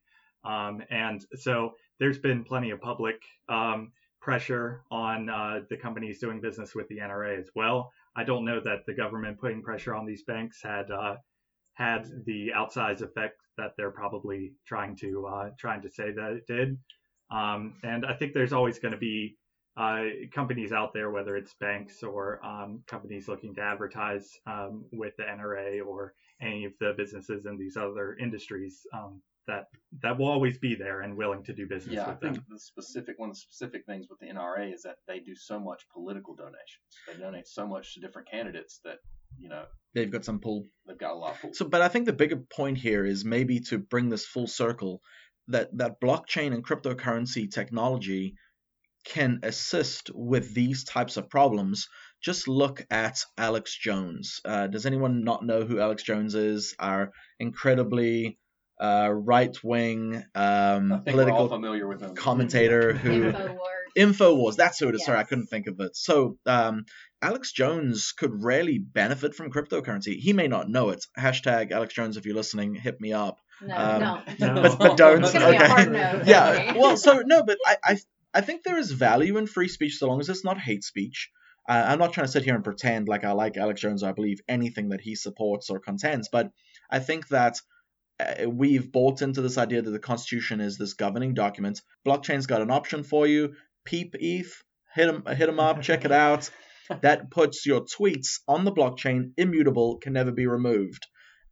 Um, 0.45 0.83
and 0.91 1.25
so 1.35 1.73
there's 1.99 2.19
been 2.19 2.45
plenty 2.45 2.71
of 2.71 2.81
public 2.81 3.17
um, 3.49 3.93
pressure 4.21 4.83
on 4.91 5.29
uh, 5.29 5.61
the 5.71 5.77
companies 5.77 6.19
doing 6.19 6.41
business 6.41 6.75
with 6.75 6.87
the 6.89 6.99
NRA 6.99 7.39
as 7.39 7.49
well. 7.55 7.93
I 8.15 8.25
don't 8.25 8.45
know 8.45 8.61
that 8.61 8.87
the 8.87 8.95
government 8.95 9.39
putting 9.39 9.63
pressure 9.63 9.95
on 9.95 10.07
these 10.07 10.23
banks 10.23 10.61
had 10.63 10.91
uh, 10.91 11.17
had 11.77 12.25
the 12.25 12.51
outsized 12.57 13.03
effect 13.03 13.41
that 13.59 13.73
they're 13.77 13.91
probably 13.91 14.53
trying 14.67 14.97
to 14.97 15.27
uh, 15.27 15.51
trying 15.59 15.83
to 15.83 15.91
say 15.91 16.11
that 16.11 16.33
it 16.33 16.47
did. 16.47 16.79
Um, 17.31 17.75
and 17.83 18.05
I 18.05 18.15
think 18.15 18.33
there's 18.33 18.53
always 18.53 18.79
going 18.79 18.93
to 18.93 18.99
be 18.99 19.37
uh, 19.77 20.05
companies 20.33 20.73
out 20.73 20.95
there, 20.95 21.11
whether 21.11 21.37
it's 21.37 21.55
banks 21.61 22.03
or 22.03 22.45
um, 22.45 22.83
companies 22.87 23.29
looking 23.29 23.55
to 23.55 23.61
advertise 23.61 24.31
um, 24.47 24.87
with 24.93 25.15
the 25.19 25.25
NRA 25.25 25.85
or 25.87 26.15
any 26.41 26.65
of 26.65 26.73
the 26.81 26.95
businesses 26.97 27.45
in 27.45 27.59
these 27.59 27.77
other 27.77 28.17
industries, 28.19 28.87
um, 28.95 29.21
that 29.47 29.67
that 30.03 30.19
will 30.19 30.29
always 30.29 30.59
be 30.59 30.75
there 30.75 31.03
and 31.03 31.15
willing 31.15 31.43
to 31.45 31.53
do 31.53 31.67
business 31.67 31.95
yeah, 31.95 32.07
I 32.07 32.11
with 32.11 32.21
them. 32.21 32.35
think 32.35 32.47
the 32.49 32.59
specific 32.59 33.19
one 33.19 33.29
of 33.29 33.37
the 33.37 33.41
specific 33.41 33.85
things 33.85 34.07
with 34.09 34.19
the 34.19 34.27
NRA 34.27 34.73
is 34.73 34.83
that 34.83 34.97
they 35.07 35.21
do 35.21 35.35
so 35.35 35.61
much 35.61 35.87
political 35.93 36.35
donations. 36.35 36.89
They 37.07 37.21
donate 37.23 37.47
so 37.47 37.67
much 37.67 37.95
to 37.95 38.01
different 38.01 38.31
candidates 38.31 38.81
that 38.85 38.99
you 39.39 39.49
know 39.49 39.65
They've 39.97 40.11
got 40.11 40.27
some 40.27 40.41
pull. 40.41 40.67
they've 40.87 40.99
got 40.99 41.13
a 41.13 41.15
lot 41.15 41.37
of 41.37 41.41
pull. 41.41 41.55
So, 41.55 41.65
but 41.65 41.81
I 41.81 41.89
think 41.89 42.05
the 42.05 42.13
bigger 42.13 42.37
point 42.37 42.77
here 42.77 43.07
is 43.07 43.25
maybe 43.25 43.61
to 43.71 43.79
bring 43.79 44.11
this 44.11 44.27
full 44.27 44.47
circle 44.47 45.01
that 45.49 45.75
that 45.79 46.03
blockchain 46.03 46.53
and 46.53 46.63
cryptocurrency 46.63 47.51
technology 47.51 48.35
can 49.07 49.41
assist 49.43 50.11
with 50.15 50.53
these 50.53 50.85
types 50.85 51.17
of 51.17 51.31
problems. 51.31 51.89
Just 52.23 52.47
look 52.47 52.85
at 52.91 53.25
Alex 53.39 53.75
Jones. 53.75 54.41
Uh, 54.45 54.67
does 54.67 54.85
anyone 54.85 55.25
not 55.25 55.47
know 55.47 55.65
who 55.65 55.81
Alex 55.81 56.03
Jones 56.03 56.35
is? 56.35 56.75
Our 56.79 57.13
incredibly 57.41 58.39
uh, 58.79 59.09
right-wing 59.11 60.25
um, 60.35 61.03
think 61.05 61.17
we're 61.17 61.23
all 61.23 61.49
political 61.49 61.49
familiar 61.49 61.87
with 61.87 62.01
them. 62.01 62.15
commentator 62.15 62.93
who 62.93 63.33
Infowars. 63.97 64.17
Infowars, 64.17 64.57
that's 64.57 64.79
who 64.79 64.89
it 64.89 64.95
is. 64.95 65.05
Sorry, 65.05 65.19
I 65.19 65.25
couldn't 65.25 65.47
think 65.47 65.67
of 65.67 65.81
it. 65.81 65.97
So, 65.97 66.39
um, 66.47 66.85
Alex 67.23 67.53
Jones 67.53 68.13
could 68.13 68.43
really 68.45 68.79
benefit 68.79 69.35
from 69.35 69.51
cryptocurrency. 69.51 70.17
He 70.19 70.33
may 70.33 70.49
not 70.49 70.69
know 70.69 70.91
it. 70.91 71.05
Hashtag 71.19 71.73
Alex 71.73 71.95
Jones, 71.95 72.17
if 72.17 72.27
you're 72.27 72.35
listening, 72.35 72.75
hit 72.75 73.01
me 73.01 73.13
up. 73.13 73.41
No, 73.63 73.77
Um, 73.77 74.01
no. 74.01 74.55
No. 74.55 74.63
But, 74.63 74.79
but 74.79 74.97
don't. 74.97 75.25
It's 75.25 75.33
gonna 75.33 75.51
be 75.51 75.57
a 75.57 75.59
okay. 75.59 75.69
hard 75.69 75.93
no. 75.93 76.23
yeah. 76.27 76.55
Sorry. 76.55 76.79
Well, 76.79 76.97
so 76.97 77.23
no, 77.25 77.43
but 77.43 77.57
I, 77.67 77.77
I, 77.83 77.99
I 78.35 78.41
think 78.43 78.65
there 78.65 78.79
is 78.79 78.93
value 78.93 79.39
in 79.39 79.47
free 79.47 79.69
speech 79.69 79.97
so 79.97 80.09
long 80.09 80.21
as 80.21 80.29
it's 80.29 80.45
not 80.45 80.59
hate 80.59 80.85
speech. 80.85 81.31
Uh, 81.69 81.85
I'm 81.89 81.99
not 81.99 82.13
trying 82.13 82.27
to 82.27 82.33
sit 82.33 82.45
here 82.45 82.55
and 82.55 82.63
pretend 82.63 83.09
like 83.09 83.25
I 83.25 83.33
like 83.33 83.57
Alex 83.57 83.81
Jones 83.81 84.03
or 84.03 84.11
I 84.11 84.13
believe 84.13 84.41
anything 84.47 84.91
that 84.91 85.01
he 85.01 85.15
supports 85.17 85.71
or 85.71 85.81
contends, 85.81 86.29
but 86.29 86.51
I 86.91 86.99
think 87.01 87.29
that 87.29 87.57
uh, 88.21 88.49
we've 88.49 88.93
bought 88.93 89.21
into 89.21 89.43
this 89.43 89.59
idea 89.59 89.83
that 89.83 89.91
the 89.91 89.99
Constitution 89.99 90.61
is 90.61 90.79
this 90.79 90.95
governing 90.95 91.35
document. 91.35 91.83
Blockchain's 92.07 92.47
got 92.47 92.63
an 92.63 92.71
option 92.71 93.03
for 93.03 93.27
you. 93.27 93.55
Peepeth, 93.87 94.53
hit 94.95 95.07
them, 95.07 95.25
hit 95.37 95.49
'em 95.49 95.61
up, 95.61 95.81
check 95.83 96.05
it 96.05 96.13
out. 96.27 96.51
That 97.03 97.31
puts 97.31 97.67
your 97.67 97.81
tweets 97.81 98.41
on 98.47 98.65
the 98.65 98.71
blockchain, 98.73 99.33
immutable, 99.37 99.99
can 99.99 100.13
never 100.13 100.31
be 100.31 100.47
removed. 100.47 101.07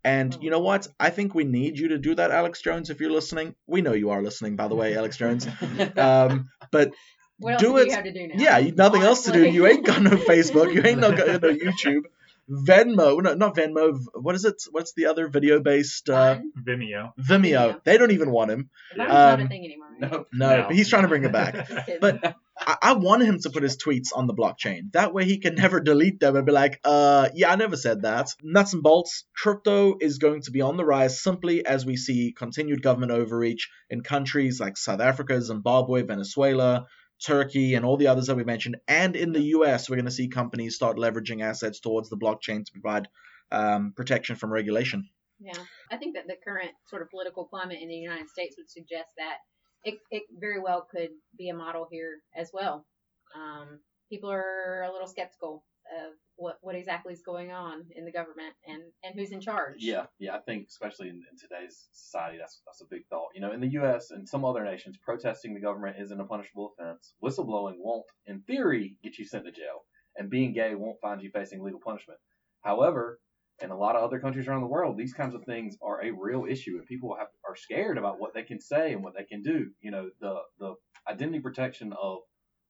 And 0.05 0.37
you 0.43 0.51
know 0.51 0.61
what? 0.61 0.87
I 1.01 1.11
think 1.11 1.35
we 1.35 1.45
need 1.45 1.79
you 1.79 1.89
to 1.89 1.99
do 1.99 2.15
that, 2.15 2.31
Alex 2.31 2.61
Jones, 2.61 2.91
if 2.91 3.01
you're 3.01 3.11
listening. 3.11 3.55
We 3.67 3.81
know 3.81 3.95
you 3.95 4.11
are 4.11 4.23
listening, 4.23 4.55
by 4.55 4.69
the 4.69 4.75
way, 4.75 4.97
Alex 4.97 5.17
Jones. 5.17 5.47
Um, 5.97 6.51
but 6.71 6.93
What 7.39 7.55
else 7.55 7.63
do 7.63 7.69
do, 7.71 7.77
it- 7.79 7.87
you 7.89 7.95
have 7.95 8.05
to 8.05 8.13
do 8.13 8.29
now? 8.29 8.35
yeah, 8.37 8.59
you, 8.59 8.73
nothing 8.73 9.03
else 9.03 9.25
to 9.25 9.33
do. 9.33 9.49
You 9.49 9.67
ain't 9.67 9.85
got 9.85 10.03
no 10.03 10.11
Facebook. 10.11 10.73
You 10.75 10.83
ain't 10.85 11.01
no, 11.01 11.11
got 11.11 11.43
no 11.43 11.49
YouTube. 11.67 12.03
Venmo, 12.51 13.23
no, 13.23 13.35
not 13.35 13.57
Venmo. 13.57 13.99
What 14.15 14.35
is 14.35 14.45
it? 14.45 14.63
What's 14.71 14.93
the 14.95 15.07
other 15.07 15.29
video-based 15.29 16.11
uh, 16.11 16.41
Vimeo. 16.59 16.63
Vimeo? 16.67 17.13
Vimeo. 17.19 17.85
They 17.85 17.97
don't 17.99 18.11
even 18.11 18.31
want 18.31 18.51
him. 18.51 18.71
Vine's 18.97 19.09
not 19.09 19.41
Um, 19.41 19.47
a 19.47 19.49
thing 19.49 19.65
anymore. 19.65 19.89
no. 19.99 20.27
No, 20.33 20.57
No. 20.59 20.63
but 20.69 20.77
he's 20.77 20.89
trying 20.89 21.03
to 21.03 21.09
bring 21.09 21.25
it 21.25 21.33
back. 21.33 21.69
But 22.01 22.37
I, 22.59 22.77
I 22.83 22.93
want 22.95 23.23
him 23.23 23.39
to 23.41 23.51
put 23.51 23.63
his 23.63 23.77
tweets 23.79 24.09
on 24.15 24.27
the 24.27 24.35
blockchain. 24.35 24.93
That 24.93 25.15
way 25.15 25.25
he 25.25 25.39
can 25.39 25.55
never 25.55 25.81
delete 25.81 26.21
them 26.21 26.37
and 26.37 26.45
be 26.47 26.53
like, 26.53 26.81
uh, 26.85 27.29
yeah, 27.35 27.51
I 27.51 27.57
never 27.57 27.77
said 27.77 28.03
that. 28.03 28.29
Nuts 28.43 28.75
and 28.75 28.83
bolts, 28.83 29.25
crypto 29.37 29.97
is 30.01 30.19
going 30.19 30.43
to 30.43 30.51
be 30.51 30.61
on 30.61 30.77
the 30.77 30.85
rise 30.85 31.21
simply 31.21 31.65
as 31.67 31.85
we 31.87 31.97
see 31.97 32.33
continued 32.37 32.83
government 32.83 33.13
overreach 33.13 33.71
in 33.91 34.03
countries 34.03 34.61
like 34.61 34.77
South 34.77 35.01
Africa, 35.01 35.41
Zimbabwe, 35.41 36.03
Venezuela, 36.03 36.87
Turkey, 37.25 37.75
and 37.75 37.85
all 37.85 37.97
the 37.97 38.07
others 38.07 38.27
that 38.27 38.37
we 38.37 38.45
mentioned. 38.45 38.77
And 38.89 39.17
in 39.17 39.33
the 39.33 39.43
US, 39.57 39.89
we're 39.89 39.97
going 39.97 40.05
to 40.07 40.11
see 40.11 40.29
companies 40.29 40.75
start 40.75 40.97
leveraging 40.97 41.43
assets 41.43 41.81
towards 41.81 42.09
the 42.09 42.17
blockchain 42.17 42.65
to 42.65 42.73
provide 42.73 43.09
um, 43.51 43.93
protection 43.97 44.37
from 44.37 44.53
regulation. 44.53 45.09
Yeah, 45.41 45.59
I 45.91 45.97
think 45.97 46.15
that 46.15 46.27
the 46.27 46.37
current 46.45 46.71
sort 46.89 47.03
of 47.03 47.11
political 47.11 47.45
climate 47.45 47.79
in 47.81 47.89
the 47.89 47.95
United 47.95 48.29
States 48.29 48.57
would 48.57 48.71
suggest 48.71 49.11
that 49.19 49.39
it, 49.85 49.99
it 50.11 50.23
very 50.39 50.61
well 50.61 50.87
could 50.91 51.11
be 51.37 51.49
a 51.49 51.55
model 51.55 51.87
here 51.91 52.19
as 52.37 52.51
well. 52.53 52.87
Um, 53.35 53.81
people 54.09 54.31
are 54.31 54.85
a 54.87 54.93
little 54.93 55.09
skeptical 55.09 55.65
of 55.93 56.15
what, 56.37 56.59
what 56.63 56.75
exactly 56.75 57.13
is 57.13 57.23
going 57.23 57.53
on 57.53 57.85
in 57.95 58.05
the 58.05 58.13
government 58.13 58.55
and, 58.67 58.83
and 59.03 59.15
who's 59.15 59.33
in 59.33 59.41
charge. 59.41 59.77
Yeah, 59.79 60.07
yeah, 60.19 60.35
I 60.35 60.41
think 60.41 60.67
especially 60.69 61.09
in, 61.09 61.23
in 61.31 61.39
today's 61.39 61.89
society, 61.93 62.39
that's 62.39 62.61
that's 62.67 62.81
a 62.81 62.87
big 62.91 63.07
thought. 63.09 63.29
You 63.35 63.41
know, 63.41 63.53
in 63.53 63.61
the 63.61 63.73
U.S. 63.73 64.11
and 64.11 64.29
some 64.29 64.45
other 64.45 64.65
nations, 64.65 64.97
protesting 65.03 65.55
the 65.55 65.61
government 65.61 65.97
isn't 66.01 66.21
a 66.21 66.25
punishable 66.25 66.75
offense. 66.79 67.15
Whistleblowing 67.23 67.75
won't, 67.79 68.07
in 68.27 68.41
theory, 68.43 68.97
get 69.03 69.19
you 69.19 69.25
sent 69.25 69.45
to 69.45 69.53
jail, 69.53 69.85
and 70.17 70.31
being 70.31 70.53
gay 70.53 70.75
won't 70.75 71.01
find 71.01 71.23
you 71.23 71.31
facing 71.31 71.63
legal 71.63 71.81
punishment. 71.81 72.19
However, 72.63 73.21
in 73.63 73.71
a 73.71 73.79
lot 73.79 73.95
of 73.95 74.03
other 74.03 74.19
countries 74.19 74.49
around 74.49 74.63
the 74.63 74.67
world, 74.67 74.97
these 74.97 75.13
kinds 75.13 75.35
of 75.35 75.45
things 75.45 75.77
are 75.83 76.03
a 76.03 76.11
real 76.11 76.45
issue, 76.49 76.77
and 76.79 76.87
people 76.87 77.15
have 77.17 77.29
are 77.49 77.57
scared 77.57 77.99
about 77.99 78.19
what 78.19 78.35
they 78.35 78.43
can 78.43 78.61
say 78.61 78.93
and 78.93 79.05
what 79.05 79.15
they 79.17 79.25
can 79.25 79.43
do. 79.43 79.71
You 79.81 79.91
know, 79.91 80.11
the 80.21 80.39
the 80.59 80.75
identity 81.09 81.41
protection 81.41 81.93
of 81.93 82.19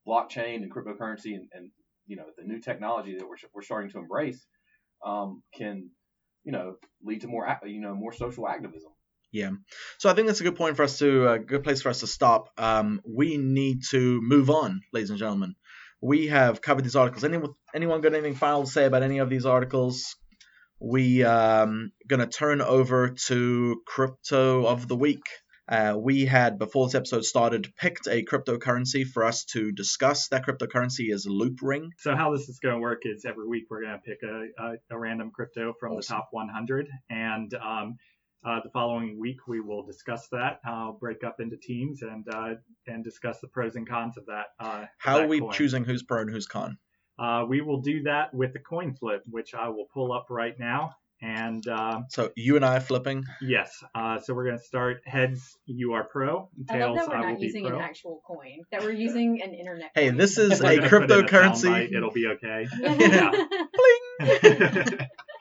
blockchain 0.07 0.57
and 0.57 0.73
cryptocurrency 0.73 1.35
and, 1.35 1.49
and 1.53 1.71
you 2.07 2.17
know 2.17 2.27
the 2.37 2.45
new 2.45 2.61
technology 2.61 3.17
that 3.17 3.29
we're 3.29 3.37
we're 3.55 3.63
starting 3.63 3.91
to 3.91 3.99
embrace 3.99 4.47
um, 5.05 5.43
can 5.55 5.91
you 6.45 6.53
know 6.53 6.77
lead 7.03 7.23
to 7.23 7.27
more 7.27 7.59
you 7.65 7.81
know 7.81 7.95
more 7.95 8.13
social 8.13 8.49
activism. 8.49 8.91
Yeah, 9.33 9.51
so 9.99 10.09
I 10.09 10.15
think 10.15 10.29
that's 10.29 10.41
a 10.41 10.45
good 10.45 10.57
point 10.57 10.77
for 10.77 10.85
us 10.85 10.99
to 11.01 11.29
a 11.29 11.39
good 11.41 11.65
place 11.65 11.83
for 11.83 11.89
us 11.89 12.01
to 12.01 12.07
stop. 12.07 12.51
Um, 12.57 13.01
we 13.05 13.37
need 13.37 13.81
to 13.91 14.21
move 14.23 14.49
on, 14.49 14.83
ladies 14.93 15.11
and 15.11 15.19
gentlemen. 15.19 15.57
We 16.01 16.29
have 16.29 16.61
covered 16.61 16.85
these 16.85 16.95
articles. 16.97 17.25
Anyone, 17.25 17.55
anyone 17.75 18.01
got 18.01 18.13
anything 18.13 18.35
final 18.35 18.65
to 18.65 18.71
say 18.71 18.85
about 18.85 19.03
any 19.03 19.19
of 19.19 19.31
these 19.31 19.47
articles? 19.47 20.15
We 20.81 21.25
um 21.25 21.93
gonna 22.07 22.27
turn 22.27 22.61
over 22.61 23.11
to 23.27 23.83
crypto 23.87 24.67
of 24.67 24.87
the 24.87 24.97
week. 24.97 25.23
Uh, 25.67 25.97
we 25.99 26.27
had 26.27 26.59
before 26.59 26.87
this 26.87 26.95
episode 26.95 27.25
started 27.25 27.73
picked 27.77 28.07
a 28.07 28.23
cryptocurrency 28.23 29.07
for 29.07 29.25
us 29.25 29.45
to 29.47 29.73
discuss. 29.73 30.29
That 30.29 30.45
cryptocurrency 30.47 31.11
is 31.13 31.27
Loopring. 31.27 31.89
So 31.99 32.15
how 32.15 32.33
this 32.37 32.49
is 32.51 32.59
going 32.59 32.75
to 32.75 32.81
work 32.81 33.03
is 33.05 33.25
every 33.25 33.47
week 33.49 33.65
we're 33.71 33.83
going 33.83 33.95
to 33.95 33.99
pick 33.99 34.19
a, 34.23 34.49
a, 34.63 34.73
a 34.91 34.99
random 34.99 35.31
crypto 35.35 35.73
from 35.81 35.93
Awesome. 35.93 36.01
the 36.01 36.19
top 36.21 36.29
100, 36.33 36.89
and 37.09 37.55
um, 37.55 37.97
uh, 38.45 38.61
the 38.63 38.69
following 38.75 39.19
week 39.19 39.39
we 39.49 39.61
will 39.61 39.83
discuss 39.87 40.29
that. 40.33 40.61
I'll 40.67 40.93
break 40.93 41.25
up 41.25 41.41
into 41.41 41.57
teams 41.57 42.03
and 42.03 42.27
uh, 42.31 42.57
and 42.87 43.03
discuss 43.03 43.41
the 43.41 43.49
pros 43.49 43.75
and 43.77 43.89
cons 43.89 44.19
of 44.19 44.27
that. 44.27 44.47
Uh, 44.61 44.85
How 44.99 45.17
that 45.17 45.25
are 45.25 45.29
we 45.29 45.41
coin. 45.41 45.53
choosing 45.53 45.85
who's 45.85 46.03
pro 46.03 46.21
and 46.21 46.31
who's 46.31 46.47
con? 46.47 46.77
Uh, 47.19 47.47
we 47.49 47.63
will 47.63 47.81
do 47.81 48.03
that 48.03 48.35
with 48.35 48.53
the 48.53 48.59
coin 48.59 48.93
flip, 48.93 49.23
which 49.31 49.55
I 49.55 49.69
will 49.69 49.87
pull 49.95 50.13
up 50.13 50.27
right 50.29 50.59
now. 50.59 50.91
And 51.23 51.67
uh, 51.67 52.03
So 52.11 52.31
you 52.37 52.57
and 52.57 52.65
I 52.65 52.81
flipping. 52.81 53.25
yes, 53.41 53.83
uh, 53.95 54.21
so 54.21 54.35
we're 54.35 54.45
going 54.45 54.59
to 54.59 54.65
start 54.65 54.99
heads. 55.07 55.57
You 55.67 55.95
are 55.95 56.05
pro. 56.05 56.51
Tails. 56.69 56.83
I 56.83 56.87
love 56.87 56.97
Tails. 56.97 56.97
that 56.97 57.09
we're 57.09 57.19
will 57.21 57.33
not 57.33 57.41
using 57.41 57.67
pro. 57.67 57.77
an 57.79 57.83
actual 57.83 58.21
coin, 58.27 58.59
that 58.73 58.83
we're 58.83 58.91
using 58.93 59.41
an 59.43 59.55
internet 59.55 59.91
Hey, 59.95 60.09
coin. 60.11 60.19
this 60.19 60.37
is 60.39 60.61
a 60.61 60.77
gonna 60.77 60.89
put 60.89 61.11
in 61.11 61.11
a 61.11 61.23
cryptocurrency. 61.23 61.93
It'll 61.95 62.11
be 62.11 62.27
okay. 62.27 62.67
Yeah. 62.83 63.33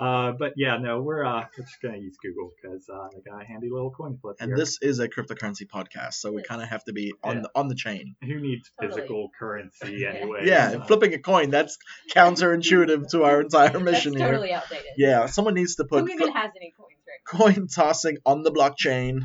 uh, 0.00 0.32
but 0.32 0.54
yeah, 0.56 0.78
no, 0.78 1.00
we're 1.02 1.24
uh, 1.24 1.44
just 1.56 1.80
gonna 1.82 1.98
use 1.98 2.16
Google 2.22 2.50
because 2.56 2.88
uh, 2.88 2.94
I 2.94 3.20
got 3.30 3.42
a 3.42 3.44
handy 3.46 3.68
little 3.70 3.90
coin 3.90 4.18
flip 4.20 4.36
And 4.40 4.48
here. 4.48 4.56
this 4.56 4.78
is 4.80 4.98
a 4.98 5.08
cryptocurrency 5.08 5.66
podcast, 5.68 6.14
so 6.14 6.32
we 6.32 6.42
kind 6.42 6.62
of 6.62 6.68
have 6.68 6.82
to 6.84 6.92
be 6.92 7.12
on 7.22 7.36
Yeah. 7.36 7.42
the 7.42 7.50
on 7.54 7.68
the 7.68 7.74
chain. 7.74 8.16
Who 8.22 8.40
needs 8.40 8.70
Totally. 8.80 9.00
physical 9.02 9.30
currency 9.38 10.06
anyway? 10.08 10.40
Yeah, 10.44 10.78
Uh, 10.80 10.84
flipping 10.86 11.12
a 11.14 11.18
coin, 11.18 11.50
that's 11.50 11.76
counterintuitive 12.14 13.08
to 13.10 13.24
our 13.24 13.40
entire 13.42 13.68
That's 13.72 13.84
mission 13.84 14.16
here. 14.16 14.26
totally 14.28 14.52
outdated. 14.52 14.86
Yeah, 14.96 15.26
someone 15.26 15.54
needs 15.54 15.76
to 15.76 15.84
put. 15.84 16.00
Who 16.00 16.06
put 16.06 16.12
even 16.14 16.26
flip- 16.32 16.36
has 16.42 16.50
any 16.56 16.72
coins 16.76 16.88
right 17.06 17.54
coin 17.54 17.66
tossing 17.68 18.16
on 18.24 18.42
the 18.42 18.50
blockchain. 18.52 19.20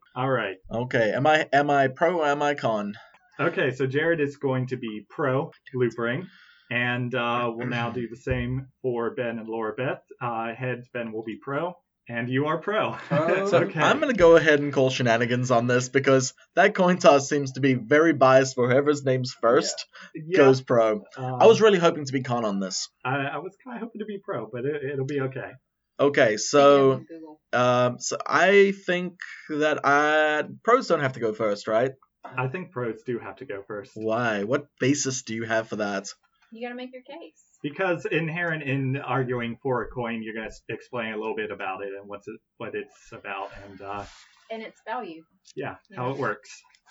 All 0.14 0.28
right. 0.30 0.56
Okay, 0.70 1.12
am 1.12 1.26
I 1.26 1.48
am 1.52 1.70
I 1.70 1.88
pro 1.88 2.20
or 2.20 2.26
am 2.26 2.42
I 2.42 2.54
con? 2.54 2.94
Okay, 3.38 3.70
so 3.74 3.86
Jared 3.86 4.20
is 4.20 4.36
going 4.36 4.68
to 4.68 4.76
be 4.76 5.04
pro 5.08 5.50
Loopring, 5.74 6.26
and 6.70 7.14
uh, 7.14 7.50
we'll 7.54 7.66
now 7.66 7.90
do 8.00 8.08
the 8.08 8.16
same 8.16 8.68
for 8.82 9.10
Ben 9.14 9.38
and 9.38 9.48
Laura 9.48 9.72
Beth. 9.74 10.02
Uh, 10.20 10.54
heads, 10.54 10.88
Ben 10.92 11.12
will 11.12 11.22
be 11.24 11.36
pro, 11.36 11.74
and 12.08 12.28
you 12.28 12.46
are 12.46 12.58
pro. 12.58 12.96
It's 13.10 13.52
Oh. 13.52 13.58
okay. 13.64 13.80
I'm 13.80 14.00
gonna 14.00 14.12
go 14.14 14.36
ahead 14.36 14.60
and 14.60 14.72
call 14.72 14.90
shenanigans 14.90 15.50
on 15.50 15.66
this 15.66 15.88
because 15.88 16.34
that 16.54 16.74
coin 16.74 16.98
toss 16.98 17.28
seems 17.28 17.52
to 17.52 17.60
be 17.60 17.74
very 17.74 18.12
biased 18.12 18.54
for 18.54 18.68
whoever's 18.68 19.04
name's 19.04 19.32
first 19.32 19.86
Yeah, 20.14 20.38
goes 20.38 20.60
pro. 20.62 21.04
um, 21.16 21.34
I 21.40 21.46
was 21.46 21.60
really 21.60 21.78
hoping 21.78 22.04
to 22.04 22.12
be 22.12 22.22
con 22.22 22.44
on 22.44 22.60
this. 22.60 22.88
I, 23.04 23.16
I 23.26 23.38
was 23.38 23.56
kind 23.64 23.76
of 23.76 23.82
hoping 23.82 23.98
to 24.00 24.06
be 24.06 24.18
pro, 24.18 24.48
but 24.52 24.64
it, 24.64 24.84
it'll 24.84 25.06
be 25.06 25.20
okay. 25.20 25.52
Okay, 25.98 26.36
so 26.36 26.96
Speaking 27.06 27.36
um, 27.54 27.98
so 28.00 28.18
I 28.26 28.72
think 28.84 29.14
that 29.48 29.80
I 29.84 30.44
pros 30.62 30.88
don't 30.88 31.00
have 31.00 31.14
to 31.14 31.20
go 31.20 31.32
first, 31.32 31.66
right? 31.68 31.92
I 32.24 32.48
think 32.48 32.70
pros 32.72 33.02
do 33.06 33.18
have 33.20 33.36
to 33.36 33.46
go 33.46 33.62
first. 33.66 33.92
Why? 33.94 34.42
What 34.42 34.66
basis 34.80 35.22
do 35.22 35.34
you 35.34 35.44
have 35.44 35.68
for 35.68 35.76
that? 35.76 36.08
You 36.52 36.66
gotta 36.66 36.74
make 36.76 36.92
your 36.92 37.02
case. 37.02 37.42
Because 37.62 38.06
inherent 38.06 38.62
in 38.62 38.96
arguing 38.96 39.58
for 39.62 39.82
a 39.82 39.88
coin, 39.88 40.22
you're 40.22 40.34
going 40.34 40.48
to 40.48 40.74
explain 40.74 41.12
a 41.12 41.16
little 41.16 41.34
bit 41.34 41.50
about 41.50 41.82
it 41.82 41.88
and 41.98 42.08
what's 42.08 42.28
it, 42.28 42.36
what 42.58 42.74
it's 42.74 43.12
about, 43.12 43.50
and 43.68 43.80
uh, 43.80 44.04
And 44.50 44.62
its 44.62 44.80
value. 44.86 45.24
yeah, 45.56 45.76
how 45.96 46.10
it 46.10 46.18
works. 46.18 46.50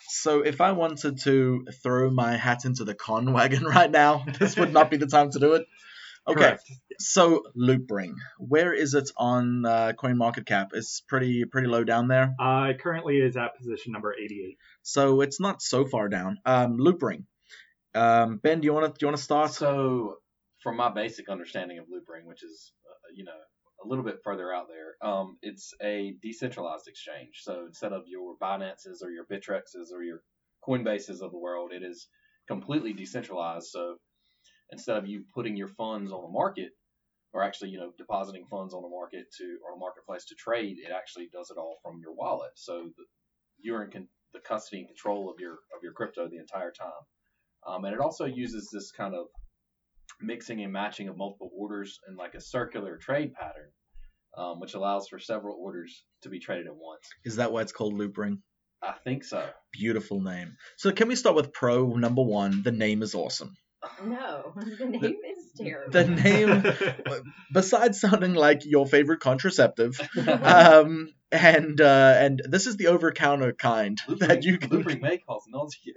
So 0.10 0.41
if 0.41 0.60
I 0.60 0.74
wanted 0.74 1.20
to 1.22 1.66
throw 1.82 2.10
my 2.12 2.36
hat 2.36 2.66
into 2.66 2.84
the 2.84 2.93
con 2.95 3.32
wagon 3.32 3.64
right 3.76 3.89
now, 3.89 4.26
this 4.39 4.58
would 4.58 4.74
not 4.74 4.91
be 4.91 4.97
the 4.97 5.08
time 5.08 5.32
to 5.32 5.39
do 5.39 5.53
it. 5.53 5.66
Okay, 6.28 6.39
Correct. 6.41 6.64
so 6.97 7.43
Loopring, 7.56 8.16
where 8.39 8.74
is 8.74 8.95
it 8.95 9.12
on 9.16 9.64
uh, 9.64 9.91
CoinMarketCap? 9.95 10.70
It's 10.74 11.01
pretty 11.01 11.45
pretty 11.45 11.68
low 11.68 11.84
down 11.84 12.08
there. 12.08 12.34
Uh, 12.39 12.70
it 12.72 12.82
currently 12.82 13.18
is 13.18 13.38
at 13.38 13.56
position 13.56 13.91
number 13.91 14.12
88. 14.12 14.58
So 14.82 15.22
it's 15.22 15.39
not 15.39 15.62
so 15.62 15.86
far 15.86 16.10
down. 16.10 16.39
Um, 16.43 16.80
Loopring. 16.80 17.26
Um, 17.95 18.37
ben, 18.43 18.59
do 18.61 18.65
you 18.65 18.73
want 18.73 18.85
to 18.87 18.91
do 18.91 19.05
you 19.05 19.07
want 19.07 19.17
to 19.17 19.23
start? 19.23 19.51
So, 19.53 20.17
from 20.61 20.77
my 20.77 20.89
basic 20.89 21.29
understanding 21.29 21.79
of 21.79 21.85
Loopring, 21.85 22.25
which 22.25 22.43
is 22.43 22.73
uh, 22.89 23.13
you 23.15 23.23
know 23.23 23.31
a 23.83 23.87
little 23.87 24.03
bit 24.03 24.19
further 24.23 24.53
out 24.53 24.67
there, 24.67 24.95
um, 25.09 25.37
it's 25.41 25.73
a 25.81 26.15
decentralized 26.21 26.87
exchange. 26.87 27.41
So 27.43 27.65
instead 27.67 27.93
of 27.93 28.03
your 28.07 28.35
Binances 28.41 29.03
or 29.03 29.11
your 29.11 29.25
Bittrexes 29.25 29.91
or 29.93 30.03
your 30.03 30.21
Coinbases 30.67 31.21
of 31.21 31.31
the 31.31 31.39
world, 31.39 31.71
it 31.73 31.83
is 31.83 32.07
completely 32.47 32.93
decentralized. 32.93 33.67
So 33.67 33.97
instead 34.71 34.97
of 34.97 35.07
you 35.07 35.23
putting 35.33 35.55
your 35.55 35.69
funds 35.69 36.11
on 36.11 36.23
the 36.23 36.29
market 36.29 36.71
or 37.33 37.43
actually 37.43 37.69
you 37.69 37.79
know 37.79 37.91
depositing 37.97 38.45
funds 38.49 38.73
on 38.73 38.81
the 38.81 38.89
market 38.89 39.25
to 39.37 39.57
or 39.65 39.75
a 39.75 39.79
marketplace 39.79 40.25
to 40.25 40.35
trade, 40.35 40.77
it 40.79 40.91
actually 40.91 41.29
does 41.31 41.51
it 41.51 41.57
all 41.57 41.77
from 41.83 41.99
your 42.01 42.13
wallet. 42.13 42.51
So 42.55 42.89
the, 42.97 43.03
you're 43.61 43.83
in 43.83 43.91
con- 43.91 44.09
the 44.33 44.41
custody 44.41 44.79
and 44.79 44.89
control 44.89 45.29
of 45.29 45.39
your 45.39 45.53
of 45.53 45.83
your 45.83 45.93
crypto 45.93 46.27
the 46.27 46.39
entire 46.39 46.71
time. 46.71 46.91
Um, 47.68 47.86
and 47.86 47.93
it 47.93 47.99
also 47.99 48.26
uses 48.26 48.70
this 48.72 48.91
kind 48.91 49.16
of 49.16 49.28
mixing 50.22 50.61
and 50.63 50.72
matching 50.72 51.07
of 51.07 51.18
multiple 51.18 51.49
orders 51.55 51.99
in 52.07 52.16
like 52.16 52.36
a 52.36 52.41
circular 52.41 52.97
trade 52.97 53.34
pattern, 53.34 53.72
um, 54.38 54.59
which 54.59 54.74
allows 54.74 55.07
for 55.07 55.20
several 55.20 55.57
orders 55.59 56.03
to 56.22 56.30
be 56.30 56.39
traded 56.39 56.68
at 56.68 56.76
once. 56.76 57.07
Is 57.24 57.38
that 57.38 57.51
why 57.51 57.61
it's 57.61 57.72
called 57.72 57.93
Loopring? 57.93 58.39
I 58.84 58.93
think 59.03 59.24
so. 59.24 59.47
Beautiful 59.74 60.22
name. 60.22 60.57
So 60.78 60.91
can 60.91 61.07
we 61.07 61.16
start 61.16 61.36
with 61.36 61.53
pro 61.53 61.93
number 61.93 62.22
one? 62.22 62.61
The 62.63 62.72
name 62.72 63.01
is 63.01 63.16
awesome. 63.16 63.55
No, 64.03 64.53
the 64.55 64.86
name 64.86 65.03
is 65.03 65.34
terrible. 65.56 65.91
The 65.91 66.08
name, 66.08 67.24
besides 67.53 67.99
sounding 67.99 68.34
like 68.34 68.66
your 68.66 68.86
favorite 68.86 69.20
contraceptive, 69.20 69.99
um, 70.28 71.10
and 71.32 71.80
uh, 71.82 72.16
and 72.20 72.41
this 72.45 72.68
is 72.68 72.78
the 72.78 72.88
over 72.88 73.12
counter 73.12 73.53
kind 73.53 74.01
that 74.20 74.43
you 74.43 74.58
can 74.58 74.70
Loopring 74.70 75.01
may 75.01 75.18
cause 75.18 75.43
nausea. 75.47 75.93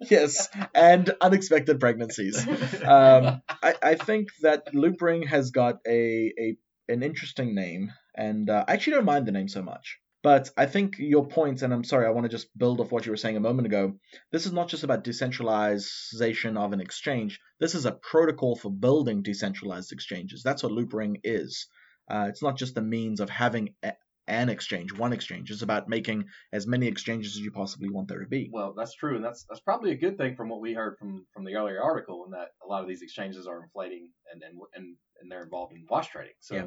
yes, 0.10 0.48
and 0.74 1.14
unexpected 1.20 1.80
pregnancies. 1.80 2.46
Um, 2.82 3.42
I, 3.48 3.74
I 3.82 3.94
think 3.94 4.28
that 4.42 4.72
Loopring 4.74 5.26
has 5.26 5.50
got 5.50 5.80
a, 5.86 6.32
a 6.38 6.56
an 6.88 7.02
interesting 7.02 7.54
name, 7.54 7.92
and 8.14 8.48
uh, 8.50 8.64
I 8.66 8.74
actually 8.74 8.94
don't 8.94 9.04
mind 9.04 9.26
the 9.26 9.32
name 9.32 9.48
so 9.48 9.62
much. 9.62 9.98
But 10.24 10.48
I 10.56 10.64
think 10.64 10.94
your 10.98 11.26
point, 11.26 11.60
and 11.60 11.70
I'm 11.70 11.84
sorry, 11.84 12.06
I 12.06 12.10
want 12.10 12.24
to 12.24 12.30
just 12.30 12.56
build 12.56 12.80
off 12.80 12.90
what 12.90 13.04
you 13.04 13.12
were 13.12 13.18
saying 13.18 13.36
a 13.36 13.40
moment 13.40 13.66
ago. 13.66 13.92
This 14.32 14.46
is 14.46 14.54
not 14.54 14.68
just 14.68 14.82
about 14.82 15.04
decentralization 15.04 16.56
of 16.56 16.72
an 16.72 16.80
exchange. 16.80 17.38
This 17.60 17.74
is 17.74 17.84
a 17.84 17.92
protocol 17.92 18.56
for 18.56 18.70
building 18.70 19.22
decentralized 19.22 19.92
exchanges. 19.92 20.42
That's 20.42 20.62
what 20.62 20.72
Loopring 20.72 21.20
is. 21.24 21.68
Uh, 22.08 22.24
it's 22.30 22.42
not 22.42 22.56
just 22.56 22.74
the 22.74 22.80
means 22.80 23.20
of 23.20 23.28
having 23.28 23.74
a, 23.82 23.92
an 24.26 24.48
exchange, 24.48 24.94
one 24.94 25.12
exchange. 25.12 25.50
It's 25.50 25.60
about 25.60 25.90
making 25.90 26.24
as 26.54 26.66
many 26.66 26.86
exchanges 26.86 27.36
as 27.36 27.42
you 27.42 27.50
possibly 27.50 27.90
want 27.90 28.08
there 28.08 28.20
to 28.20 28.26
be. 28.26 28.48
Well, 28.50 28.72
that's 28.74 28.94
true, 28.94 29.16
and 29.16 29.24
that's 29.24 29.44
that's 29.44 29.60
probably 29.60 29.92
a 29.92 29.96
good 29.96 30.16
thing 30.16 30.36
from 30.36 30.48
what 30.48 30.62
we 30.62 30.72
heard 30.72 30.96
from 30.98 31.26
from 31.34 31.44
the 31.44 31.56
earlier 31.56 31.82
article, 31.82 32.24
in 32.24 32.30
that 32.30 32.48
a 32.64 32.66
lot 32.66 32.80
of 32.80 32.88
these 32.88 33.02
exchanges 33.02 33.46
are 33.46 33.62
inflating 33.62 34.08
and 34.32 34.42
and 34.42 34.58
and, 34.74 34.96
and 35.20 35.30
they're 35.30 35.44
involved 35.44 35.74
in 35.74 35.84
wash 35.90 36.08
trading. 36.08 36.32
So. 36.40 36.54
Yeah. 36.54 36.64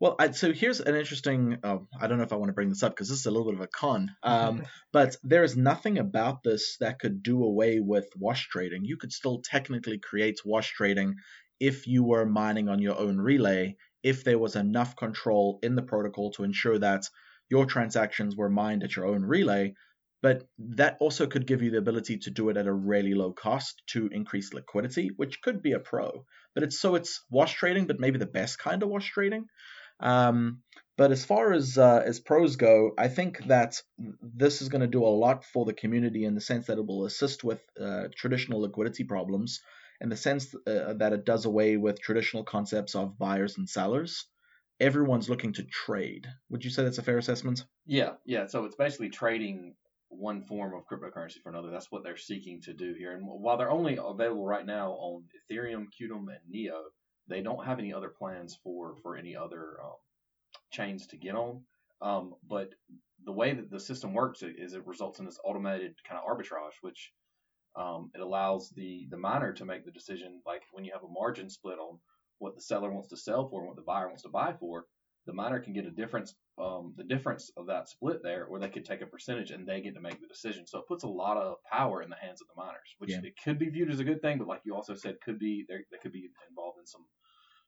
Well, 0.00 0.16
I, 0.18 0.30
so 0.30 0.52
here's 0.52 0.80
an 0.80 0.96
interesting. 0.96 1.58
Oh, 1.62 1.86
I 2.00 2.06
don't 2.06 2.16
know 2.16 2.24
if 2.24 2.32
I 2.32 2.36
want 2.36 2.48
to 2.48 2.54
bring 2.54 2.70
this 2.70 2.82
up 2.82 2.92
because 2.92 3.10
this 3.10 3.18
is 3.18 3.26
a 3.26 3.30
little 3.30 3.52
bit 3.52 3.60
of 3.60 3.60
a 3.60 3.66
con. 3.66 4.10
Um, 4.22 4.62
but 4.92 5.16
there 5.22 5.44
is 5.44 5.56
nothing 5.56 5.98
about 5.98 6.42
this 6.42 6.78
that 6.80 6.98
could 6.98 7.22
do 7.22 7.44
away 7.44 7.80
with 7.80 8.06
wash 8.16 8.48
trading. 8.48 8.84
You 8.84 8.96
could 8.96 9.12
still 9.12 9.42
technically 9.44 9.98
create 9.98 10.40
wash 10.44 10.72
trading 10.72 11.16
if 11.60 11.86
you 11.86 12.02
were 12.02 12.24
mining 12.24 12.70
on 12.70 12.80
your 12.80 12.98
own 12.98 13.18
relay, 13.18 13.76
if 14.02 14.24
there 14.24 14.38
was 14.38 14.56
enough 14.56 14.96
control 14.96 15.58
in 15.62 15.74
the 15.74 15.82
protocol 15.82 16.30
to 16.32 16.44
ensure 16.44 16.78
that 16.78 17.02
your 17.50 17.66
transactions 17.66 18.34
were 18.34 18.48
mined 18.48 18.82
at 18.82 18.96
your 18.96 19.06
own 19.06 19.22
relay. 19.22 19.74
But 20.22 20.48
that 20.58 20.98
also 21.00 21.26
could 21.26 21.46
give 21.46 21.62
you 21.62 21.70
the 21.70 21.78
ability 21.78 22.18
to 22.18 22.30
do 22.30 22.50
it 22.50 22.56
at 22.56 22.66
a 22.66 22.72
really 22.72 23.14
low 23.14 23.32
cost 23.32 23.82
to 23.88 24.08
increase 24.08 24.52
liquidity, 24.52 25.10
which 25.16 25.40
could 25.40 25.62
be 25.62 25.72
a 25.72 25.78
pro. 25.78 26.24
But 26.54 26.64
it's 26.64 26.78
so 26.78 26.94
it's 26.94 27.24
wash 27.30 27.54
trading, 27.54 27.86
but 27.86 28.00
maybe 28.00 28.18
the 28.18 28.26
best 28.26 28.58
kind 28.58 28.82
of 28.82 28.90
wash 28.90 29.10
trading. 29.10 29.46
Um, 30.00 30.62
but 30.96 31.12
as 31.12 31.24
far 31.24 31.52
as 31.52 31.78
uh, 31.78 32.02
as 32.04 32.20
pros 32.20 32.56
go, 32.56 32.92
I 32.98 33.08
think 33.08 33.46
that 33.46 33.80
this 34.20 34.60
is 34.60 34.68
going 34.68 34.82
to 34.82 34.86
do 34.86 35.04
a 35.04 35.08
lot 35.08 35.44
for 35.44 35.64
the 35.64 35.72
community 35.72 36.24
in 36.24 36.34
the 36.34 36.40
sense 36.40 36.66
that 36.66 36.78
it 36.78 36.86
will 36.86 37.06
assist 37.06 37.42
with 37.42 37.62
uh, 37.80 38.08
traditional 38.14 38.60
liquidity 38.60 39.04
problems, 39.04 39.60
in 40.00 40.10
the 40.10 40.16
sense 40.16 40.54
uh, 40.66 40.94
that 40.94 41.12
it 41.14 41.24
does 41.24 41.46
away 41.46 41.78
with 41.78 42.02
traditional 42.02 42.44
concepts 42.44 42.94
of 42.94 43.18
buyers 43.18 43.56
and 43.56 43.68
sellers. 43.68 44.26
Everyone's 44.78 45.28
looking 45.28 45.54
to 45.54 45.62
trade. 45.62 46.26
Would 46.50 46.64
you 46.64 46.70
say 46.70 46.84
that's 46.84 46.98
a 46.98 47.02
fair 47.02 47.18
assessment? 47.18 47.64
yeah, 47.86 48.12
yeah. 48.24 48.46
So 48.46 48.64
it's 48.64 48.76
basically 48.76 49.10
trading 49.10 49.74
one 50.10 50.42
form 50.42 50.74
of 50.74 50.86
cryptocurrency 50.86 51.40
for 51.42 51.48
another. 51.50 51.70
That's 51.70 51.90
what 51.90 52.02
they're 52.02 52.16
seeking 52.16 52.60
to 52.62 52.74
do 52.74 52.94
here. 52.94 53.12
And 53.12 53.24
while 53.24 53.56
they're 53.56 53.70
only 53.70 53.98
available 54.02 54.44
right 54.44 54.66
now 54.66 54.90
on 54.92 55.24
Ethereum, 55.50 55.86
Qtum, 55.86 56.26
and 56.28 56.38
Neo, 56.48 56.82
they 57.28 57.40
don't 57.40 57.64
have 57.64 57.78
any 57.78 57.94
other 57.94 58.08
plans 58.08 58.58
for 58.62 58.96
for 59.02 59.16
any 59.16 59.36
other 59.36 59.76
um, 59.82 59.96
chains 60.72 61.06
to 61.08 61.16
get 61.16 61.34
on. 61.34 61.62
Um, 62.02 62.34
but 62.48 62.70
the 63.24 63.32
way 63.32 63.54
that 63.54 63.70
the 63.70 63.80
system 63.80 64.14
works 64.14 64.42
is 64.42 64.74
it 64.74 64.86
results 64.86 65.20
in 65.20 65.26
this 65.26 65.38
automated 65.44 65.94
kind 66.08 66.20
of 66.20 66.26
arbitrage, 66.26 66.76
which 66.80 67.12
um, 67.76 68.10
it 68.14 68.20
allows 68.20 68.70
the 68.70 69.06
the 69.10 69.16
miner 69.16 69.52
to 69.52 69.64
make 69.64 69.84
the 69.84 69.92
decision, 69.92 70.42
like 70.46 70.62
when 70.72 70.84
you 70.84 70.92
have 70.92 71.04
a 71.04 71.12
margin 71.12 71.48
split 71.48 71.78
on 71.78 71.98
what 72.38 72.54
the 72.54 72.62
seller 72.62 72.90
wants 72.90 73.08
to 73.08 73.16
sell 73.16 73.48
for 73.48 73.60
and 73.60 73.68
what 73.68 73.76
the 73.76 73.82
buyer 73.82 74.08
wants 74.08 74.22
to 74.22 74.28
buy 74.28 74.52
for, 74.58 74.86
the 75.26 75.32
miner 75.32 75.60
can 75.60 75.72
get 75.72 75.86
a 75.86 75.90
difference, 75.90 76.34
um, 76.60 76.94
the 76.96 77.04
difference 77.04 77.50
of 77.56 77.66
that 77.66 77.88
split 77.88 78.22
there, 78.22 78.44
or 78.44 78.58
they 78.58 78.68
could 78.68 78.84
take 78.84 79.00
a 79.00 79.06
percentage 79.06 79.50
and 79.50 79.66
they 79.66 79.80
get 79.80 79.94
to 79.94 80.00
make 80.00 80.20
the 80.20 80.26
decision. 80.26 80.66
So 80.66 80.78
it 80.78 80.86
puts 80.88 81.04
a 81.04 81.08
lot 81.08 81.36
of 81.36 81.56
power 81.70 82.02
in 82.02 82.10
the 82.10 82.16
hands 82.16 82.40
of 82.40 82.48
the 82.48 82.60
miners, 82.62 82.94
which 82.98 83.10
Yeah. 83.10 83.20
it 83.22 83.34
could 83.42 83.58
be 83.58 83.68
viewed 83.68 83.90
as 83.90 84.00
a 84.00 84.04
good 84.04 84.20
thing, 84.20 84.38
but 84.38 84.48
like 84.48 84.62
you 84.64 84.74
also 84.74 84.94
said, 84.94 85.20
could 85.20 85.38
be 85.38 85.64
they 85.68 85.78
they 85.90 85.98
could 85.98 86.12
be 86.12 86.30
involved 86.48 86.78
in 86.78 86.86
some 86.86 87.06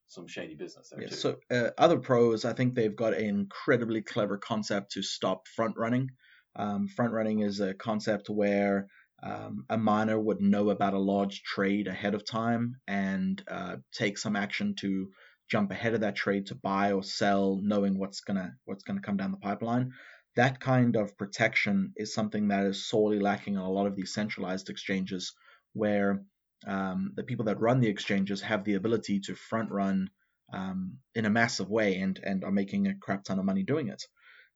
some 0.09 0.27
shady 0.27 0.55
business 0.55 0.91
there 0.91 1.01
Yeah, 1.01 1.09
too. 1.09 1.17
so 1.17 1.37
uh, 1.51 1.71
other 1.79 1.99
pros, 1.99 2.45
I 2.45 2.53
think 2.53 2.75
they've 2.75 2.95
got 2.95 3.15
an 3.15 3.25
incredibly 3.25 4.03
clever 4.03 4.37
concept 4.39 4.93
to 4.93 5.03
stop 5.03 5.49
front 5.49 5.77
running. 5.79 6.11
Um, 6.55 6.89
front 6.89 7.13
running 7.15 7.41
is 7.41 7.61
a 7.61 7.73
concept 7.73 8.29
where 8.29 8.89
um, 9.23 9.65
a 9.71 9.79
miner 9.79 10.19
would 10.19 10.41
know 10.41 10.69
about 10.71 10.95
a 10.95 10.99
large 10.99 11.43
trade 11.45 11.87
ahead 11.87 12.15
of 12.15 12.27
time 12.27 12.77
and 12.87 13.43
uh, 13.49 13.77
take 13.93 14.19
some 14.19 14.37
action 14.37 14.75
to 14.81 15.09
jump 15.49 15.71
ahead 15.71 15.95
of 15.95 16.01
that 16.01 16.17
trade 16.17 16.47
to 16.47 16.55
buy 16.55 16.93
or 16.93 17.03
sell, 17.03 17.61
knowing 17.63 17.99
what's 17.99 18.21
gonna 18.21 18.55
what's 18.65 18.85
gonna 18.85 19.01
come 19.01 19.17
down 19.17 19.31
the 19.31 19.37
pipeline. 19.37 19.93
That 20.37 20.61
kind 20.61 20.97
of 20.97 21.17
protection 21.19 21.93
is 21.97 22.15
something 22.15 22.49
that 22.49 22.65
is 22.65 22.89
sorely 22.89 23.21
lacking 23.21 23.59
on 23.59 23.65
a 23.65 23.71
lot 23.71 23.87
of 23.87 23.97
these 23.97 24.15
centralized 24.15 24.71
exchanges, 24.71 25.35
where 25.75 26.23
um, 26.67 27.13
the 27.17 27.25
people 27.25 27.47
that 27.47 27.61
run 27.61 27.81
the 27.81 27.89
exchanges 27.89 28.41
have 28.43 28.65
the 28.65 28.75
ability 28.75 29.21
to 29.21 29.35
front 29.35 29.71
run 29.71 30.09
um, 30.53 30.99
in 31.15 31.27
a 31.27 31.31
massive 31.31 31.71
way 31.71 31.97
and 31.97 32.19
and 32.25 32.45
are 32.45 32.53
making 32.53 32.87
a 32.87 32.95
crap 32.95 33.25
ton 33.25 33.39
of 33.39 33.45
money 33.45 33.63
doing 33.63 33.89
it. 33.89 34.03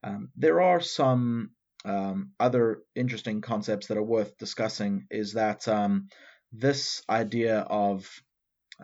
Um, 0.03 0.31
there 0.37 0.61
are 0.61 0.81
some 0.81 1.51
um, 1.85 2.33
other 2.41 2.83
interesting 2.95 3.41
concepts 3.41 3.87
that 3.89 3.99
are 3.99 4.03
worth 4.03 4.37
discussing. 4.39 5.07
Is 5.11 5.35
that 5.35 5.67
um, 5.69 6.09
this 6.53 7.03
idea 7.09 7.61
of 7.61 8.09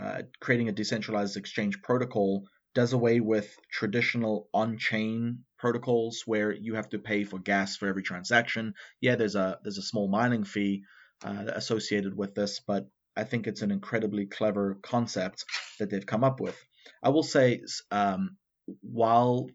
uh, 0.01 0.22
creating 0.40 0.68
a 0.68 0.72
decentralized 0.72 1.36
exchange 1.36 1.82
protocol 1.82 2.45
does 2.74 2.93
away 2.93 3.20
with 3.20 3.55
traditional 3.70 4.49
on-chain 4.55 5.40
protocols 5.59 6.22
where 6.24 6.53
you 6.53 6.74
have 6.74 6.88
to 6.88 6.99
pay 6.99 7.24
for 7.24 7.38
gas 7.38 7.76
for 7.76 7.86
every 7.86 8.03
transaction. 8.03 8.74
Yeah, 9.01 9.16
there's 9.16 9.34
a 9.34 9.59
there's 9.62 9.78
a 9.78 9.82
small 9.82 10.09
mining 10.09 10.45
fee 10.45 10.84
uh, 11.24 11.45
associated 11.49 12.16
with 12.16 12.34
this, 12.34 12.61
but 12.66 12.88
I 13.16 13.24
think 13.24 13.47
it's 13.47 13.62
an 13.62 13.70
incredibly 13.70 14.26
clever 14.26 14.78
concept 14.82 15.45
that 15.78 15.90
they've 15.90 16.07
come 16.07 16.24
up 16.24 16.40
with. 16.40 16.59
I 17.03 17.11
will 17.11 17.22
say, 17.22 17.62
um, 17.90 18.36
while 18.80 19.49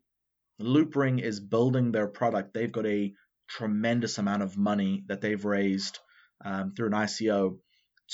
Loopring 0.62 1.20
is 1.20 1.40
building 1.40 1.92
their 1.92 2.08
product, 2.08 2.54
they've 2.54 2.72
got 2.72 2.86
a 2.86 3.14
tremendous 3.50 4.18
amount 4.18 4.44
of 4.44 4.58
money 4.58 5.04
that 5.08 5.22
they've 5.22 5.44
raised 5.44 6.00
um, 6.44 6.74
through 6.76 6.88
an 6.88 6.94
ICO 6.94 7.58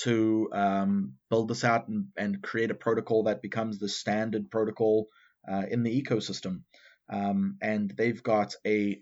to 0.02 0.50
um, 0.54 1.14
build 1.30 1.48
this 1.48 1.64
out 1.64 1.88
and, 1.88 2.08
and, 2.18 2.41
create 2.41 2.72
a 2.72 2.76
protocol 2.76 3.24
that 3.24 3.41
becomes 3.41 3.78
the 3.78 3.89
standard 3.89 4.50
protocol 4.50 5.08
uh, 5.50 5.64
in 5.70 5.84
the 5.84 6.02
ecosystem. 6.02 6.62
Um, 7.10 7.58
and 7.62 7.91
they've 7.96 8.24
got 8.24 8.56
a 8.66 9.00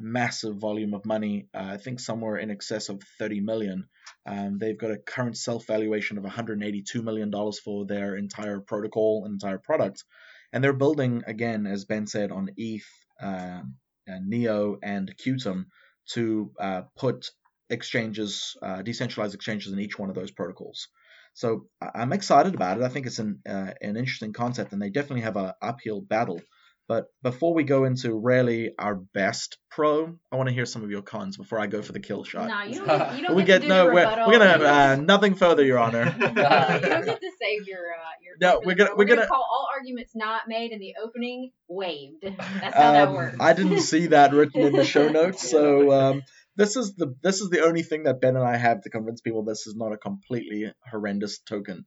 massive 0.00 0.56
volume 0.56 0.94
of 0.94 1.04
money, 1.04 1.48
uh, 1.54 1.70
I 1.72 1.76
think 1.76 2.00
somewhere 2.00 2.36
in 2.36 2.50
excess 2.50 2.88
of 2.88 3.02
30 3.18 3.40
million. 3.40 3.86
Um, 4.26 4.58
they've 4.58 4.78
got 4.78 4.90
a 4.90 4.98
current 4.98 5.36
self 5.36 5.66
valuation 5.66 6.18
of 6.18 6.24
182 6.24 7.02
million 7.02 7.30
dollars 7.30 7.58
for 7.58 7.86
their 7.86 8.16
entire 8.16 8.60
protocol 8.60 9.24
and 9.24 9.34
entire 9.34 9.58
product, 9.58 10.04
and 10.52 10.62
they're 10.62 10.72
building 10.72 11.22
again, 11.26 11.66
as 11.66 11.84
Ben 11.84 12.06
said, 12.06 12.32
on 12.32 12.50
ETH, 12.56 12.88
uh, 13.20 13.60
Neo, 14.06 14.78
and 14.82 15.14
Qtum 15.16 15.66
to 16.10 16.50
uh, 16.58 16.82
put 16.96 17.30
exchanges, 17.74 18.56
uh, 18.62 18.80
decentralized 18.82 19.34
exchanges, 19.34 19.72
in 19.72 19.78
each 19.78 19.98
one 19.98 20.08
of 20.08 20.14
those 20.14 20.30
protocols. 20.30 20.88
So 21.34 21.66
I'm 21.82 22.12
excited 22.12 22.54
about 22.54 22.78
it. 22.78 22.84
I 22.84 22.88
think 22.88 23.06
it's 23.06 23.18
an 23.18 23.40
uh, 23.46 23.72
an 23.82 23.96
interesting 23.96 24.32
concept, 24.32 24.72
and 24.72 24.80
they 24.80 24.90
definitely 24.90 25.22
have 25.22 25.36
a 25.36 25.54
uphill 25.60 26.00
battle. 26.00 26.40
But 26.86 27.06
before 27.22 27.54
we 27.54 27.64
go 27.64 27.84
into 27.86 28.12
really 28.14 28.72
our 28.78 28.94
best 28.94 29.56
pro, 29.70 30.18
I 30.30 30.36
want 30.36 30.50
to 30.50 30.54
hear 30.54 30.66
some 30.66 30.84
of 30.84 30.90
your 30.90 31.00
cons 31.00 31.38
before 31.38 31.58
I 31.58 31.66
go 31.66 31.80
for 31.80 31.92
the 31.92 31.98
kill 31.98 32.24
shot. 32.24 32.46
No, 32.46 32.62
you 32.62 32.84
don't 32.84 32.86
get, 32.98 33.16
you 33.16 33.22
don't 33.26 33.36
we 33.36 33.42
get, 33.42 33.46
get 33.46 33.58
to 33.62 33.62
do 33.62 33.68
no, 33.68 33.86
we're, 33.86 34.26
we're 34.26 34.32
gonna 34.38 34.48
have 34.48 34.62
uh, 34.62 34.96
nothing 34.96 35.34
further, 35.34 35.64
Your 35.64 35.78
Honor. 35.78 36.04
you 36.20 36.26
don't 36.26 36.34
get 36.34 37.20
to 37.20 37.30
save 37.40 37.66
your 37.66 37.78
uh, 37.78 38.14
your. 38.22 38.34
No, 38.38 38.60
we're 38.64 38.74
gonna- 38.74 38.90
We're, 38.90 38.98
we're 38.98 39.04
gonna, 39.06 39.16
gonna- 39.22 39.28
call 39.28 39.46
all 39.50 39.68
arguments 39.74 40.12
not 40.14 40.42
made 40.46 40.72
in 40.72 40.78
the 40.78 40.92
opening 41.02 41.52
waived. 41.68 42.22
That's 42.22 42.76
how 42.76 42.92
that 42.92 43.08
Um, 43.08 43.14
works. 43.14 43.36
I 43.40 43.54
didn't 43.54 43.80
see 43.80 44.08
that 44.08 44.32
written 44.34 44.60
in 44.60 44.72
the 44.74 44.84
show 44.84 45.08
notes, 45.08 45.50
so 45.50 45.90
um, 45.90 46.22
this 46.56 46.76
is 46.76 46.94
the 46.96 47.14
this 47.22 47.40
is 47.40 47.50
the 47.50 47.64
only 47.64 47.82
thing 47.82 48.04
that 48.04 48.20
Ben 48.20 48.36
and 48.36 48.44
I 48.46 48.56
have 48.56 48.82
to 48.82 48.90
convince 48.90 49.20
people 49.20 49.42
this 49.44 49.66
is 49.66 49.74
not 49.76 49.92
a 49.92 49.96
completely 49.98 50.72
horrendous 50.90 51.38
token. 51.40 51.86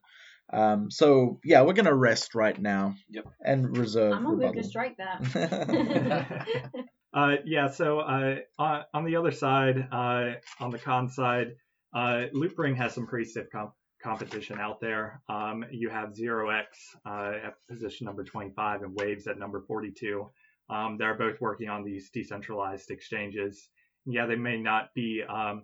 Um, 0.51 0.89
so 0.91 1.39
yeah, 1.43 1.63
we're 1.63 1.73
gonna 1.73 1.93
rest 1.95 2.33
right 2.35 2.57
now 2.59 2.95
Yep. 3.09 3.25
and 3.43 3.77
reserve 3.77 4.13
I'm 4.13 4.23
gonna 4.23 4.35
move 4.35 4.39
rebuttal. 4.39 4.61
to 4.63 4.67
strike 4.67 4.97
that. 4.97 6.47
Uh, 7.13 7.37
yeah, 7.45 7.67
so 7.67 7.99
uh, 7.99 8.35
on, 8.59 8.83
on 8.93 9.05
the 9.05 9.15
other 9.15 9.31
side, 9.31 9.87
uh, 9.91 10.33
on 10.59 10.69
the 10.69 10.77
con 10.77 11.09
side, 11.09 11.55
uh, 11.95 12.25
Loopring 12.35 12.75
has 12.77 12.93
some 12.93 13.07
pretty 13.07 13.25
stiff 13.27 13.47
comp- 13.51 13.73
competition 14.03 14.59
out 14.59 14.79
there. 14.81 15.21
Um, 15.27 15.65
you 15.71 15.89
have 15.89 16.13
Zero 16.15 16.49
X 16.51 16.77
uh, 17.07 17.31
at 17.45 17.53
position 17.69 18.05
number 18.05 18.23
25 18.23 18.83
and 18.83 18.93
Waves 18.93 19.25
at 19.25 19.39
number 19.39 19.63
42. 19.67 20.29
Um, 20.69 20.97
they're 20.99 21.15
both 21.17 21.41
working 21.41 21.69
on 21.69 21.83
these 21.83 22.11
decentralized 22.11 22.91
exchanges. 22.91 23.67
Yeah, 24.07 24.25
they 24.25 24.37
may 24.37 24.57
not 24.57 24.93
be 24.95 25.21
um, 25.27 25.63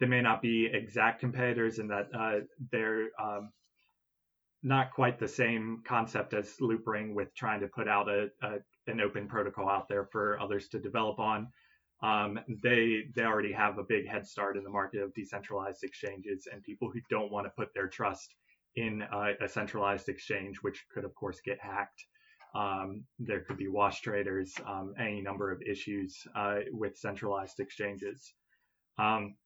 they 0.00 0.06
may 0.06 0.20
not 0.20 0.42
be 0.42 0.66
exact 0.66 1.20
competitors 1.20 1.78
in 1.78 1.88
that 1.88 2.08
uh, 2.14 2.40
they're 2.70 3.08
um, 3.20 3.50
not 4.62 4.92
quite 4.92 5.18
the 5.18 5.28
same 5.28 5.82
concept 5.86 6.34
as 6.34 6.56
Loopring 6.60 7.14
with 7.14 7.34
trying 7.34 7.60
to 7.60 7.68
put 7.68 7.88
out 7.88 8.08
a, 8.08 8.28
a 8.42 8.58
an 8.86 9.00
open 9.00 9.28
protocol 9.28 9.68
out 9.68 9.88
there 9.88 10.06
for 10.12 10.38
others 10.40 10.68
to 10.68 10.78
develop 10.78 11.18
on. 11.18 11.48
Um, 12.02 12.38
they 12.62 13.04
they 13.14 13.22
already 13.22 13.52
have 13.52 13.78
a 13.78 13.84
big 13.84 14.06
head 14.06 14.26
start 14.26 14.58
in 14.58 14.64
the 14.64 14.70
market 14.70 15.00
of 15.00 15.14
decentralized 15.14 15.82
exchanges 15.82 16.48
and 16.52 16.62
people 16.62 16.90
who 16.90 17.00
don't 17.08 17.32
want 17.32 17.46
to 17.46 17.52
put 17.56 17.72
their 17.74 17.88
trust 17.88 18.34
in 18.76 19.02
uh, 19.02 19.32
a 19.40 19.48
centralized 19.48 20.08
exchange, 20.08 20.58
which 20.62 20.84
could 20.92 21.04
of 21.04 21.14
course 21.14 21.40
get 21.44 21.58
hacked. 21.60 22.04
Um, 22.54 23.04
there 23.18 23.40
could 23.40 23.56
be 23.56 23.68
wash 23.68 24.00
traders, 24.00 24.52
um, 24.66 24.94
any 24.98 25.20
number 25.20 25.52
of 25.52 25.62
issues 25.62 26.16
uh, 26.34 26.60
with 26.72 26.96
centralized 26.96 27.60
exchanges. 27.60 28.32
Um, 28.98 29.36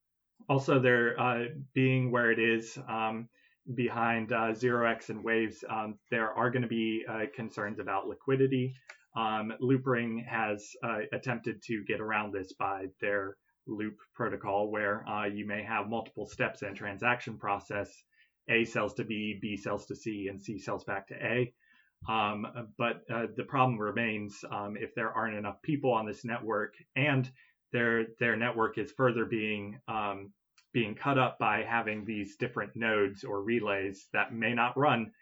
also, 0.49 0.81
there 0.81 1.19
uh, 1.21 1.45
being 1.75 2.11
where 2.11 2.31
it 2.31 2.39
is 2.39 2.79
um, 2.89 3.29
behind 3.75 4.33
uh, 4.33 4.53
0x 4.53 5.09
and 5.11 5.23
Waves, 5.23 5.65
um, 5.69 5.99
there 6.11 6.33
are 6.33 6.51
going 6.51 6.63
to 6.63 6.69
be 6.69 7.05
uh, 7.09 7.25
concerns 7.35 7.79
about 7.79 8.09
liquidity. 8.09 8.75
Um, 9.17 9.53
Loopring 9.63 10.27
has 10.27 10.69
uh, 10.83 11.01
attempted 11.13 11.63
to 11.67 11.85
get 11.85 12.01
around 12.01 12.33
this 12.33 12.53
by 12.53 12.87
their 13.01 13.37
loop 13.67 13.97
protocol, 14.15 14.71
where 14.71 15.07
uh, 15.09 15.27
you 15.27 15.47
may 15.47 15.63
have 15.63 15.89
multiple 15.89 16.27
steps 16.27 16.63
in 16.63 16.75
transaction 16.75 17.39
process. 17.39 17.91
A 18.49 18.65
sells 18.65 18.95
to 18.95 19.05
B, 19.05 19.39
B 19.41 19.57
sells 19.57 19.87
to 19.87 19.97
C, 19.97 20.29
and 20.29 20.43
C 20.43 20.59
sells 20.59 20.85
back 20.85 21.09
to 21.09 21.15
A. 21.15 21.53
Um, 22.09 22.47
but 22.77 23.03
uh, 23.13 23.27
the 23.37 23.45
problem 23.45 23.79
remains 23.79 24.45
um, 24.51 24.77
if 24.79 24.95
there 24.95 25.13
aren't 25.13 25.37
enough 25.37 25.63
people 25.63 25.93
on 25.93 26.07
this 26.07 26.25
network, 26.25 26.75
and 26.97 27.31
their 27.73 28.07
their 28.21 28.37
network 28.37 28.79
is 28.79 28.93
further 28.93 29.25
being 29.25 29.79
um, 29.89 30.33
being 30.73 30.95
cut 30.95 31.19
up 31.19 31.39
by 31.39 31.63
having 31.63 32.05
these 32.05 32.37
different 32.37 32.73
nodes 32.75 33.25
or 33.25 33.43
relays 33.43 34.09
that 34.13 34.35
may 34.35 34.55
not 34.55 34.77
run 34.77 35.13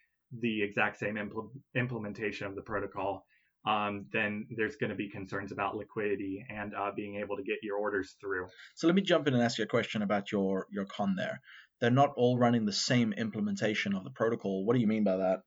the 0.41 0.63
exact 0.63 0.99
same 0.99 1.17
impl- 1.17 1.51
implementation 1.75 2.47
of 2.47 2.55
the 2.55 2.63
protocol 2.63 3.27
um, 3.65 4.07
then 4.13 4.47
there's 4.57 4.77
going 4.77 4.91
to 4.91 4.97
be 4.97 5.09
concerns 5.09 5.53
about 5.53 5.77
liquidity 5.77 6.45
and 6.49 6.75
uh, 6.75 6.91
being 6.95 7.17
able 7.17 7.37
to 7.37 7.43
get 7.43 7.59
your 7.63 7.77
orders 7.77 8.17
through. 8.21 8.49
So 8.75 8.87
let 8.87 8.97
me 8.97 9.03
jump 9.03 9.29
in 9.29 9.35
and 9.35 9.43
ask 9.43 9.59
you 9.59 9.65
a 9.65 9.69
question 9.69 10.03
about 10.03 10.33
your 10.33 10.67
your 10.71 10.85
con 10.85 11.15
there. 11.17 11.41
They're 11.81 11.91
not 11.91 12.13
all 12.17 12.39
running 12.39 12.65
the 12.65 12.73
same 12.73 13.13
implementation 13.13 13.95
of 13.95 14.05
the 14.05 14.11
protocol. 14.11 14.65
What 14.65 14.75
do 14.75 14.81
you 14.81 14.87
mean 14.87 15.05
by 15.05 15.17
that? 15.19 15.43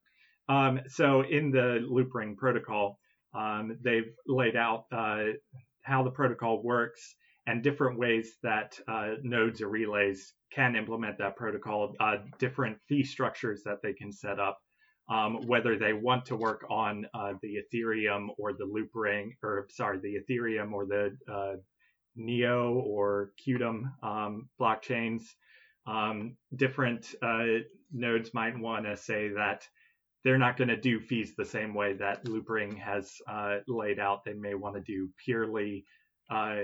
Um, 0.47 0.81
so 0.87 1.21
in 1.21 1.51
the 1.51 1.85
Loopring 1.89 2.37
protocol, 2.37 2.99
um, 3.33 3.77
they've 3.83 4.11
laid 4.27 4.55
out 4.55 4.85
uh, 4.91 5.23
how 5.81 6.03
the 6.03 6.11
protocol 6.11 6.63
works 6.63 7.15
and 7.47 7.63
different 7.63 7.99
ways 7.99 8.37
that 8.43 8.77
uh, 8.87 9.13
nodes 9.23 9.61
or 9.61 9.69
relays 9.69 10.33
can 10.51 10.75
implement 10.75 11.17
that 11.17 11.35
protocol, 11.35 11.93
uh, 11.99 12.17
different 12.39 12.77
fee 12.87 13.03
structures 13.03 13.61
that 13.65 13.81
they 13.83 13.93
can 13.93 14.11
set 14.11 14.39
up 14.39 14.59
um, 15.09 15.45
whether 15.47 15.77
they 15.77 15.93
want 15.93 16.25
to 16.25 16.35
work 16.35 16.65
on 16.69 17.05
uh, 17.13 17.33
the 17.41 17.57
Ethereum 17.57 18.29
or 18.37 18.53
the 18.53 18.65
Loopring, 18.65 19.31
or 19.43 19.67
sorry, 19.69 19.99
the 19.99 20.17
Ethereum 20.17 20.71
or 20.73 20.85
the 20.85 21.15
uh, 21.31 21.53
Neo 22.15 22.73
or 22.73 23.31
Qtum 23.45 23.83
um, 24.01 24.49
blockchains. 24.59 25.21
Um, 25.85 26.37
different 26.55 27.13
uh, 27.21 27.59
nodes 27.93 28.33
might 28.33 28.57
want 28.57 28.85
to 28.85 28.97
say 28.97 29.29
that 29.29 29.67
they're 30.25 30.39
not 30.39 30.57
going 30.57 30.67
to 30.69 30.75
do 30.75 30.99
fees 30.99 31.33
the 31.37 31.45
same 31.45 31.75
way 31.75 31.93
that 31.93 32.25
Loopring 32.25 32.75
has 32.79 33.13
uh, 33.29 33.57
laid 33.67 33.99
out. 33.99 34.25
They 34.25 34.33
may 34.33 34.55
want 34.55 34.75
to 34.75 34.81
do 34.81 35.07
purely 35.23 35.85
uh, 36.31 36.55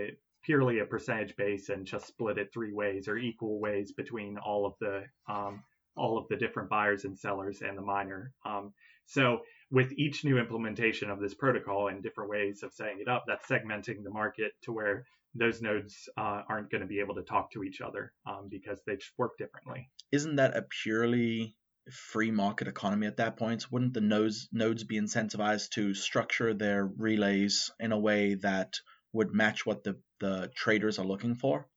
purely 0.43 0.79
a 0.79 0.85
percentage 0.85 1.35
base 1.35 1.69
and 1.69 1.85
just 1.85 2.07
split 2.07 2.39
it 2.39 2.51
three 2.51 2.73
ways 2.73 3.07
or 3.07 3.17
equal 3.17 3.59
ways 3.59 3.91
between 3.91 4.39
all 4.39 4.65
of 4.65 4.73
the 4.81 5.03
um, 5.29 5.63
all 5.95 6.17
of 6.17 6.27
the 6.27 6.35
different 6.35 6.69
buyers 6.69 7.05
and 7.05 7.17
sellers 7.17 7.61
and 7.61 7.77
the 7.77 7.81
miner. 7.81 8.33
Um, 8.45 8.73
so 9.05 9.41
with 9.69 9.91
each 9.93 10.25
new 10.25 10.39
implementation 10.39 11.11
of 11.11 11.19
this 11.19 11.35
protocol 11.35 11.89
and 11.89 12.01
different 12.01 12.31
ways 12.31 12.63
of 12.63 12.73
setting 12.73 12.99
it 12.99 13.07
up, 13.07 13.25
that's 13.27 13.47
segmenting 13.47 14.03
the 14.03 14.09
market 14.09 14.53
to 14.63 14.71
where 14.71 15.05
those 15.35 15.61
nodes 15.61 16.09
uh, 16.17 16.41
aren't 16.49 16.71
going 16.71 16.81
to 16.81 16.87
be 16.87 16.99
able 16.99 17.15
to 17.15 17.21
talk 17.21 17.51
to 17.51 17.63
each 17.63 17.79
other 17.79 18.11
um, 18.25 18.47
because 18.49 18.79
they 18.87 18.97
work 19.17 19.37
differently. 19.37 19.89
Isn't 20.11 20.37
that 20.37 20.57
a 20.57 20.65
purely 20.83 21.55
free 21.89 22.31
market 22.31 22.67
economy 22.67 23.07
at 23.07 23.17
that 23.17 23.37
point? 23.37 23.71
Wouldn't 23.71 23.93
the 23.93 24.01
nodes 24.01 24.49
nodes 24.51 24.83
be 24.83 24.99
incentivized 24.99 25.69
to 25.71 25.93
structure 25.93 26.53
their 26.53 26.85
relays 26.85 27.71
in 27.79 27.91
a 27.91 27.99
way 27.99 28.35
that 28.35 28.79
would 29.13 29.33
match 29.33 29.65
what 29.65 29.83
the, 29.83 29.99
the 30.19 30.51
traders 30.55 30.99
are 30.99 31.05
looking 31.05 31.35
for, 31.35 31.67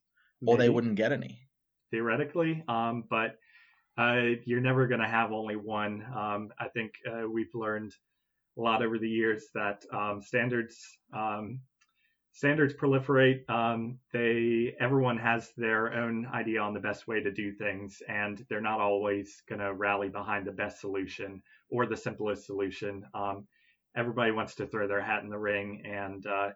or 0.47 0.57
Maybe. 0.57 0.59
they 0.59 0.71
wouldn't 0.71 0.97
get 0.97 1.13
any? 1.13 1.41
Theoretically, 1.91 2.63
um, 2.69 3.05
but 3.09 3.37
uh, 3.97 4.37
you're 4.45 4.61
never 4.61 4.87
going 4.87 5.01
to 5.01 5.09
have 5.09 5.33
only 5.33 5.57
one. 5.57 6.05
Um, 6.15 6.51
I 6.59 6.69
think 6.69 6.93
uh, 7.09 7.29
we've 7.29 7.55
learned 7.55 7.93
a 8.59 8.61
lot 8.61 8.83
over 8.83 8.99
the 8.99 9.09
years 9.09 9.45
that 9.55 9.85
um, 9.93 10.21
standards 10.23 10.77
um, 11.13 11.61
standards 12.35 12.75
proliferate. 12.75 13.49
Um, 13.49 13.99
they 14.13 14.75
everyone 14.79 15.19
has 15.19 15.51
their 15.57 15.95
own 15.95 16.27
idea 16.27 16.61
on 16.61 16.75
the 16.75 16.81
best 16.81 17.07
way 17.09 17.23
to 17.23 17.33
do 17.33 17.53
things, 17.53 18.03
and 18.09 18.45
they're 18.51 18.61
not 18.61 18.81
always 18.81 19.43
going 19.49 19.61
to 19.61 19.73
rally 19.73 20.09
behind 20.09 20.47
the 20.47 20.53
best 20.53 20.81
solution 20.81 21.43
or 21.71 21.87
the 21.87 21.97
simplest 21.97 22.45
solution. 22.45 23.05
Um, 23.15 23.47
everybody 23.97 24.33
wants 24.33 24.57
to 24.57 24.67
throw 24.67 24.87
their 24.89 25.01
hat 25.01 25.23
in 25.23 25.31
the 25.31 25.39
ring, 25.39 25.83
and 25.87 26.27
uh, 26.27 26.51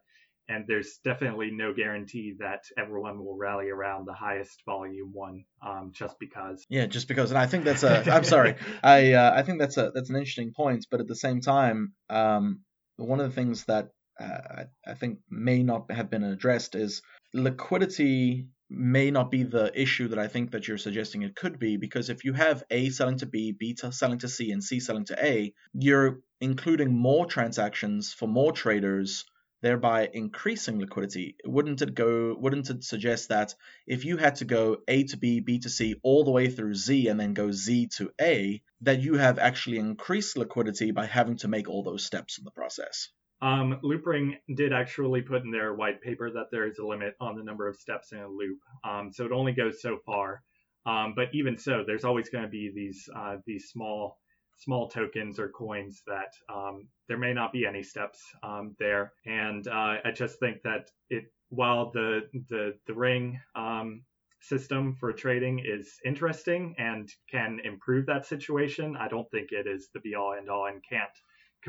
and 0.48 0.64
there's 0.66 0.98
definitely 1.04 1.50
no 1.52 1.72
guarantee 1.72 2.34
that 2.40 2.64
everyone 2.76 3.24
will 3.24 3.36
rally 3.36 3.70
around 3.70 4.06
the 4.06 4.14
highest 4.14 4.62
volume 4.66 5.12
one 5.12 5.44
um, 5.64 5.92
just 5.94 6.18
because. 6.18 6.64
Yeah, 6.68 6.86
just 6.86 7.06
because, 7.06 7.30
and 7.30 7.38
I 7.38 7.46
think 7.46 7.64
that's 7.64 7.84
a. 7.84 8.10
I'm 8.12 8.24
sorry, 8.24 8.56
I 8.82 9.12
uh, 9.12 9.32
I 9.32 9.42
think 9.42 9.60
that's 9.60 9.76
a 9.76 9.92
that's 9.94 10.10
an 10.10 10.16
interesting 10.16 10.52
point, 10.56 10.86
but 10.90 11.00
at 11.00 11.06
the 11.06 11.16
same 11.16 11.40
time, 11.40 11.92
um, 12.10 12.62
one 12.96 13.20
of 13.20 13.28
the 13.28 13.34
things 13.34 13.64
that 13.66 13.90
uh, 14.18 14.64
I 14.86 14.94
think 14.94 15.20
may 15.30 15.62
not 15.62 15.90
have 15.90 16.10
been 16.10 16.24
addressed 16.24 16.74
is 16.74 17.02
liquidity 17.32 18.48
may 18.70 19.10
not 19.10 19.30
be 19.30 19.44
the 19.44 19.70
issue 19.80 20.08
that 20.08 20.18
I 20.18 20.28
think 20.28 20.50
that 20.50 20.68
you're 20.68 20.76
suggesting 20.76 21.22
it 21.22 21.36
could 21.36 21.58
be 21.58 21.76
because 21.76 22.10
if 22.10 22.24
you 22.24 22.34
have 22.34 22.64
A 22.70 22.90
selling 22.90 23.18
to 23.18 23.26
B, 23.26 23.52
B 23.52 23.76
selling 23.90 24.18
to 24.18 24.28
C, 24.28 24.50
and 24.52 24.62
C 24.62 24.80
selling 24.80 25.06
to 25.06 25.24
A, 25.24 25.54
you're 25.72 26.20
including 26.40 26.94
more 26.94 27.26
transactions 27.26 28.12
for 28.12 28.28
more 28.28 28.52
traders 28.52 29.24
thereby 29.60 30.08
increasing 30.12 30.78
liquidity. 30.78 31.36
Wouldn't 31.44 31.82
it 31.82 31.94
go 31.94 32.36
wouldn't 32.38 32.70
it 32.70 32.84
suggest 32.84 33.30
that 33.30 33.54
if 33.86 34.04
you 34.04 34.16
had 34.16 34.36
to 34.36 34.44
go 34.44 34.78
A 34.86 35.04
to 35.04 35.16
B, 35.16 35.40
B 35.40 35.58
to 35.60 35.68
C 35.70 35.96
all 36.02 36.24
the 36.24 36.30
way 36.30 36.48
through 36.48 36.74
Z 36.74 37.08
and 37.08 37.18
then 37.18 37.34
go 37.34 37.50
Z 37.50 37.88
to 37.96 38.10
A, 38.20 38.62
that 38.82 39.00
you 39.00 39.14
have 39.14 39.38
actually 39.38 39.78
increased 39.78 40.36
liquidity 40.36 40.92
by 40.92 41.06
having 41.06 41.36
to 41.38 41.48
make 41.48 41.68
all 41.68 41.82
those 41.82 42.04
steps 42.04 42.38
in 42.38 42.44
the 42.44 42.50
process? 42.50 43.08
Um, 43.40 43.78
Loopring 43.84 44.36
did 44.54 44.72
actually 44.72 45.22
put 45.22 45.44
in 45.44 45.50
their 45.50 45.74
white 45.74 46.02
paper 46.02 46.30
that 46.30 46.50
there 46.50 46.66
is 46.66 46.78
a 46.78 46.86
limit 46.86 47.14
on 47.20 47.36
the 47.36 47.44
number 47.44 47.68
of 47.68 47.76
steps 47.76 48.12
in 48.12 48.18
a 48.18 48.28
loop. 48.28 48.58
Um, 48.84 49.12
so 49.12 49.24
it 49.24 49.32
only 49.32 49.52
goes 49.52 49.80
so 49.80 49.98
far. 50.04 50.42
Um, 50.86 51.12
but 51.14 51.28
even 51.32 51.56
so, 51.56 51.84
there's 51.86 52.04
always 52.04 52.30
going 52.30 52.44
to 52.44 52.50
be 52.50 52.72
these 52.74 53.08
uh, 53.14 53.36
these 53.46 53.68
small 53.68 54.18
small 54.56 54.88
tokens 54.88 55.38
or 55.38 55.48
coins 55.50 56.02
that 56.06 56.32
um, 56.52 56.88
there 57.06 57.18
may 57.18 57.32
not 57.32 57.52
be 57.52 57.64
any 57.64 57.82
steps 57.82 58.20
um, 58.42 58.74
there. 58.78 59.12
And 59.24 59.66
uh, 59.68 59.96
I 60.04 60.10
just 60.14 60.40
think 60.40 60.62
that 60.62 60.90
it 61.10 61.24
while 61.50 61.90
the 61.92 62.22
the 62.48 62.74
the 62.86 62.94
ring 62.94 63.40
um, 63.54 64.02
system 64.40 64.96
for 64.98 65.12
trading 65.12 65.60
is 65.64 65.98
interesting 66.04 66.74
and 66.78 67.08
can 67.30 67.60
improve 67.64 68.06
that 68.06 68.26
situation, 68.26 68.96
I 68.96 69.08
don't 69.08 69.30
think 69.30 69.52
it 69.52 69.66
is 69.66 69.88
the 69.92 70.00
be 70.00 70.14
all 70.14 70.34
end 70.34 70.48
all 70.48 70.66
and 70.66 70.82
can't 70.88 71.10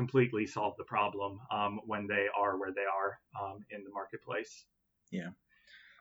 completely 0.00 0.46
solve 0.46 0.74
the 0.78 0.84
problem 0.84 1.38
um, 1.52 1.80
when 1.84 2.06
they 2.06 2.26
are 2.40 2.58
where 2.58 2.72
they 2.72 2.88
are 3.00 3.18
um, 3.38 3.58
in 3.70 3.84
the 3.84 3.90
marketplace. 3.92 4.64
Yeah. 5.10 5.28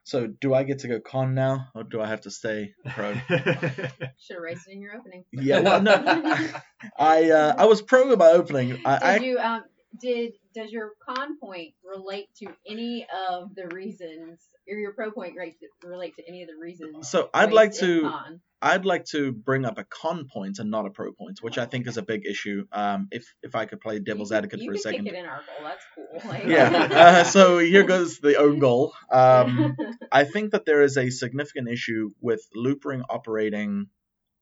So 0.05 0.25
do 0.25 0.53
I 0.53 0.63
get 0.63 0.79
to 0.79 0.87
go 0.87 1.01
con 1.01 1.35
now, 1.35 1.67
or 1.75 1.83
do 1.83 1.99
I 2.01 2.07
have 2.07 2.21
to 2.21 2.31
stay 2.31 2.73
pro? 2.95 3.13
Should 3.27 3.33
have 3.37 4.41
raised 4.41 4.67
it 4.67 4.71
in 4.71 4.81
your 4.81 4.95
opening. 4.95 5.25
Yeah, 5.33 5.59
well, 5.59 5.81
no, 5.81 5.93
I 6.97 7.29
uh, 7.29 7.55
I 7.57 7.65
was 7.65 7.81
pro 7.81 8.11
in 8.11 8.17
my 8.17 8.31
opening. 8.31 8.79
I, 8.85 8.93
Did 9.13 9.21
I, 9.21 9.25
you 9.25 9.37
um 9.37 9.63
did 9.99 10.33
does 10.53 10.71
your 10.71 10.91
con 11.07 11.39
point 11.39 11.73
relate 11.83 12.27
to 12.37 12.47
any 12.67 13.07
of 13.29 13.55
the 13.55 13.67
reasons, 13.73 14.41
or 14.69 14.77
your 14.77 14.93
pro 14.93 15.11
point 15.11 15.35
relate 15.83 16.15
to, 16.15 16.27
any 16.27 16.43
of 16.43 16.49
the 16.49 16.55
reasons? 16.55 17.09
So 17.09 17.29
I'd 17.33 17.53
like 17.53 17.73
to 17.75 18.01
con? 18.01 18.41
I'd 18.61 18.85
like 18.85 19.05
to 19.05 19.31
bring 19.31 19.65
up 19.65 19.77
a 19.77 19.85
con 19.85 20.27
point 20.31 20.59
and 20.59 20.69
not 20.69 20.85
a 20.85 20.89
pro 20.89 21.13
point, 21.13 21.39
which 21.41 21.57
I 21.57 21.65
think 21.65 21.87
is 21.87 21.97
a 21.97 22.01
big 22.01 22.25
issue. 22.25 22.65
Um, 22.71 23.07
if 23.11 23.25
if 23.41 23.55
I 23.55 23.65
could 23.65 23.79
play 23.79 23.99
devil's 23.99 24.31
advocate 24.31 24.59
for 24.65 24.71
a 24.71 24.75
can 24.75 24.81
second. 24.81 25.05
Kick 25.05 25.13
it 25.13 25.19
in 25.19 25.25
our 25.25 25.37
goal. 25.37 25.63
That's 25.67 25.83
cool. 25.95 26.05
Like, 26.29 26.45
yeah. 26.45 26.87
Uh, 26.99 27.23
so 27.23 27.59
here 27.59 27.83
goes 27.83 28.19
the 28.19 28.37
own 28.37 28.59
goal. 28.59 28.93
Um, 29.11 29.77
I 30.11 30.25
think 30.25 30.51
that 30.51 30.65
there 30.65 30.81
is 30.81 30.97
a 30.97 31.09
significant 31.09 31.69
issue 31.69 32.09
with 32.19 32.41
loopring 32.53 33.03
operating 33.09 33.87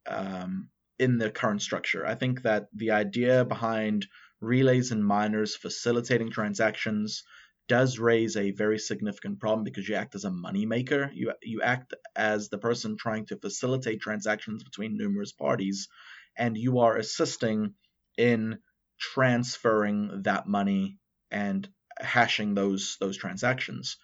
um, 0.07 0.69
in 0.97 1.17
the 1.17 1.29
current 1.29 1.61
structure. 1.61 2.05
I 2.05 2.15
think 2.15 2.43
that 2.43 2.67
the 2.73 2.91
idea 2.91 3.45
behind 3.45 4.07
relays 4.41 4.91
and 4.91 5.05
miners 5.05 5.55
facilitating 5.55 6.31
transactions 6.31 7.23
does 7.67 7.99
raise 7.99 8.37
a 8.37 8.51
very 8.51 8.79
significant 8.79 9.39
problem 9.39 9.63
because 9.63 9.87
you 9.89 9.95
act 9.95 10.15
as 10.15 10.23
a 10.23 10.31
money 10.31 10.65
maker. 10.65 11.11
You 11.13 11.33
you 11.41 11.61
act 11.61 11.93
as 12.15 12.49
the 12.49 12.57
person 12.57 12.97
trying 12.97 13.25
to 13.27 13.37
facilitate 13.37 13.99
transactions 13.99 14.63
between 14.63 14.97
numerous 14.97 15.33
parties, 15.33 15.89
and 16.37 16.57
you 16.57 16.79
are 16.79 16.95
assisting 16.95 17.73
in 18.17 18.59
transferring 18.99 20.23
that 20.23 20.47
money 20.47 20.97
and 21.29 21.67
hashing 21.99 22.53
those 22.53 22.97
those 22.99 23.17
transactions. 23.17 23.97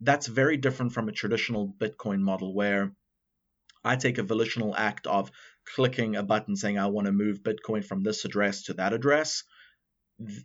That's 0.00 0.26
very 0.26 0.56
different 0.56 0.92
from 0.92 1.08
a 1.08 1.12
traditional 1.12 1.72
Bitcoin 1.78 2.20
model 2.20 2.52
where 2.52 2.92
I 3.84 3.96
take 3.96 4.18
a 4.18 4.22
volitional 4.22 4.74
act 4.74 5.06
of 5.06 5.30
clicking 5.66 6.16
a 6.16 6.22
button 6.22 6.56
saying 6.56 6.78
I 6.78 6.86
want 6.86 7.06
to 7.06 7.12
move 7.12 7.42
Bitcoin 7.42 7.84
from 7.84 8.02
this 8.02 8.24
address 8.24 8.64
to 8.64 8.74
that 8.74 8.92
address. 8.92 9.44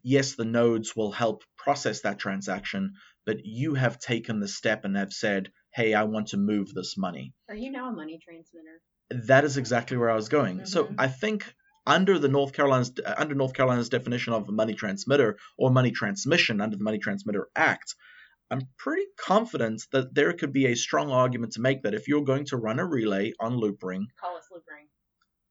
Yes, 0.04 0.36
the 0.36 0.46
nodes 0.46 0.96
will 0.96 1.12
help 1.12 1.44
process 1.58 2.02
that 2.02 2.20
transaction, 2.20 2.94
but 3.26 3.46
you 3.46 3.76
have 3.76 4.00
taken 4.00 4.40
the 4.40 4.48
step 4.48 4.84
and 4.84 4.96
have 4.98 5.14
said, 5.14 5.52
"Hey, 5.74 5.94
I 5.94 6.04
want 6.04 6.30
to 6.30 6.38
move 6.38 6.74
this 6.74 6.98
money." 6.98 7.34
Are 7.48 7.56
you 7.56 7.72
now 7.72 7.90
a 7.90 7.94
money 7.94 8.18
transmitter? 8.18 8.82
That 9.10 9.46
is 9.46 9.58
exactly 9.58 9.98
where 9.98 10.10
I 10.10 10.16
was 10.16 10.30
going. 10.30 10.66
So 10.66 10.86
Mhm. 10.86 10.96
I 10.98 11.08
think 11.08 11.54
under 11.86 12.20
the 12.20 12.28
North 12.28 12.54
Carolina's 12.54 12.94
under 13.18 13.36
North 13.36 13.54
Carolina's 13.54 13.90
definition 13.90 14.34
of 14.34 14.48
a 14.50 14.52
money 14.52 14.74
transmitter 14.74 15.38
or 15.58 15.72
money 15.72 15.92
transmission 15.92 16.62
under 16.62 16.78
the 16.78 16.84
Money 16.84 17.00
Transmitter 17.00 17.50
Act, 17.56 17.96
I'm 18.52 18.62
pretty 18.78 19.06
confident 19.18 19.84
that 19.92 20.14
there 20.14 20.34
could 20.34 20.52
be 20.54 20.68
a 20.68 20.76
strong 20.76 21.12
argument 21.12 21.54
to 21.54 21.62
make 21.62 21.84
that 21.84 21.94
if 21.94 22.08
you're 22.08 22.24
going 22.24 22.46
to 22.46 22.58
run 22.58 22.80
a 22.80 22.86
relay 22.86 23.34
on 23.40 23.54
Loopring, 23.54 24.08
Call 24.20 24.38
us 24.38 24.46
loop 24.52 24.64
ring. 24.68 24.88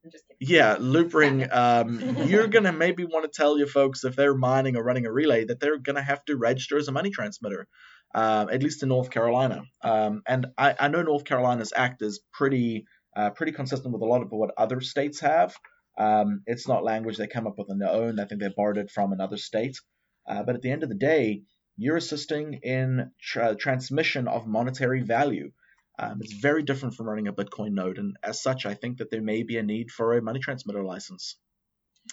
I'm 0.05 0.11
just 0.11 0.25
kidding. 0.29 0.55
yeah, 0.55 0.77
Loopring, 0.77 1.49
um, 1.55 2.29
you're 2.29 2.49
gonna 2.49 2.73
maybe 2.73 3.05
want 3.05 3.31
to 3.31 3.37
tell 3.37 3.59
your 3.59 3.67
folks 3.67 4.05
if 4.05 4.17
they're 4.17 4.35
mining 4.35 4.77
or 4.77 4.83
running 4.83 5.07
a 5.07 5.13
relay 5.13 5.45
that 5.45 5.61
they're 5.61 5.79
gonna 5.79 6.03
have 6.03 6.25
to 6.27 6.37
register 6.37 6.77
as 6.79 6.89
a 6.89 6.93
money 6.93 7.11
transmitter, 7.11 7.67
uh, 8.15 8.47
at 8.51 8.63
least 8.63 8.83
in 8.83 8.89
North 8.91 9.11
Carolina. 9.11 9.63
Um, 9.83 10.23
and 10.27 10.47
I, 10.57 10.75
I 10.79 10.89
know 10.89 11.03
North 11.03 11.25
Carolina's 11.25 11.73
act 11.75 12.03
is 12.03 12.21
pretty 12.33 12.87
uh, 13.17 13.31
pretty 13.31 13.53
consistent 13.53 13.93
with 13.93 14.03
a 14.03 14.07
lot 14.07 14.23
of 14.23 14.31
what 14.31 14.51
other 14.57 14.81
states 14.81 15.21
have. 15.21 15.57
Um, 15.99 16.43
it's 16.47 16.69
not 16.69 16.85
language 16.85 17.17
they 17.17 17.27
come 17.27 17.49
up 17.49 17.59
with 17.59 17.71
on 17.71 17.79
their 17.79 17.91
own. 17.91 18.21
I 18.21 18.25
think 18.25 18.41
they 18.41 18.49
borrowed 18.57 18.79
it 18.79 18.91
from 18.91 19.13
another 19.13 19.37
state. 19.37 19.81
Uh, 20.29 20.43
but 20.45 20.55
at 20.55 20.63
the 20.63 20.71
end 20.71 20.85
of 20.85 20.89
the 20.89 20.95
day, 20.95 21.43
you're 21.77 21.97
assisting 21.97 22.61
in 22.63 23.11
tra- 23.21 23.57
transmission 23.57 24.29
of 24.29 24.47
monetary 24.47 25.03
value. 25.03 25.51
Um, 25.99 26.21
it's 26.21 26.33
very 26.33 26.63
different 26.63 26.95
from 26.95 27.09
running 27.09 27.29
a 27.29 27.33
Bitcoin 27.33 27.73
node, 27.73 27.99
and 27.99 28.17
as 28.23 28.41
such, 28.41 28.67
I 28.67 28.75
think 28.75 28.99
that 28.99 29.11
there 29.11 29.23
may 29.23 29.43
be 29.43 29.59
a 29.59 29.63
need 29.63 29.91
for 29.91 30.17
a 30.17 30.23
money 30.23 30.39
transmitter 30.39 30.85
license. 30.85 31.37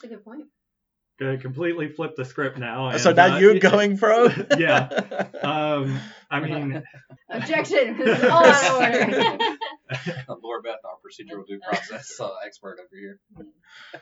That's 0.02 0.12
a 0.12 0.16
good 0.16 0.26
point. 0.26 0.46
Gonna 1.18 1.38
completely 1.38 1.88
flip 1.88 2.16
the 2.18 2.26
script 2.26 2.58
now. 2.58 2.90
And, 2.90 3.00
so 3.00 3.14
now 3.14 3.36
uh, 3.36 3.40
you're 3.40 3.60
going 3.60 3.98
pro. 3.98 4.28
Yeah. 4.58 4.90
Um, 5.46 6.00
I 6.32 6.40
mean, 6.40 6.84
Objection. 7.30 8.02
All 8.32 8.44
out 8.44 8.66
of 8.66 9.08
order. 9.12 9.55
Laura 10.44 10.62
Beth, 10.62 10.80
our 10.84 10.96
procedural 11.06 11.46
due 11.46 11.60
process 11.68 12.20
uh, 12.20 12.30
expert 12.46 12.78
over 12.80 12.90
here. 13.00 13.20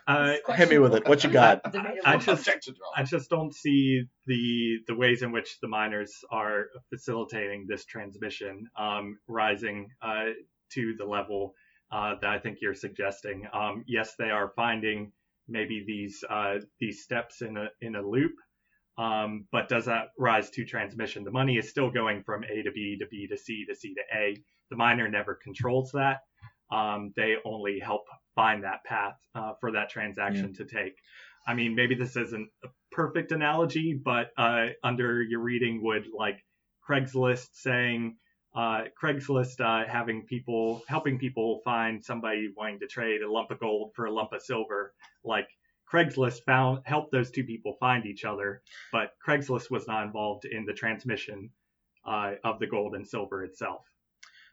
uh, 0.08 0.36
Hit 0.56 0.70
me 0.70 0.80
with 0.80 0.96
it. 0.96 1.08
What 1.08 1.24
you 1.24 1.30
got? 1.30 1.64
Debatable. 1.64 2.00
I 2.06 2.18
just- 2.18 2.50
I 2.96 3.04
just 3.04 3.30
don't 3.30 3.54
see 3.54 4.04
the 4.26 4.78
the 4.88 4.96
ways 4.96 5.22
in 5.22 5.32
which 5.32 5.60
the 5.62 5.68
miners 5.68 6.14
are 6.32 6.66
facilitating 6.90 7.66
this 7.68 7.86
transmission 7.86 8.68
um, 8.78 9.18
rising 9.28 9.90
uh, 10.02 10.26
to 10.74 10.96
the 10.98 11.06
level 11.06 11.54
uh, 11.92 12.16
that 12.22 12.30
I 12.30 12.40
think 12.40 12.60
you're 12.62 12.74
suggesting. 12.76 13.48
Um, 13.54 13.84
yes, 13.88 14.16
they 14.18 14.30
are 14.30 14.52
finding 14.56 15.12
maybe 15.48 15.84
these 15.86 16.24
uh, 16.30 16.56
these 16.80 17.04
steps 17.04 17.42
in 17.42 17.58
a 17.58 17.68
in 17.82 17.96
a 17.96 18.02
loop, 18.02 18.34
um, 18.98 19.46
but 19.52 19.70
does 19.70 19.86
that 19.86 20.10
rise 20.18 20.50
to 20.52 20.66
transmission? 20.66 21.24
The 21.24 21.32
money 21.32 21.58
is 21.58 21.70
still 21.70 21.90
going 21.90 22.24
from 22.24 22.44
A 22.44 22.64
to 22.64 22.72
B 22.72 22.98
to 23.00 23.08
B 23.08 23.28
to 23.28 23.38
C 23.38 23.66
to 23.66 23.76
C 23.76 23.94
to 23.96 24.18
A. 24.18 24.38
The 24.70 24.76
miner 24.76 25.08
never 25.08 25.36
controls 25.36 25.92
that. 25.94 26.22
Um, 26.72 27.14
they 27.16 27.36
only 27.46 27.80
help 27.80 28.06
find 28.36 28.64
that 28.64 28.84
path 28.84 29.16
uh, 29.36 29.54
for 29.60 29.72
that 29.72 29.90
transaction 29.90 30.54
to 30.56 30.66
take. 30.66 30.96
I 31.46 31.54
mean, 31.54 31.76
maybe 31.76 31.96
this 31.96 32.16
isn't 32.16 32.50
a 32.64 32.68
perfect 32.92 33.32
analogy, 33.32 33.94
but 33.94 34.32
uh, 34.38 34.68
under 34.84 35.22
your 35.22 35.42
reading 35.42 35.84
would 35.84 36.06
like 36.18 36.44
Craigslist 36.88 37.50
saying 37.54 38.16
uh, 38.56 38.84
Craigslist 39.02 39.60
uh, 39.60 39.88
having 39.88 40.26
people 40.26 40.84
helping 40.88 41.18
people 41.18 41.62
find 41.66 42.04
somebody 42.04 42.50
wanting 42.56 42.80
to 42.80 42.88
trade 42.88 43.22
a 43.22 43.32
lump 43.32 43.52
of 43.52 43.60
gold 43.60 43.92
for 43.96 44.06
a 44.06 44.12
lump 44.12 44.32
of 44.34 44.42
silver. 44.42 44.94
Like 45.24 45.48
Craigslist 45.92 46.44
found 46.46 46.82
helped 46.86 47.12
those 47.12 47.32
two 47.32 47.44
people 47.44 47.78
find 47.80 48.06
each 48.06 48.26
other, 48.26 48.62
but 48.92 49.14
Craigslist 49.26 49.70
was 49.70 49.88
not 49.88 50.06
involved 50.06 50.46
in 50.46 50.66
the 50.66 50.74
transmission 50.74 51.52
uh, 52.06 52.34
of 52.44 52.60
the 52.60 52.68
gold 52.68 52.96
and 52.96 53.08
silver 53.08 53.44
itself. 53.44 53.86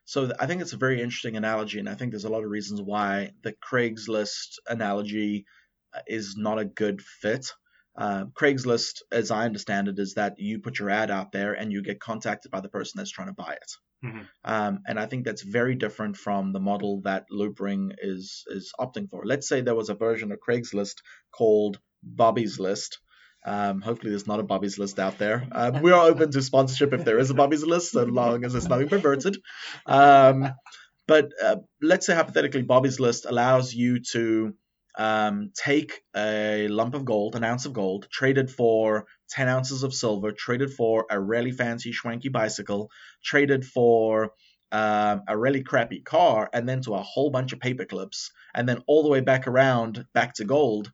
So 0.04 0.32
I 0.40 0.46
think 0.46 0.60
it's 0.60 0.72
a 0.72 0.78
very 0.78 1.00
interesting 1.00 1.36
analogy, 1.36 1.78
and 1.78 1.88
I 1.88 1.94
think 1.94 2.10
there's 2.10 2.24
a 2.24 2.30
lot 2.30 2.44
of 2.44 2.50
reasons 2.50 2.82
why 2.82 3.30
the 3.42 3.52
Craigslist 3.52 4.58
analogy 4.66 5.46
uh, 5.94 6.00
is 6.06 6.36
not 6.36 6.58
a 6.58 6.64
good 6.64 7.02
fit. 7.02 7.52
Uh, 7.96 8.24
Craigslist, 8.26 9.02
as 9.12 9.30
I 9.30 9.44
understand 9.44 9.88
it, 9.88 9.98
is 9.98 10.14
that 10.14 10.38
you 10.38 10.58
put 10.58 10.78
your 10.78 10.90
ad 10.90 11.10
out 11.10 11.32
there 11.32 11.52
and 11.52 11.72
you 11.72 11.82
get 11.82 12.00
contacted 12.00 12.50
by 12.50 12.60
the 12.60 12.68
person 12.68 12.98
that's 12.98 13.10
trying 13.10 13.28
to 13.28 13.34
buy 13.34 13.52
it. 13.52 13.72
Mhm. 14.04 14.26
Um, 14.44 14.80
and 14.86 14.98
I 14.98 15.06
think 15.06 15.24
that's 15.24 15.42
very 15.42 15.74
different 15.74 16.16
from 16.16 16.52
the 16.52 16.60
model 16.60 17.02
that 17.02 17.26
Loopring 17.30 17.92
is 18.00 18.44
is 18.48 18.72
opting 18.78 19.08
for. 19.10 19.24
Let's 19.24 19.48
say 19.48 19.60
there 19.60 19.74
was 19.74 19.90
a 19.90 19.94
version 19.94 20.32
of 20.32 20.38
Craigslist 20.40 20.96
called 21.32 21.78
Bobby's 22.02 22.58
List. 22.58 22.98
Um, 23.44 23.80
hopefully, 23.80 24.10
there's 24.10 24.26
not 24.26 24.40
a 24.40 24.42
Bobby's 24.44 24.78
List 24.78 24.98
out 24.98 25.18
there. 25.18 25.46
Um, 25.52 25.82
we 25.82 25.92
are 25.92 26.06
open 26.06 26.30
to 26.30 26.42
sponsorship 26.42 26.92
if 26.92 27.04
there 27.04 27.18
is 27.18 27.30
a 27.30 27.34
Bobby's 27.34 27.64
List, 27.64 27.92
so 27.92 28.04
long 28.04 28.44
as 28.44 28.54
it's 28.54 28.68
nothing 28.68 28.88
perverted. 28.88 29.36
Um, 29.86 30.52
but 31.06 31.32
uh, 31.42 31.56
let's 31.82 32.06
say 32.06 32.14
hypothetically, 32.14 32.62
Bobby's 32.62 33.00
List 33.00 33.26
allows 33.26 33.74
you 33.74 34.00
to 34.12 34.54
um, 34.98 35.52
take 35.54 36.02
a 36.16 36.68
lump 36.68 36.94
of 36.94 37.04
gold, 37.04 37.34
an 37.34 37.44
ounce 37.44 37.66
of 37.66 37.72
gold, 37.72 38.08
traded 38.10 38.50
for 38.50 39.06
10 39.30 39.48
ounces 39.48 39.82
of 39.82 39.94
silver, 39.94 40.32
traded 40.32 40.72
for 40.72 41.06
a 41.10 41.20
really 41.20 41.52
fancy, 41.52 41.92
schwanky 41.92 42.30
bicycle, 42.30 42.90
traded 43.24 43.64
for 43.64 44.32
um, 44.72 45.22
a 45.26 45.36
really 45.36 45.62
crappy 45.62 46.00
car, 46.00 46.48
and 46.52 46.68
then 46.68 46.80
to 46.82 46.94
a 46.94 47.02
whole 47.02 47.30
bunch 47.30 47.52
of 47.52 47.60
paper 47.60 47.84
clips, 47.84 48.30
and 48.54 48.68
then 48.68 48.82
all 48.86 49.02
the 49.02 49.08
way 49.08 49.20
back 49.20 49.46
around, 49.46 50.04
back 50.12 50.34
to 50.34 50.44
gold. 50.44 50.92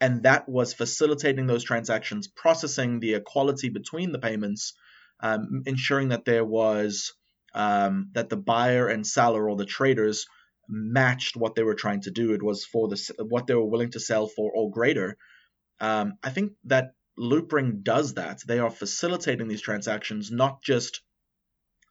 And 0.00 0.24
that 0.24 0.48
was 0.48 0.74
facilitating 0.74 1.46
those 1.46 1.64
transactions, 1.64 2.28
processing 2.28 3.00
the 3.00 3.14
equality 3.14 3.70
between 3.70 4.12
the 4.12 4.18
payments, 4.18 4.74
um, 5.20 5.62
ensuring 5.66 6.10
that 6.10 6.24
there 6.24 6.44
was 6.44 7.14
um, 7.54 8.10
that 8.12 8.28
the 8.28 8.36
buyer 8.36 8.86
and 8.86 9.06
seller 9.06 9.48
or 9.48 9.56
the 9.56 9.64
traders 9.64 10.26
matched 10.68 11.36
what 11.36 11.54
they 11.54 11.62
were 11.62 11.74
trying 11.74 12.02
to 12.02 12.10
do. 12.10 12.32
It 12.34 12.42
was 12.42 12.64
for 12.64 12.88
the 12.88 13.26
what 13.28 13.46
they 13.46 13.54
were 13.54 13.64
willing 13.64 13.90
to 13.92 14.00
sell 14.00 14.26
for 14.26 14.52
or 14.54 14.70
greater. 14.70 15.16
Um, 15.80 16.18
I 16.22 16.30
think 16.30 16.52
that 16.64 16.92
Loopring 17.18 17.82
does 17.82 18.14
that. 18.14 18.42
They 18.46 18.58
are 18.58 18.70
facilitating 18.70 19.48
these 19.48 19.60
transactions, 19.62 20.30
not 20.30 20.62
just 20.62 21.00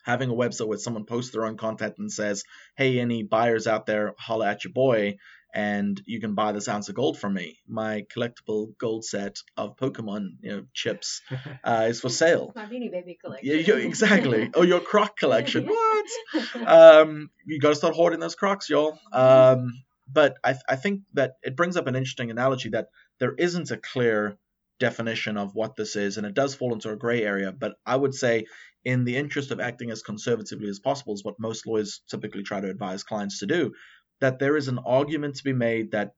having 0.04 0.30
a 0.30 0.34
website 0.34 0.68
where 0.68 0.78
someone 0.78 1.06
posts 1.06 1.32
their 1.32 1.46
own 1.46 1.58
content 1.58 1.96
and 1.98 2.12
says, 2.12 2.44
"Hey, 2.78 3.00
any 3.00 3.24
buyers 3.24 3.66
out 3.68 3.86
there, 3.86 4.14
holla 4.20 4.48
at 4.50 4.64
your 4.64 4.74
boy." 4.74 5.18
And 5.54 6.02
you 6.06 6.20
can 6.20 6.36
buy 6.36 6.52
this 6.52 6.68
ounce 6.68 6.90
of 6.90 6.96
gold 6.96 7.18
from 7.18 7.34
me. 7.34 7.60
My 7.66 8.06
collectible 8.14 8.78
gold 8.78 9.06
set 9.06 9.38
of 9.56 9.78
Pokemon 9.78 10.32
you 10.42 10.52
know, 10.52 10.66
chips 10.74 11.22
uh, 11.64 11.86
is 11.88 12.02
for 12.02 12.10
sale. 12.10 12.52
My 12.58 12.66
Beanie 12.66 12.92
Baby 12.92 13.18
collection. 13.20 13.48
Yeah, 13.50 13.56
you- 13.56 13.88
exactly. 13.88 14.52
Oh, 14.54 14.64
your 14.64 14.82
Croc 14.82 15.18
collection. 15.18 15.66
What? 15.76 16.68
um, 16.68 17.30
you 17.46 17.60
got 17.60 17.70
to 17.70 17.76
start 17.76 17.96
hoarding 17.96 18.20
those 18.20 18.36
Crocs, 18.36 18.70
y'all. 18.70 19.00
Um, 19.14 19.72
but 20.12 20.36
I, 20.44 20.56
I 20.68 20.76
think 20.76 21.02
that 21.14 21.36
it 21.42 21.56
brings 21.56 21.78
up 21.78 21.88
an 21.88 21.96
interesting 21.96 22.30
analogy 22.32 22.70
that 22.70 22.90
there 23.20 23.34
isn't 23.34 23.72
a 23.72 23.78
clear 23.78 24.38
definition 24.80 25.38
of 25.38 25.56
what 25.56 25.76
this 25.76 25.96
is, 25.96 26.18
and 26.18 26.26
it 26.26 26.34
does 26.34 26.56
fall 26.56 26.74
into 26.74 26.92
a 26.92 26.98
gray 26.98 27.24
area. 27.24 27.52
But 27.52 27.76
I 27.86 27.96
would 27.96 28.14
say, 28.14 28.46
in 28.84 29.06
the 29.06 29.18
interest 29.18 29.52
of 29.52 29.60
acting 29.60 29.92
as 29.92 30.04
conservatively 30.04 30.70
as 30.70 30.80
possible, 30.80 31.14
is 31.14 31.24
what 31.24 31.40
most 31.40 31.66
lawyers 31.66 32.02
typically 32.10 32.44
try 32.44 32.62
to 32.62 32.70
advise 32.70 33.04
clients 33.04 33.40
to 33.40 33.46
do, 33.46 33.74
that 34.22 34.40
there 34.40 34.58
is 34.58 34.68
an 34.68 34.80
argument 34.86 35.36
to 35.36 35.44
be 35.44 35.54
made 35.54 35.92
that 35.92 36.14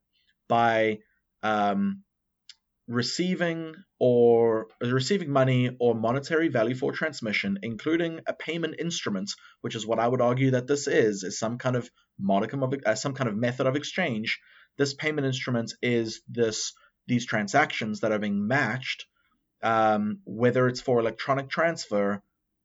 by 0.47 0.99
um, 1.43 2.03
receiving 2.87 3.75
or 3.99 4.67
receiving 4.81 5.31
money 5.31 5.75
or 5.79 5.93
monetary 5.93 6.47
value 6.47 6.75
for 6.75 6.91
transmission, 6.91 7.59
including 7.63 8.21
a 8.27 8.33
payment 8.33 8.75
instrument, 8.79 9.31
which 9.61 9.75
is 9.75 9.85
what 9.85 9.99
I 9.99 10.07
would 10.07 10.21
argue 10.21 10.51
that 10.51 10.67
this 10.67 10.87
is, 10.87 11.23
is 11.23 11.39
some 11.39 11.57
kind 11.57 11.75
of 11.75 11.89
modicum 12.19 12.63
of 12.63 12.73
uh, 12.85 12.95
some 12.95 13.13
kind 13.13 13.29
of 13.29 13.35
method 13.35 13.67
of 13.67 13.75
exchange. 13.75 14.39
This 14.77 14.93
payment 14.93 15.27
instrument 15.27 15.73
is 15.81 16.21
this 16.29 16.73
these 17.07 17.25
transactions 17.25 18.01
that 18.01 18.11
are 18.11 18.19
being 18.19 18.47
matched, 18.47 19.05
um, 19.63 20.19
whether 20.25 20.67
it's 20.67 20.81
for 20.81 20.99
electronic 20.99 21.49
transfer 21.49 22.21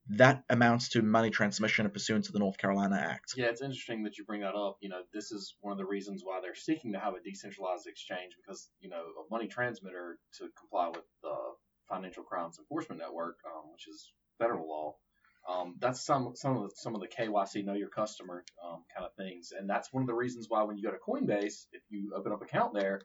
that 0.09 0.43
amounts 0.51 0.91
to 0.91 1.03
money 1.03 1.31
transmission 1.31 1.89
pursuant 1.89 2.25
to 2.25 2.33
the 2.33 2.39
North 2.39 2.59
Carolina 2.59 2.97
Act. 2.97 3.35
Yeah, 3.37 3.47
it's 3.47 3.63
interesting 3.63 4.03
that 4.03 4.19
you 4.19 4.25
bring 4.25 4.41
that 4.41 4.55
up. 4.55 4.79
You 4.81 4.89
know, 4.89 5.03
this 5.15 5.31
is 5.31 5.55
one 5.61 5.73
of 5.73 5.79
the 5.79 5.85
reasons 5.85 6.23
why 6.25 6.41
they're 6.41 6.55
seeking 6.57 6.93
to 6.93 6.99
have 6.99 7.15
a 7.15 7.21
decentralized 7.21 7.87
exchange 7.87 8.33
because, 8.37 8.69
you 8.81 8.91
know, 8.91 8.97
a 8.97 9.31
money 9.31 9.47
transmitter 9.47 10.19
to 10.39 10.49
comply 10.59 10.89
with 10.89 11.05
the 11.23 11.35
Financial 11.89 12.25
Crimes 12.25 12.59
Enforcement 12.59 13.01
Network, 13.01 13.39
um, 13.47 13.71
which 13.71 13.87
is 13.87 14.13
federal 14.39 14.69
law. 14.69 14.97
Um, 15.49 15.77
that's 15.81 16.05
some 16.05 16.35
some 16.37 16.57
of 16.57 16.63
the, 16.63 16.71
some 16.77 16.95
of 16.95 17.01
the 17.01 17.09
KYC 17.09 17.65
know 17.65 17.75
your 17.75 17.89
customer 17.89 18.45
um, 18.65 18.85
kind 18.95 19.05
of 19.05 19.13
things, 19.15 19.53
and 19.57 19.69
that's 19.69 19.93
one 19.93 20.03
of 20.03 20.07
the 20.07 20.15
reasons 20.15 20.47
why 20.49 20.63
when 20.63 20.77
you 20.77 20.85
go 20.85 20.93
to 20.93 20.99
Coinbase, 20.99 21.67
if 21.73 21.83
you 21.91 22.13
open 22.15 22.33
up 22.33 22.43
an 22.43 22.47
account 22.47 22.75
there, 22.75 23.01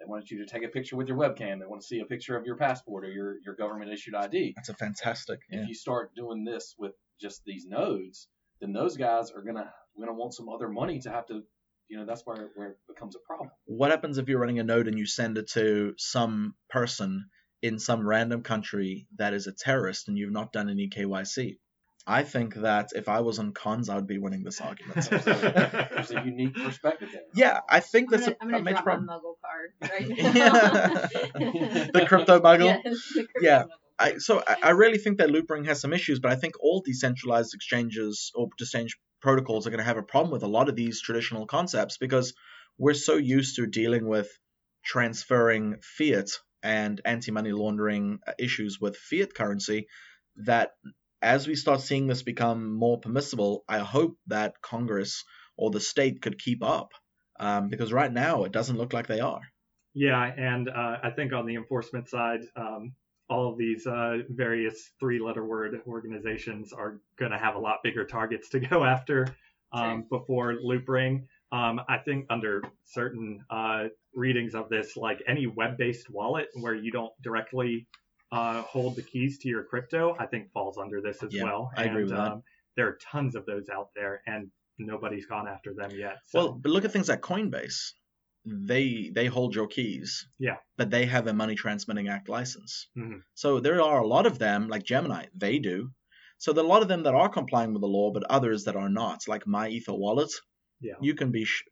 they 0.00 0.06
want 0.06 0.30
you 0.30 0.38
to 0.38 0.46
take 0.46 0.64
a 0.64 0.68
picture 0.68 0.96
with 0.96 1.08
your 1.08 1.18
webcam. 1.18 1.60
They 1.60 1.66
want 1.66 1.82
to 1.82 1.86
see 1.86 2.00
a 2.00 2.06
picture 2.06 2.36
of 2.36 2.46
your 2.46 2.56
passport 2.56 3.04
or 3.04 3.10
your, 3.10 3.36
your 3.44 3.54
government 3.54 3.92
issued 3.92 4.14
ID. 4.14 4.54
That's 4.56 4.70
a 4.70 4.74
fantastic. 4.74 5.40
Yeah. 5.50 5.60
If 5.60 5.68
you 5.68 5.74
start 5.74 6.14
doing 6.14 6.44
this 6.44 6.74
with 6.78 6.92
just 7.20 7.42
these 7.44 7.66
nodes, 7.66 8.28
then 8.60 8.72
those 8.72 8.96
guys 8.96 9.30
are 9.30 9.42
gonna 9.42 9.70
gonna 9.98 10.14
want 10.14 10.32
some 10.32 10.48
other 10.48 10.68
money 10.68 10.98
to 11.00 11.10
have 11.10 11.26
to 11.26 11.42
you 11.88 11.98
know 11.98 12.06
that's 12.06 12.22
where, 12.24 12.50
where 12.54 12.68
it 12.70 12.78
becomes 12.88 13.16
a 13.16 13.18
problem. 13.26 13.50
What 13.66 13.90
happens 13.90 14.16
if 14.16 14.28
you're 14.28 14.38
running 14.38 14.60
a 14.60 14.64
node 14.64 14.88
and 14.88 14.98
you 14.98 15.06
send 15.06 15.36
it 15.36 15.50
to 15.50 15.94
some 15.98 16.54
person 16.70 17.26
in 17.62 17.78
some 17.78 18.06
random 18.06 18.42
country 18.42 19.06
that 19.18 19.34
is 19.34 19.46
a 19.46 19.52
terrorist 19.52 20.08
and 20.08 20.16
you've 20.16 20.32
not 20.32 20.52
done 20.52 20.70
any 20.70 20.88
KYC? 20.88 21.58
I 22.06 22.22
think 22.24 22.54
that 22.56 22.90
if 22.94 23.08
I 23.08 23.20
was 23.20 23.38
on 23.38 23.52
cons, 23.52 23.88
I 23.88 23.94
would 23.96 24.06
be 24.06 24.18
winning 24.18 24.42
this 24.42 24.60
argument. 24.60 25.08
There's 25.10 26.10
a 26.10 26.22
unique 26.24 26.54
perspective 26.54 27.10
there. 27.12 27.22
Yeah, 27.34 27.60
I 27.68 27.80
think 27.80 28.12
I'm 28.12 28.20
that's 28.20 28.24
gonna, 28.24 28.36
a, 28.40 28.42
I'm 28.42 28.48
a 28.48 28.52
gonna 28.52 28.64
major 28.64 28.74
drop 28.82 28.84
problem. 28.84 29.06
my 29.06 29.14
muggle 29.14 29.34
card 29.44 29.70
right 29.92 31.34
now. 31.34 31.90
The 31.92 32.06
crypto 32.06 32.40
muggle? 32.40 32.80
Yes, 32.84 33.12
the 33.14 33.24
crypto 33.24 33.40
Yeah. 33.42 33.62
muggle. 33.64 33.68
I, 33.98 34.16
so 34.16 34.42
I, 34.46 34.56
I 34.62 34.70
really 34.70 34.96
think 34.96 35.18
that 35.18 35.28
Loopring 35.28 35.66
has 35.66 35.80
some 35.80 35.92
issues, 35.92 36.20
but 36.20 36.32
I 36.32 36.36
think 36.36 36.54
all 36.62 36.80
decentralized 36.80 37.52
exchanges 37.52 38.32
or 38.34 38.48
exchange 38.58 38.96
protocols 39.20 39.66
are 39.66 39.70
going 39.70 39.78
to 39.78 39.84
have 39.84 39.98
a 39.98 40.02
problem 40.02 40.32
with 40.32 40.42
a 40.42 40.46
lot 40.48 40.70
of 40.70 40.76
these 40.76 41.02
traditional 41.02 41.46
concepts 41.46 41.98
because 41.98 42.32
we're 42.78 42.94
so 42.94 43.16
used 43.16 43.56
to 43.56 43.66
dealing 43.66 44.08
with 44.08 44.30
transferring 44.82 45.76
fiat 45.82 46.30
and 46.62 47.00
anti-money 47.04 47.52
laundering 47.52 48.18
uh, 48.26 48.32
issues 48.38 48.80
with 48.80 48.96
fiat 48.96 49.34
currency 49.34 49.86
that 50.36 50.70
as 51.22 51.46
we 51.46 51.54
start 51.54 51.80
seeing 51.80 52.06
this 52.06 52.22
become 52.22 52.74
more 52.74 52.98
permissible, 52.98 53.64
I 53.68 53.78
hope 53.78 54.16
that 54.28 54.60
Congress 54.62 55.24
or 55.56 55.70
the 55.70 55.80
state 55.80 56.22
could 56.22 56.38
keep 56.38 56.62
up 56.64 56.92
um, 57.38 57.68
because 57.68 57.92
right 57.92 58.12
now 58.12 58.44
it 58.44 58.52
doesn't 58.52 58.76
look 58.76 58.92
like 58.92 59.06
they 59.06 59.20
are. 59.20 59.42
Yeah, 59.92 60.22
and 60.24 60.68
uh, 60.68 60.98
I 61.02 61.10
think 61.10 61.32
on 61.32 61.46
the 61.46 61.56
enforcement 61.56 62.08
side, 62.08 62.40
um, 62.56 62.92
all 63.28 63.50
of 63.50 63.58
these 63.58 63.86
uh, 63.86 64.18
various 64.28 64.90
three-letter 64.98 65.44
word 65.44 65.80
organizations 65.86 66.72
are 66.72 67.00
going 67.18 67.32
to 67.32 67.38
have 67.38 67.54
a 67.54 67.58
lot 67.58 67.78
bigger 67.82 68.04
targets 68.04 68.48
to 68.50 68.60
go 68.70 68.84
after 68.84 69.26
um, 69.72 70.04
before 70.10 70.54
Loopring. 70.54 71.24
Um, 71.52 71.80
I 71.88 71.98
think 71.98 72.26
under 72.30 72.62
certain 72.84 73.44
uh, 73.50 73.84
readings 74.14 74.54
of 74.54 74.68
this, 74.68 74.96
like 74.96 75.22
any 75.26 75.46
web-based 75.46 76.08
wallet 76.08 76.48
where 76.54 76.74
you 76.74 76.92
don't 76.92 77.12
directly 77.22 77.86
uh, 78.32 78.62
hold 78.62 78.96
the 78.96 79.02
keys 79.02 79.38
to 79.38 79.48
your 79.48 79.64
crypto, 79.64 80.16
I 80.18 80.26
think 80.26 80.52
falls 80.52 80.78
under 80.78 81.00
this 81.00 81.22
as 81.22 81.32
Yeah, 81.34 81.44
well. 81.44 81.70
I 81.76 81.84
agree 81.84 82.02
and, 82.02 82.10
with 82.10 82.18
that. 82.18 82.32
Um, 82.32 82.42
there 82.76 82.86
are 82.88 82.98
tons 83.12 83.34
of 83.34 83.44
those 83.46 83.68
out 83.68 83.88
there, 83.94 84.22
and 84.26 84.50
nobody's 84.78 85.26
gone 85.26 85.48
after 85.48 85.74
them 85.74 85.90
yet. 85.92 86.18
So. 86.26 86.38
Well, 86.38 86.52
but 86.52 86.70
look 86.72 86.84
at 86.84 86.92
things 86.92 87.08
like 87.08 87.20
Coinbase. 87.20 87.92
They 88.46 89.10
they 89.14 89.26
hold 89.26 89.54
your 89.54 89.66
keys. 89.66 90.26
Yeah. 90.38 90.56
But 90.78 90.90
they 90.90 91.04
have 91.06 91.26
a 91.26 91.34
money 91.34 91.54
transmitting 91.54 92.08
act 92.08 92.28
license. 92.30 92.88
Mhm. 92.96 93.20
So 93.34 93.60
there 93.60 93.82
are 93.82 94.00
a 94.00 94.06
lot 94.06 94.24
of 94.24 94.38
them, 94.38 94.68
like 94.68 94.82
Gemini, 94.84 95.26
they 95.34 95.58
do. 95.58 95.90
So 96.38 96.54
there 96.54 96.64
are 96.64 96.66
a 96.66 96.70
lot 96.70 96.80
of 96.80 96.88
them 96.88 97.02
that 97.02 97.14
are 97.14 97.28
complying 97.28 97.74
with 97.74 97.82
the 97.82 97.88
law, 97.88 98.10
but 98.12 98.24
others 98.24 98.64
that 98.64 98.76
are 98.76 98.88
not, 98.88 99.28
like 99.28 99.44
MyEtherWallet. 99.44 100.30
Yeah. 100.80 100.94
You 101.02 101.14
can 101.14 101.30
be. 101.30 101.44
Sh- 101.44 101.64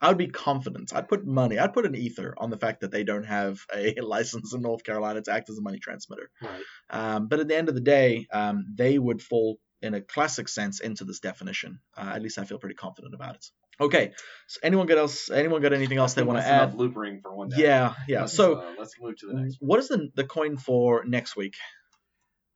I- 0.00 0.08
would 0.08 0.18
be 0.18 0.28
confident. 0.28 0.92
I'd 0.94 1.08
put 1.08 1.26
money. 1.26 1.58
I'd 1.58 1.72
put 1.72 1.86
an 1.86 1.94
Ether 1.94 2.34
on 2.38 2.50
the 2.50 2.56
fact 2.58 2.80
that 2.80 2.90
they 2.90 3.04
don't 3.04 3.24
have 3.24 3.60
a 3.74 3.94
license 4.02 4.52
in 4.54 4.62
North 4.62 4.84
Carolina 4.84 5.22
to 5.22 5.32
act 5.32 5.50
as 5.50 5.58
a 5.58 5.62
money 5.62 5.78
transmitter. 5.78 6.30
right. 6.42 6.62
Um, 6.90 7.28
but 7.28 7.40
at 7.40 7.48
the 7.48 7.56
end 7.56 7.68
of 7.68 7.74
the 7.74 7.80
day, 7.80 8.26
um, 8.32 8.64
they 8.74 8.98
would 8.98 9.22
fall 9.22 9.58
in 9.80 9.94
a 9.94 10.00
classic 10.00 10.48
sense 10.48 10.80
into 10.80 11.04
this 11.04 11.20
definition. 11.20 11.80
Uh, 11.96 12.12
at 12.14 12.22
least 12.22 12.38
I 12.38 12.44
feel 12.44 12.58
pretty 12.58 12.76
confident 12.76 13.14
about 13.14 13.34
it. 13.36 13.46
Okay. 13.80 14.12
So 14.46 14.60
anyone 14.62 14.86
got 14.86 14.98
else? 14.98 15.30
Anyone 15.30 15.60
got 15.62 15.72
anything 15.72 15.98
else 15.98 16.14
they 16.14 16.22
want 16.22 16.38
to 16.38 16.46
add? 16.46 16.62
enough 16.64 16.74
loopering 16.76 17.20
for 17.22 17.34
one 17.34 17.48
day. 17.48 17.56
Yeah, 17.62 17.94
yeah. 18.06 18.20
Let's, 18.20 18.34
So 18.34 18.54
uh, 18.56 18.74
let's 18.78 18.94
move 19.00 19.16
to 19.18 19.26
the 19.26 19.34
next 19.34 19.56
one. 19.60 19.68
what 19.68 19.78
is 19.80 19.88
the 19.88 20.08
the 20.14 20.24
coin 20.24 20.56
for 20.56 21.04
next 21.04 21.36
week? 21.36 21.54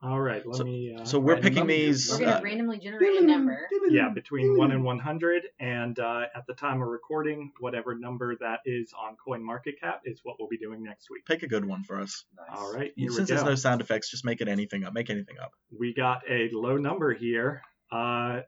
All 0.02 0.20
right. 0.20 0.46
Let 0.46 0.56
So- 0.56 0.64
me. 0.64 0.94
Uh, 0.94 1.04
So 1.06 1.18
we're 1.18 1.36
picking 1.36 1.54
number. 1.60 1.72
these. 1.72 2.10
We're 2.10 2.18
gonna 2.20 2.32
uh, 2.32 2.40
randomly 2.42 2.78
generate 2.78 3.22
a 3.22 3.24
number. 3.24 3.58
yeah, 3.88 4.10
between 4.10 4.56
1 4.56 4.70
and 4.72 4.84
100. 4.84 5.42
And 5.58 5.98
uh, 5.98 6.26
at 6.34 6.46
the 6.46 6.52
time 6.54 6.82
of 6.82 6.88
recording, 6.88 7.50
whatever 7.60 7.94
number 7.94 8.36
that 8.36 8.60
is 8.66 8.92
on 8.92 9.16
CoinMarketCap 9.26 10.00
is 10.04 10.20
what 10.22 10.36
we'll 10.38 10.48
be 10.48 10.58
doing 10.58 10.82
next 10.82 11.08
week. 11.10 11.24
pick 11.24 11.42
a 11.42 11.46
good 11.48 11.64
one 11.64 11.82
for 11.82 11.98
us. 11.98 12.24
Nice. 12.36 12.58
All 12.58 12.72
right, 12.74 12.92
here 12.94 13.10
Since 13.10 13.30
we 13.30 13.34
there's 13.34 13.46
no 13.46 13.54
sound 13.54 13.80
effects, 13.80 14.10
just 14.10 14.24
make 14.24 14.40
it 14.42 14.48
anything 14.48 14.84
up. 14.84 14.92
Make 14.92 15.08
anything 15.08 15.38
up. 15.42 15.52
We 15.76 15.94
got 15.94 16.22
a 16.28 16.50
low 16.52 16.76
number 16.76 17.14
here. 17.14 17.62
Uh, 17.90 18.42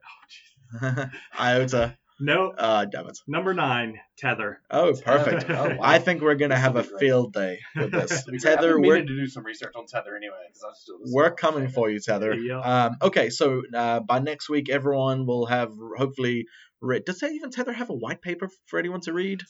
oh, 0.83 1.05
Iota. 1.39 1.97
No, 2.19 2.51
Uh, 2.57 2.85
damn 2.85 3.07
it. 3.07 3.17
number 3.27 3.53
nine, 3.53 3.99
Tether. 4.17 4.61
Oh, 4.69 4.93
perfect. 5.05 5.49
Oh. 5.49 5.77
I 5.81 5.99
think 5.99 6.21
we're 6.21 6.35
gonna 6.35 6.57
have 6.57 6.75
a 6.75 6.83
field 6.83 7.33
day 7.33 7.59
with 7.75 7.91
this. 7.91 8.23
Tether, 8.41 8.79
we're 8.79 8.95
meaning 8.95 9.07
to 9.07 9.15
do 9.15 9.27
some 9.27 9.43
research 9.45 9.73
on 9.75 9.85
Tether 9.87 10.15
anyway, 10.15 10.35
still. 10.53 10.97
We're 11.05 11.31
coming 11.31 11.69
for 11.69 11.89
you, 11.89 11.99
Tether. 11.99 12.33
Yeah. 12.33 12.59
Um, 12.59 12.97
okay, 13.01 13.29
so 13.29 13.61
uh, 13.73 13.99
by 14.01 14.19
next 14.19 14.49
week, 14.49 14.69
everyone 14.69 15.25
will 15.25 15.45
have 15.47 15.71
hopefully 15.97 16.45
read. 16.81 17.05
Does 17.05 17.19
that 17.19 17.31
even 17.31 17.51
Tether 17.51 17.73
have 17.73 17.89
a 17.89 17.95
white 17.95 18.21
paper 18.21 18.49
for 18.67 18.79
anyone 18.79 19.01
to 19.01 19.13
read? 19.13 19.41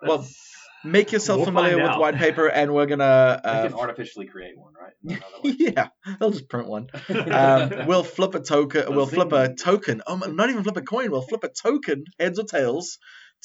Well, 0.00 0.18
That's- 0.18 0.38
Make 0.84 1.12
yourself 1.12 1.38
We'll 1.38 1.46
familiar 1.46 1.76
with 1.82 1.98
white 1.98 2.16
paper, 2.16 2.46
and 2.48 2.74
we're 2.74 2.86
gonna. 2.86 3.40
We 3.44 3.50
Uh, 3.50 3.62
can 3.68 3.74
artificially 3.74 4.26
create 4.26 4.58
one, 4.58 4.72
right? 4.74 4.92
Is 5.04 5.18
that 5.18 5.22
how 5.22 5.30
that 5.30 5.44
works? 5.44 5.56
yeah, 5.60 6.16
they'll 6.18 6.30
just 6.30 6.48
print 6.48 6.68
one. 6.68 6.88
Um, 7.08 7.86
we'll 7.86 8.04
flip 8.04 8.34
a 8.34 8.40
token. 8.40 8.94
We'll 8.94 9.06
flip 9.06 9.32
a 9.32 9.54
token. 9.54 10.02
Oh, 10.06 10.16
not 10.16 10.50
even 10.50 10.62
flip 10.64 10.76
a 10.76 10.82
coin. 10.82 11.10
We'll 11.10 11.22
flip 11.22 11.44
a 11.44 11.48
token, 11.48 12.04
heads 12.18 12.38
or 12.38 12.44
tails, 12.44 12.98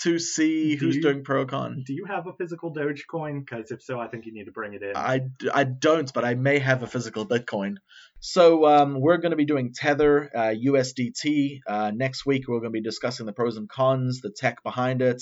to 0.03 0.19
see 0.19 0.75
Do 0.75 0.85
who's 0.85 0.95
you- 0.97 1.01
doing 1.01 1.23
pro 1.23 1.45
con. 1.45 1.83
Do 1.85 1.93
you 1.93 2.05
have 2.05 2.27
a 2.27 2.33
physical 2.33 2.73
Dogecoin? 2.73 3.39
Because 3.45 3.71
if 3.71 3.81
so, 3.83 3.99
I 3.99 4.07
think 4.07 4.25
you 4.25 4.33
need 4.33 4.45
to 4.45 4.51
bring 4.51 4.73
it 4.73 4.81
in. 4.83 4.95
I, 4.95 5.21
I 5.53 5.63
don't, 5.63 6.11
but 6.13 6.23
I 6.25 6.33
may 6.35 6.59
have 6.59 6.83
a 6.83 6.87
physical 6.87 7.25
Bitcoin. 7.27 7.75
So 8.19 8.65
um, 8.65 8.99
we're 8.99 9.17
going 9.17 9.31
to 9.31 9.37
be 9.37 9.45
doing 9.45 9.73
Tether, 9.75 10.29
uh, 10.35 10.53
USDT. 10.71 11.59
Uh, 11.67 11.91
next 11.95 12.25
week, 12.25 12.47
we're 12.47 12.59
going 12.59 12.71
to 12.73 12.77
be 12.77 12.81
discussing 12.81 13.25
the 13.25 13.33
pros 13.33 13.57
and 13.57 13.69
cons, 13.69 14.21
the 14.21 14.31
tech 14.31 14.63
behind 14.63 15.01
it. 15.01 15.21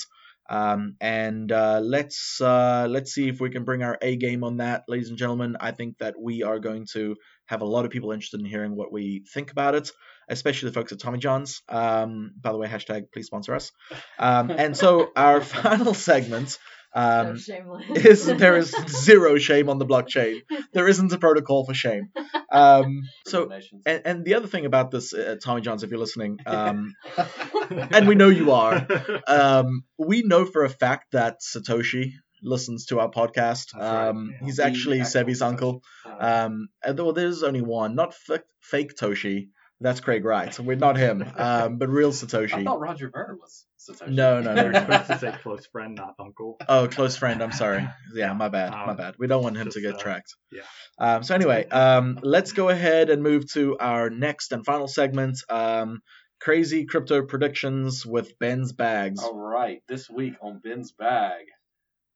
Um, 0.49 0.95
and 1.01 1.51
uh, 1.51 1.79
let's 1.83 2.39
uh, 2.39 2.87
let's 2.89 3.11
see 3.11 3.29
if 3.29 3.39
we 3.39 3.49
can 3.49 3.63
bring 3.63 3.83
our 3.83 3.97
A 4.01 4.15
game 4.15 4.43
on 4.43 4.57
that, 4.57 4.83
ladies 4.87 5.09
and 5.09 5.17
gentlemen. 5.17 5.57
I 5.59 5.71
think 5.71 5.97
that 5.99 6.15
we 6.19 6.43
are 6.43 6.59
going 6.59 6.85
to 6.93 7.15
have 7.47 7.61
a 7.61 7.65
lot 7.65 7.85
of 7.85 7.91
people 7.91 8.11
interested 8.11 8.39
in 8.39 8.45
hearing 8.45 8.75
what 8.75 8.91
we 8.91 9.23
think 9.33 9.51
about 9.51 9.75
it, 9.75 9.91
especially 10.29 10.69
the 10.69 10.73
folks 10.73 10.91
at 10.91 10.99
Tommy 10.99 11.19
John's. 11.19 11.61
Um, 11.69 12.33
by 12.39 12.51
the 12.51 12.57
way, 12.57 12.67
hashtag 12.67 13.11
please 13.11 13.27
sponsor 13.27 13.55
us. 13.55 13.71
Um, 14.19 14.51
and 14.51 14.75
so 14.75 15.11
our 15.15 15.41
final 15.41 15.93
segment 15.93 16.57
um, 16.95 17.37
so 17.37 17.53
shameless. 17.53 17.85
is 18.05 18.25
there 18.25 18.55
is 18.57 18.73
zero 18.87 19.37
shame 19.37 19.69
on 19.69 19.77
the 19.79 19.85
blockchain. 19.85 20.41
There 20.73 20.87
isn't 20.87 21.11
a 21.11 21.17
protocol 21.19 21.65
for 21.65 21.73
shame. 21.73 22.09
Um, 22.51 23.03
so, 23.27 23.51
and, 23.85 24.01
and 24.05 24.25
the 24.25 24.35
other 24.35 24.47
thing 24.47 24.65
about 24.65 24.91
this, 24.91 25.13
uh, 25.13 25.35
Tommy 25.43 25.61
Johns, 25.61 25.83
if 25.83 25.89
you're 25.91 25.99
listening, 25.99 26.39
um, 26.45 26.93
and 27.69 28.07
we 28.07 28.15
know 28.15 28.29
you 28.29 28.51
are, 28.51 28.87
um, 29.27 29.83
we 29.97 30.21
know 30.23 30.45
for 30.45 30.63
a 30.63 30.69
fact 30.69 31.11
that 31.11 31.41
Satoshi 31.41 32.13
listens 32.41 32.85
to 32.87 32.99
our 32.99 33.09
podcast. 33.09 33.73
Right, 33.75 34.07
Um, 34.09 34.29
yeah. 34.31 34.45
He's 34.45 34.57
The 34.57 34.65
actually 34.65 35.01
actual 35.01 35.23
Sebi's 35.23 35.41
Satoshi. 35.41 35.47
uncle. 35.47 35.83
Uh, 36.05 36.45
Um, 36.45 36.67
although 36.85 37.11
there's 37.11 37.43
only 37.43 37.61
one, 37.61 37.95
not 37.95 38.15
f- 38.29 38.41
fake 38.61 38.95
Toshi. 38.95 39.49
That's 39.81 39.99
Craig 39.99 40.23
Wright. 40.23 40.57
We're 40.57 40.77
not 40.77 40.95
him, 40.95 41.21
um, 41.37 41.77
but 41.77 41.89
real 41.89 42.11
Satoshi. 42.13 42.53
I 42.53 42.63
thought 42.63 42.79
Roger 42.79 43.09
Ver 43.09 43.35
was 43.39 43.65
Satoshi. 43.74 43.74
No, 44.07 44.41
no, 44.41 44.53
no, 44.53 44.63
You're 44.63 44.71
no. 44.71 44.79
supposed 44.79 45.07
to 45.07 45.19
say 45.19 45.33
close 45.41 45.65
friend, 45.67 45.95
not 45.95 46.15
uncle. 46.19 46.57
Oh, 46.67 46.87
close 46.87 47.15
friend. 47.17 47.41
I'm 47.43 47.51
sorry. 47.51 47.87
Yeah, 48.13 48.33
my 48.33 48.49
bad. 48.49 48.71
My 48.71 48.91
Um, 48.91 48.97
bad. 48.97 49.15
We 49.19 49.27
don't 49.27 49.43
want 49.43 49.57
him 49.57 49.69
to 49.69 49.81
get 49.81 49.95
uh, 49.95 49.97
tracked. 49.99 50.33
yeah. 50.51 50.61
Um, 50.97 51.23
so 51.23 51.35
anyway, 51.35 51.67
um, 51.69 52.19
let's 52.23 52.51
go 52.53 52.69
ahead 52.69 53.09
and 53.09 53.21
move 53.23 53.51
to 53.53 53.77
our 53.79 54.09
next 54.09 54.51
and 54.51 54.65
final 54.65 54.87
segment. 54.87 55.37
Um, 55.49 56.01
crazy 56.41 56.85
crypto 56.85 57.23
predictions 57.25 58.05
with 58.05 58.37
Ben's 58.39 58.71
bags. 58.73 59.23
All 59.23 59.35
right, 59.37 59.81
this 59.87 60.09
week 60.09 60.33
on 60.41 60.59
Ben's 60.63 60.91
bag, 60.91 61.45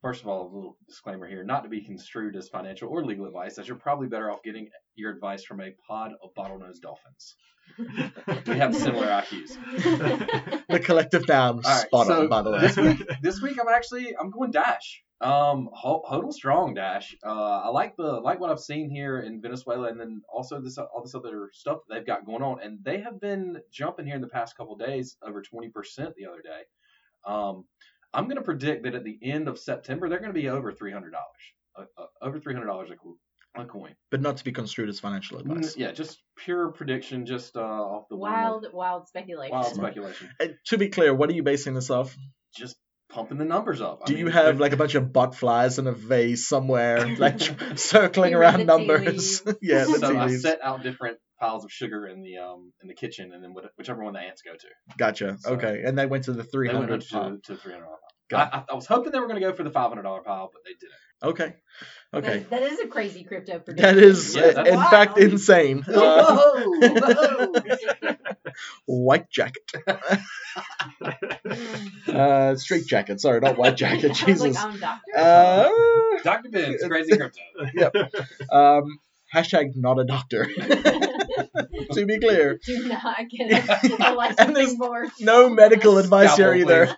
first 0.02 0.22
of 0.22 0.28
all, 0.28 0.44
a 0.44 0.50
little 0.54 0.78
disclaimer 0.88 1.28
here, 1.28 1.44
not 1.44 1.64
to 1.64 1.70
be 1.70 1.82
construed 1.82 2.36
as 2.36 2.50
financial 2.50 2.90
or 2.90 3.04
legal 3.04 3.26
advice, 3.26 3.58
as 3.58 3.68
you're 3.68 3.78
probably 3.78 4.08
better 4.08 4.32
off 4.32 4.44
getting 4.44 4.70
your 4.96 5.12
advice 5.12 5.44
from 5.44 5.62
a 5.62 5.72
pod 5.88 6.12
of 6.24 6.34
bottlenose 6.36 6.80
dolphins. 6.82 7.36
We 8.48 8.58
have 8.58 8.76
similar 8.76 9.08
IQs. 9.08 9.58
The 10.70 10.80
collective 10.80 11.28
noun, 11.28 11.62
All 11.64 11.72
right, 11.72 11.86
spot 11.86 12.08
so 12.08 12.22
on, 12.22 12.28
by 12.28 12.42
the 12.42 12.52
way. 12.52 12.62
This 12.62 12.78
week, 12.78 13.08
this 13.22 13.42
week 13.42 13.58
I'm 13.62 13.68
actually 13.68 14.16
I'm 14.18 14.32
going 14.32 14.52
dash. 14.52 15.04
Um, 15.22 15.70
Ho- 15.74 16.02
Hodl 16.10 16.32
strong 16.34 16.74
dash. 16.74 17.16
Uh, 17.24 17.30
I 17.30 17.70
like 17.70 17.96
the 17.98 18.20
like 18.22 18.40
what 18.40 18.50
I've 18.50 18.60
seen 18.60 18.90
here 18.90 19.20
in 19.20 19.42
Venezuela, 19.42 19.90
and 19.90 20.00
then 20.00 20.22
also 20.34 20.62
this 20.62 20.78
all 20.78 21.02
this 21.04 21.14
other 21.14 21.50
stuff 21.54 21.80
they've 21.90 22.06
got 22.06 22.26
going 22.26 22.42
on, 22.42 22.58
and 22.64 22.80
they 22.84 23.02
have 23.02 23.20
been 23.20 23.58
jumping 23.72 24.06
here 24.06 24.16
in 24.16 24.22
the 24.22 24.28
past 24.28 24.56
couple 24.58 24.76
days 24.76 25.18
over 25.22 25.44
20% 25.44 25.72
the 26.16 26.26
other 26.26 26.42
day. 26.42 26.62
Um, 27.26 27.66
I'm 28.14 28.26
going 28.26 28.38
to 28.38 28.42
predict 28.44 28.84
that 28.84 28.96
at 28.96 29.04
the 29.04 29.18
end 29.22 29.48
of 29.48 29.60
September 29.60 30.10
they're 30.10 30.20
going 30.20 30.34
to 30.34 30.40
be 30.40 30.50
over 30.50 30.72
$300, 30.72 31.12
uh, 31.78 31.84
uh, 31.98 32.06
over 32.22 32.40
$300 32.40 32.90
a, 32.90 33.62
a 33.62 33.66
coin. 33.66 33.96
But 34.12 34.22
not 34.22 34.38
to 34.38 34.44
be 34.44 34.52
construed 34.52 34.90
as 34.90 35.00
financial 35.00 35.38
advice. 35.40 35.78
Yeah, 35.78 35.92
just 35.92 36.18
pure 36.38 36.70
prediction, 36.72 37.26
just 37.26 37.56
uh, 37.56 37.62
off 37.62 38.10
the 38.10 38.16
whim 38.18 38.32
of 38.32 38.40
wild, 38.40 38.68
wild 38.74 39.08
speculation. 39.08 39.52
wild 39.52 39.74
speculation. 39.74 40.30
Uh, 40.40 40.48
To 40.68 40.78
be 40.78 40.90
clear, 40.90 41.14
what 41.14 41.30
are 41.30 41.34
you 41.34 41.44
basing 41.44 41.74
this 41.74 41.90
off? 41.90 42.16
Just 42.56 42.76
pumping 43.10 43.38
the 43.38 43.46
numbers 43.46 43.82
up. 43.82 44.02
I 44.04 44.06
Do 44.06 44.14
mean, 44.14 44.26
you 44.26 44.32
have 44.32 44.60
like 44.60 44.72
a 44.74 44.78
bunch 44.78 44.96
of 44.96 45.12
butt 45.12 45.36
flies 45.36 45.80
in 45.80 45.88
a 45.88 45.92
vase 45.92 46.48
somewhere, 46.48 47.16
like 47.18 47.40
circling 47.76 48.34
around 48.34 48.66
numbers? 48.66 49.42
yeah, 49.62 49.86
the 49.86 49.98
so 50.00 50.12
tea 50.12 50.18
I 50.18 50.38
set 50.38 50.60
out 50.64 50.84
different 50.84 51.18
piles 51.40 51.64
of 51.66 51.72
sugar 51.72 52.08
in 52.08 52.22
the 52.22 52.38
um 52.38 52.72
in 52.82 52.88
the 52.88 52.94
kitchen, 52.94 53.32
and 53.34 53.44
then 53.44 53.52
wh- 53.56 53.78
whichever 53.78 54.04
one 54.04 54.14
the 54.14 54.20
ants 54.20 54.42
go 54.42 54.52
to. 54.54 54.68
Gotcha. 54.98 55.38
So- 55.40 55.52
okay, 55.54 55.84
and 55.86 55.98
they 55.98 56.06
went 56.06 56.26
to 56.26 56.34
the 56.34 56.44
three 56.44 56.68
They 56.68 56.74
went 56.76 56.90
hundred. 56.90 57.04
up 57.14 57.42
to, 57.44 57.54
to 57.54 57.60
three 57.62 57.74
hundred 57.74 57.86
dollar 57.86 57.98
pile. 57.98 58.10
Got 58.30 58.54
I, 58.54 58.58
I, 58.60 58.64
I 58.72 58.76
was 58.76 58.86
hoping 58.86 59.12
they 59.12 59.20
were 59.20 59.28
going 59.28 59.40
to 59.42 59.46
go 59.48 59.54
for 59.54 59.64
the 59.64 59.72
five 59.72 59.90
hundred 59.90 60.04
dollar 60.04 60.22
pile, 60.22 60.50
but 60.54 60.62
they 60.66 60.74
didn't. 60.74 60.94
Okay. 61.22 61.56
Okay. 62.14 62.40
That, 62.40 62.50
that 62.52 62.62
is 62.64 62.80
a 62.80 62.88
crazy 62.88 63.24
crypto 63.26 63.60
prediction. 63.60 63.96
That 63.96 64.02
is, 64.04 64.36
Yeah, 64.36 64.44
uh, 64.56 64.64
in 64.64 64.76
wild. 64.76 64.90
fact, 64.90 65.18
insane. 65.20 65.84
Uh, 65.86 66.38
Whoa, 66.38 66.72
whoa. 66.80 67.54
white 68.86 69.30
jacket. 69.30 69.70
uh, 72.08 72.56
straight 72.56 72.86
jacket. 72.88 73.20
Sorry, 73.22 73.40
not 73.42 73.58
white 73.58 73.76
jacket. 73.78 74.06
I 74.24 74.32
was 74.32 74.42
like, 74.42 74.52
Jesus. 74.54 74.58
I'm 74.58 74.80
doctor. 74.80 75.12
Uh, 75.18 75.70
Dr. 76.24 76.50
Ben's 76.50 76.84
crazy 76.88 77.18
crypto. 77.18 77.42
um, 78.52 79.00
hashtag 79.34 79.76
not 79.76 80.00
a 80.00 80.06
doctor. 80.06 80.48
to 81.94 82.06
be 82.06 82.20
clear, 82.20 82.60
Do 82.66 82.88
not 82.88 83.18
get 83.30 83.70
up 83.70 83.82
to 83.82 83.88
the 83.90 84.14
licensing 84.18 84.78
board. 84.78 85.10
no 85.20 85.50
medical 85.50 85.98
advice 85.98 86.36
here 86.36 86.54
Scalpel, 86.56 86.62
either. 86.62 86.98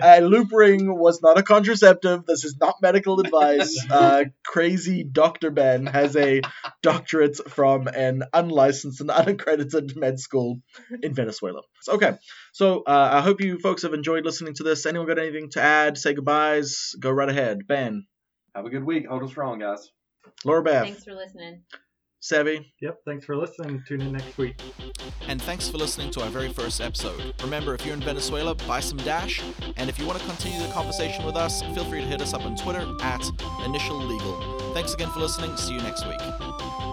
Uh, 0.00 0.20
Loopring 0.20 0.96
was 0.96 1.22
not 1.22 1.38
a 1.38 1.42
contraceptive. 1.42 2.26
This 2.26 2.44
is 2.44 2.56
not 2.60 2.76
medical 2.82 3.20
advice. 3.20 3.84
Uh, 3.94 4.24
crazy 4.44 5.04
Dr. 5.04 5.50
Ben 5.50 5.86
has 5.86 6.16
a 6.16 6.40
doctorate 6.82 7.36
from 7.50 7.86
an 7.86 8.24
unlicensed 8.32 9.00
and 9.00 9.10
unaccredited 9.10 9.96
med 9.96 10.18
school 10.18 10.60
in 11.02 11.14
Venezuela. 11.14 11.62
So, 11.82 11.92
okay, 11.92 12.14
so 12.52 12.82
uh, 12.82 13.08
I 13.12 13.20
hope 13.20 13.40
you 13.40 13.58
folks 13.58 13.82
have 13.82 13.94
enjoyed 13.94 14.24
listening 14.24 14.54
to 14.54 14.62
this. 14.62 14.84
Anyone 14.86 15.06
got 15.06 15.18
anything 15.18 15.50
to 15.50 15.60
add? 15.62 15.96
Say 15.98 16.14
goodbyes. 16.14 16.94
Go 16.98 17.10
right 17.10 17.28
ahead. 17.28 17.66
Ben, 17.66 18.06
Have 18.54 18.66
a 18.66 18.70
good 18.70 18.84
week. 18.84 19.06
Hold 19.08 19.22
us 19.22 19.30
strong, 19.30 19.58
guys. 19.60 19.90
Laura 20.44 20.62
Beth, 20.62 20.84
Thanks 20.84 21.04
for 21.04 21.14
listening. 21.14 21.62
Savvy. 22.24 22.72
Yep. 22.80 23.00
Thanks 23.04 23.26
for 23.26 23.36
listening. 23.36 23.82
Tune 23.86 24.00
in 24.00 24.12
next 24.12 24.38
week. 24.38 24.58
And 25.28 25.42
thanks 25.42 25.68
for 25.68 25.76
listening 25.76 26.10
to 26.12 26.22
our 26.22 26.30
very 26.30 26.48
first 26.48 26.80
episode. 26.80 27.34
Remember, 27.42 27.74
if 27.74 27.84
you're 27.84 27.92
in 27.92 28.00
Venezuela, 28.00 28.54
buy 28.54 28.80
some 28.80 28.96
Dash. 28.96 29.42
And 29.76 29.90
if 29.90 29.98
you 29.98 30.06
want 30.06 30.20
to 30.20 30.24
continue 30.24 30.66
the 30.66 30.72
conversation 30.72 31.26
with 31.26 31.36
us, 31.36 31.60
feel 31.74 31.84
free 31.84 32.00
to 32.00 32.06
hit 32.06 32.22
us 32.22 32.32
up 32.32 32.40
on 32.46 32.56
Twitter 32.56 32.90
at 33.02 33.22
Initial 33.66 33.98
Legal. 33.98 34.58
Thanks 34.72 34.94
again 34.94 35.10
for 35.10 35.20
listening. 35.20 35.54
See 35.58 35.74
you 35.74 35.80
next 35.80 36.06
week. 36.06 36.83